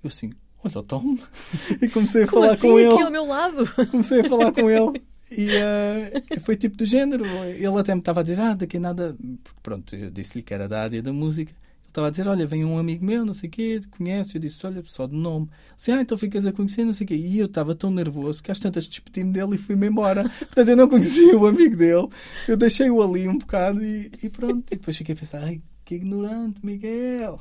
eu 0.04 0.08
assim, 0.08 0.34
olha 0.64 0.80
o 0.80 0.82
Tom, 0.82 1.16
e 1.80 1.88
comecei 1.88 2.24
a 2.24 2.28
Como 2.28 2.42
falar 2.42 2.54
assim 2.54 2.68
com 2.68 2.80
ele 2.80 2.94
aqui 2.94 3.04
ao 3.04 3.12
meu 3.12 3.28
lado? 3.28 3.64
comecei 3.92 4.22
a 4.22 4.24
falar 4.24 4.52
com 4.52 4.72
ele 4.72 5.04
e 5.30 5.48
eh, 5.52 6.40
foi 6.40 6.56
tipo 6.56 6.76
do 6.78 6.86
género. 6.86 7.26
Ele 7.26 7.80
até 7.80 7.94
me 7.94 8.02
estava 8.02 8.22
a 8.22 8.24
dizer: 8.24 8.40
Ah, 8.40 8.54
daqui 8.54 8.78
a 8.78 8.80
nada. 8.80 9.16
Porque 9.44 9.60
pronto, 9.62 9.96
eu 9.96 10.12
disse-lhe 10.12 10.44
que 10.44 10.54
era 10.54 10.68
da 10.68 10.84
área 10.84 11.02
da 11.02 11.12
música. 11.12 11.52
Estava 11.96 12.10
a 12.10 12.12
dizer: 12.12 12.28
Olha, 12.28 12.46
vem 12.46 12.66
um 12.66 12.78
amigo 12.78 13.06
meu, 13.06 13.26
não 13.26 13.34
sei 13.34 13.48
o 13.48 13.52
quê, 13.52 13.80
conhece. 13.90 14.36
Eu 14.36 14.42
disse: 14.42 14.68
Olha, 14.68 14.84
só 14.86 15.08
de 15.08 15.16
nome. 15.16 15.50
Disse: 15.78 15.94
Ah, 15.94 16.02
então 16.02 16.18
ficas 16.18 16.46
a 16.46 16.52
conhecer, 16.52 16.84
não 16.84 16.92
sei 16.92 17.06
o 17.06 17.08
quê. 17.08 17.16
E 17.16 17.40
eu 17.40 17.46
estava 17.46 17.74
tão 17.74 17.90
nervoso 17.90 18.44
que 18.44 18.52
às 18.52 18.60
tantas 18.60 18.86
despedi-me 18.86 19.32
dele 19.32 19.56
e 19.56 19.58
fui-me 19.58 19.88
embora. 19.88 20.28
Portanto, 20.40 20.68
eu 20.68 20.76
não 20.76 20.90
conhecia 20.90 21.38
o 21.38 21.48
amigo 21.48 21.78
dele. 21.78 22.10
Eu 22.50 22.58
deixei-o 22.58 23.02
ali 23.02 23.30
um 23.30 23.38
bocado 23.38 23.82
e, 23.82 24.12
e 24.22 24.30
pronto. 24.30 24.74
E 24.74 24.76
depois 24.76 24.98
fiquei 24.98 25.16
a 25.16 25.18
pensar: 25.18 25.42
Ai, 25.42 25.62
que 25.86 25.96
ignorante, 25.96 26.60
Miguel. 26.66 27.40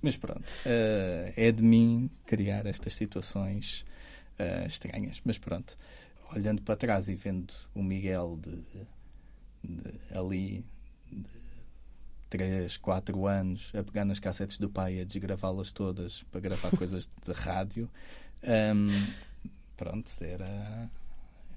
Mas 0.00 0.16
pronto, 0.16 0.50
uh, 0.64 1.32
é 1.36 1.52
de 1.52 1.62
mim 1.62 2.08
criar 2.24 2.64
estas 2.64 2.94
situações 2.94 3.84
uh, 4.40 4.66
estranhas. 4.66 5.20
Mas 5.22 5.36
pronto, 5.36 5.76
olhando 6.34 6.62
para 6.62 6.76
trás 6.76 7.10
e 7.10 7.14
vendo 7.14 7.52
o 7.74 7.82
Miguel 7.82 8.38
de, 8.40 8.56
de 9.62 10.16
ali 10.18 10.64
de 11.12 11.45
3, 12.28 12.76
4 12.76 13.26
anos 13.26 13.72
a 13.74 13.82
pegar 13.82 14.04
nas 14.04 14.18
cassetes 14.18 14.58
do 14.58 14.68
pai 14.68 14.96
e 14.96 15.00
a 15.00 15.04
desgravá-las 15.04 15.72
todas 15.72 16.22
para 16.30 16.40
gravar 16.40 16.70
coisas 16.76 17.10
de 17.22 17.32
rádio, 17.32 17.88
um, 18.74 18.88
pronto, 19.76 20.10
era 20.20 20.90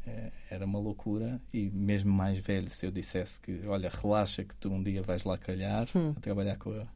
é, 0.10 0.32
era 0.50 0.66
uma 0.66 0.80
loucura. 0.80 1.40
E 1.54 1.70
mesmo 1.70 2.12
mais 2.12 2.40
velho 2.40 2.70
se 2.70 2.86
eu 2.86 2.92
dissesse 2.92 3.40
que 3.40 3.62
olha 3.68 3.90
relaxa 3.90 4.44
que 4.44 4.56
tu 4.56 4.72
um 4.72 4.82
dia 4.82 5.02
vais 5.02 5.24
lá 5.24 5.38
calhar 5.38 5.88
hum. 5.96 6.14
a 6.16 6.20
trabalhar 6.20 6.58
com, 6.58 6.72
a, 6.72 6.88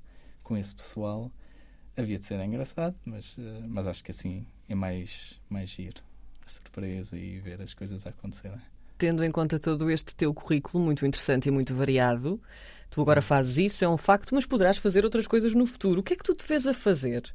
com 0.43 0.57
esse 0.57 0.73
pessoal. 0.73 1.31
Havia 1.95 2.17
de 2.17 2.25
ser 2.25 2.39
engraçado 2.39 2.95
mas 3.05 3.35
eh, 3.37 3.61
mas 3.67 3.85
acho 3.85 4.03
que 4.03 4.09
assim 4.09 4.47
é 4.67 4.73
mais 4.73 5.39
mais 5.47 5.69
giro 5.69 6.01
a 6.43 6.49
surpresa 6.49 7.15
e 7.15 7.39
ver 7.39 7.61
as 7.61 7.73
coisas 7.73 8.05
a 8.07 8.09
acontecerem. 8.09 8.59
Tendo 8.97 9.23
em 9.23 9.31
conta 9.31 9.59
todo 9.59 9.91
este 9.91 10.15
teu 10.15 10.33
currículo 10.33 10.83
muito 10.83 11.05
interessante 11.05 11.49
e 11.49 11.51
muito 11.51 11.75
variado 11.75 12.41
tu 12.93 13.01
agora 13.01 13.21
fazes 13.21 13.57
isso 13.57 13.83
é 13.83 13.89
um 13.89 13.97
facto 13.97 14.33
mas 14.33 14.45
poderás 14.45 14.77
fazer 14.77 15.03
outras 15.03 15.27
coisas 15.27 15.53
no 15.53 15.65
futuro 15.65 16.01
o 16.01 16.03
que 16.03 16.13
é 16.13 16.15
que 16.15 16.23
tu 16.23 16.35
te 16.35 16.47
vês 16.47 16.67
a 16.67 16.73
fazer 16.73 17.33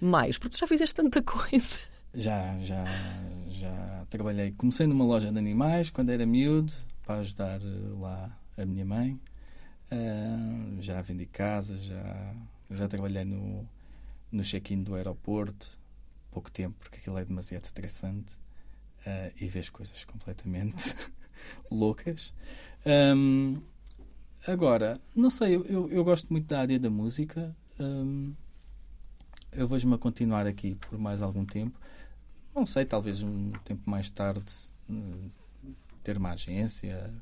mais 0.00 0.38
porque 0.38 0.56
tu 0.56 0.60
já 0.60 0.66
fizeste 0.66 0.94
tanta 0.94 1.20
coisa 1.22 1.78
já, 2.14 2.58
já, 2.58 2.84
já 3.48 4.06
trabalhei. 4.10 4.52
Comecei 4.52 4.86
numa 4.86 5.04
loja 5.04 5.30
de 5.30 5.38
animais 5.38 5.90
quando 5.90 6.10
era 6.10 6.26
miúdo, 6.26 6.72
para 7.04 7.20
ajudar 7.20 7.60
eh, 7.60 7.98
lá 7.98 8.36
a 8.58 8.66
minha 8.66 8.84
mãe. 8.84 9.20
Uh, 9.92 10.80
já 10.80 11.00
vendi 11.02 11.26
casa, 11.26 11.76
já, 11.76 12.34
já 12.70 12.88
trabalhei 12.88 13.24
no, 13.24 13.68
no 14.30 14.42
check-in 14.42 14.82
do 14.82 14.94
aeroporto. 14.94 15.78
Pouco 16.30 16.50
tempo, 16.50 16.76
porque 16.80 16.98
aquilo 16.98 17.18
é 17.18 17.24
demasiado 17.24 17.64
estressante. 17.64 18.34
Uh, 19.06 19.32
e 19.40 19.46
vejo 19.46 19.72
coisas 19.72 20.04
completamente 20.04 20.94
loucas. 21.70 22.34
Um, 22.84 23.56
agora, 24.46 25.00
não 25.14 25.30
sei, 25.30 25.56
eu, 25.56 25.90
eu, 25.90 26.04
gosto 26.04 26.28
muito 26.30 26.46
da 26.46 26.60
área 26.60 26.78
da 26.78 26.90
música. 26.90 27.54
Um, 27.78 28.32
eu 29.52 29.66
vejo-me 29.66 29.94
a 29.94 29.98
continuar 29.98 30.46
aqui 30.46 30.74
por 30.74 30.98
mais 30.98 31.22
algum 31.22 31.44
tempo. 31.44 31.78
Não 32.54 32.66
sei, 32.66 32.84
talvez 32.84 33.22
um 33.22 33.52
tempo 33.64 33.88
mais 33.88 34.10
tarde 34.10 34.52
hum, 34.88 35.30
ter 36.02 36.16
uma 36.16 36.30
agência, 36.30 37.12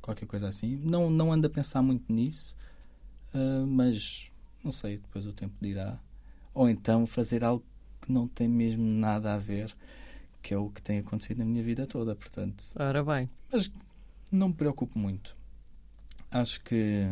qualquer 0.00 0.26
coisa 0.26 0.48
assim. 0.48 0.80
Não, 0.84 1.10
não 1.10 1.32
ando 1.32 1.46
a 1.46 1.50
pensar 1.50 1.82
muito 1.82 2.12
nisso, 2.12 2.56
uh, 3.34 3.66
mas 3.66 4.30
não 4.62 4.72
sei, 4.72 4.98
depois 4.98 5.26
o 5.26 5.32
tempo 5.32 5.54
dirá. 5.60 5.98
Ou 6.54 6.68
então 6.68 7.06
fazer 7.06 7.44
algo 7.44 7.64
que 8.00 8.10
não 8.10 8.26
tem 8.26 8.48
mesmo 8.48 8.84
nada 8.84 9.34
a 9.34 9.38
ver, 9.38 9.74
que 10.42 10.54
é 10.54 10.58
o 10.58 10.70
que 10.70 10.80
tem 10.80 10.98
acontecido 10.98 11.38
na 11.38 11.44
minha 11.44 11.62
vida 11.62 11.86
toda, 11.86 12.14
portanto. 12.14 12.64
Ora 12.74 13.04
bem. 13.04 13.28
Mas 13.52 13.70
não 14.30 14.48
me 14.48 14.54
preocupo 14.54 14.98
muito. 14.98 15.36
Acho 16.40 16.60
que, 16.62 17.06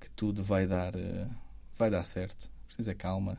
que 0.00 0.10
tudo 0.10 0.42
vai 0.42 0.66
dar, 0.66 0.94
uh, 0.94 1.30
vai 1.76 1.90
dar 1.90 2.04
certo 2.04 2.50
precisa 2.76 2.94
calma 2.94 3.38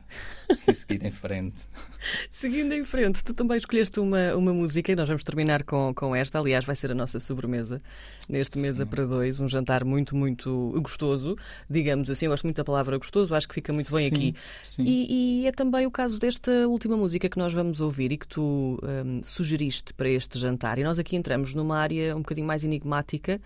e 0.66 0.74
seguir 0.74 1.04
em 1.04 1.12
frente. 1.12 1.56
Seguindo 2.30 2.72
em 2.72 2.84
frente, 2.84 3.22
tu 3.22 3.32
também 3.32 3.56
escolheste 3.56 4.00
uma, 4.00 4.34
uma 4.34 4.52
música 4.52 4.90
e 4.90 4.96
nós 4.96 5.06
vamos 5.06 5.22
terminar 5.22 5.62
com, 5.62 5.92
com 5.94 6.14
esta. 6.14 6.38
Aliás, 6.38 6.64
vai 6.64 6.74
ser 6.74 6.90
a 6.90 6.94
nossa 6.94 7.20
sobremesa 7.20 7.80
neste 8.28 8.58
Mesa 8.58 8.84
Sim. 8.84 8.90
para 8.90 9.06
Dois. 9.06 9.38
Um 9.38 9.48
jantar 9.48 9.84
muito, 9.84 10.16
muito 10.16 10.72
gostoso, 10.82 11.36
digamos 11.70 12.10
assim. 12.10 12.26
Eu 12.26 12.32
gosto 12.32 12.44
muito 12.44 12.56
da 12.56 12.64
palavra 12.64 12.98
gostoso, 12.98 13.34
acho 13.34 13.48
que 13.48 13.54
fica 13.54 13.72
muito 13.72 13.92
bem 13.92 14.08
Sim. 14.08 14.14
aqui. 14.14 14.34
Sim. 14.64 14.84
E, 14.84 15.42
e, 15.42 15.46
é 15.46 15.52
também 15.52 15.86
o 15.86 15.90
caso 15.90 16.18
desta 16.18 16.66
última 16.66 16.96
música 16.96 17.28
que 17.28 17.38
nós 17.38 17.52
vamos 17.52 17.80
ouvir 17.80 18.12
e 18.12 18.18
que 18.18 18.26
tu 18.26 18.78
um, 18.82 19.22
sugeriste 19.22 19.94
para 19.94 20.08
este 20.08 20.38
jantar. 20.38 20.78
E 20.78 20.84
nós 20.84 20.98
aqui 20.98 21.16
entramos 21.16 21.54
numa 21.54 21.78
área 21.78 22.16
um 22.16 22.20
bocadinho 22.20 22.46
mais 22.46 22.64
enigmática. 22.64 23.40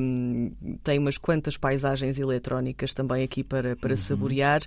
Um, 0.00 0.52
tem 0.82 0.98
umas 0.98 1.16
quantas 1.16 1.56
paisagens 1.56 2.18
eletrónicas 2.18 2.92
também 2.92 3.22
aqui 3.22 3.44
para, 3.44 3.76
para 3.76 3.90
uhum. 3.90 3.96
saborear 3.96 4.62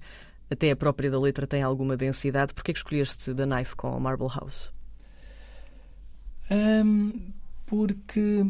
até 0.50 0.72
a 0.72 0.76
própria 0.76 1.10
da 1.10 1.20
letra 1.20 1.48
tem 1.48 1.62
alguma 1.62 1.98
densidade. 1.98 2.54
Porquê 2.54 2.74
que 2.74 2.80
escolheste 2.80 3.34
The 3.34 3.46
Knife 3.46 3.76
com 3.76 4.00
Marble 4.00 4.28
House? 4.28 4.72
Um, 6.52 7.32
porque 7.66 8.46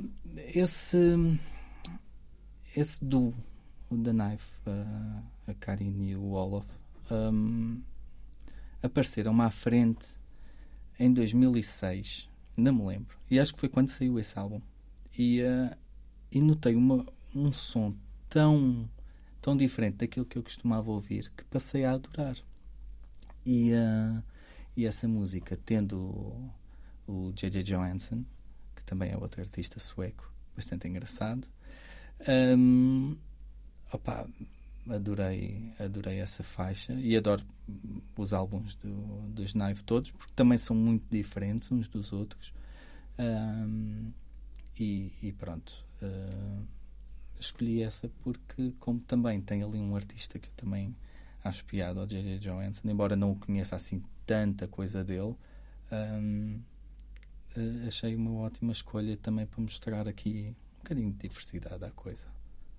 esse 0.54 1.39
esse 2.76 3.06
duo, 3.06 3.34
o 3.89 3.97
The 3.97 4.12
Knife, 4.12 4.47
a, 4.66 5.51
a 5.51 5.54
Karin 5.54 6.08
e 6.08 6.16
o 6.16 6.32
Olof, 6.32 6.66
um, 7.12 7.80
apareceram-me 8.82 9.41
à 9.41 9.51
frente 9.51 10.08
em 10.99 11.14
2006, 11.14 12.28
não 12.58 12.74
me 12.74 12.86
lembro. 12.86 13.16
E 13.30 13.39
acho 13.39 13.54
que 13.54 13.60
foi 13.60 13.70
quando 13.70 13.89
saiu 13.89 14.20
esse 14.20 14.38
álbum. 14.38 14.60
E, 15.18 15.41
uh, 15.43 15.70
e 16.34 16.41
notei 16.41 16.75
uma, 16.75 17.05
um 17.34 17.53
som 17.53 17.93
tão 18.27 18.89
tão 19.41 19.55
diferente 19.57 19.97
daquilo 19.97 20.25
que 20.25 20.38
eu 20.38 20.43
costumava 20.43 20.89
ouvir 20.89 21.29
que 21.36 21.43
passei 21.45 21.84
a 21.84 21.91
adorar. 21.91 22.38
E, 23.45 23.73
uh, 23.73 24.23
e 24.75 24.86
essa 24.86 25.05
música, 25.05 25.59
tendo 25.65 26.34
o 27.05 27.31
J.J. 27.36 27.61
Johansson, 27.61 28.23
que 28.73 28.84
também 28.84 29.11
é 29.11 29.17
outro 29.17 29.41
artista 29.41 29.79
sueco, 29.79 30.31
bastante 30.55 30.88
engraçado, 30.88 31.45
um, 32.57 33.17
opa, 33.91 34.25
adorei, 34.89 35.73
adorei 35.77 36.19
essa 36.19 36.41
faixa 36.41 36.93
e 36.93 37.17
adoro 37.17 37.43
os 38.17 38.31
álbuns 38.31 38.75
do, 38.75 38.91
dos 39.27 39.51
Knife 39.51 39.84
todos, 39.84 40.11
porque 40.11 40.31
também 40.34 40.57
são 40.57 40.75
muito 40.75 41.05
diferentes 41.09 41.69
uns 41.69 41.89
dos 41.89 42.13
outros. 42.13 42.53
Um, 43.19 44.11
e, 44.79 45.11
e, 45.21 45.31
pronto. 45.34 45.86
Uh, 46.04 46.68
escolhi 47.39 47.82
essa 47.82 48.10
porque, 48.24 48.74
como 48.80 48.99
também 48.99 49.41
tem 49.41 49.64
ali 49.64 49.78
um 49.78 49.95
artista 49.95 50.39
que 50.39 50.47
eu 50.47 50.54
também 50.56 50.95
acho 51.43 51.66
piada, 51.66 52.01
o 52.01 52.08
J.J. 52.08 52.39
Johansson, 52.39 52.89
embora 52.89 53.16
não 53.16 53.32
o 53.32 53.36
conheça 53.36 53.76
assim 53.76 54.01
tanta 54.26 54.68
coisa 54.68 55.04
dele, 55.04 55.36
um, 55.91 56.60
eh, 57.56 57.88
achei 57.88 58.16
uma 58.16 58.32
ótima 58.39 58.72
escolha 58.72 59.18
também 59.18 59.45
para 59.45 59.62
mostrar 59.62 60.08
aqui 60.08 60.56
um 60.76 60.78
bocadinho 60.78 61.12
de 61.12 61.18
diversidade 61.18 61.84
à 61.84 61.91
coisa. 61.91 62.28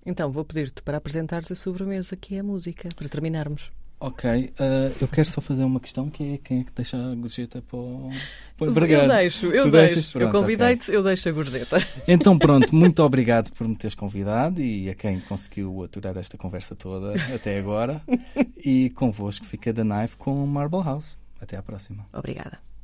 Então, 0.05 0.31
vou 0.31 0.43
pedir-te 0.43 0.81
para 0.81 0.97
apresentares 0.97 1.51
a 1.51 1.55
sobremesa 1.55 2.15
que 2.15 2.35
é 2.35 2.39
a 2.39 2.43
música, 2.43 2.89
para 2.95 3.09
terminarmos. 3.09 3.71
Ok, 3.99 4.29
uh, 4.29 4.95
eu 5.01 5.07
quero 5.07 5.27
só 5.27 5.39
fazer 5.39 5.63
uma 5.63 5.79
questão 5.79 6.09
que 6.09 6.33
é 6.33 6.37
quem 6.37 6.59
é 6.59 6.63
que 6.63 6.71
deixa 6.73 6.97
a 6.97 7.15
gorjeta 7.15 7.61
para 7.61 7.77
o, 7.77 8.11
para 8.57 8.67
o 8.67 8.85
Eu 8.85 9.07
deixo, 9.07 9.45
eu 9.47 9.63
tu 9.63 9.71
deixo. 9.71 10.19
eu 10.19 10.29
convidei-te, 10.31 10.83
okay. 10.83 10.95
eu 10.95 11.03
deixo 11.03 11.29
a 11.29 11.31
gorjeta. 11.31 11.77
Então 12.07 12.37
pronto, 12.37 12.75
muito 12.75 13.01
obrigado 13.01 13.51
por 13.53 13.67
me 13.67 13.75
teres 13.75 13.95
convidado 13.95 14.61
e 14.61 14.89
a 14.89 14.95
quem 14.95 15.19
conseguiu 15.21 15.83
aturar 15.83 16.17
esta 16.17 16.37
conversa 16.37 16.75
toda 16.75 17.15
até 17.33 17.57
agora. 17.57 18.01
e 18.63 18.89
convosco 18.91 19.45
fica 19.45 19.71
da 19.71 19.83
Knife 19.83 20.17
com 20.17 20.45
Marble 20.45 20.83
House. 20.83 21.17
Até 21.39 21.57
à 21.57 21.63
próxima. 21.63 22.05
Obrigada. 22.13 22.74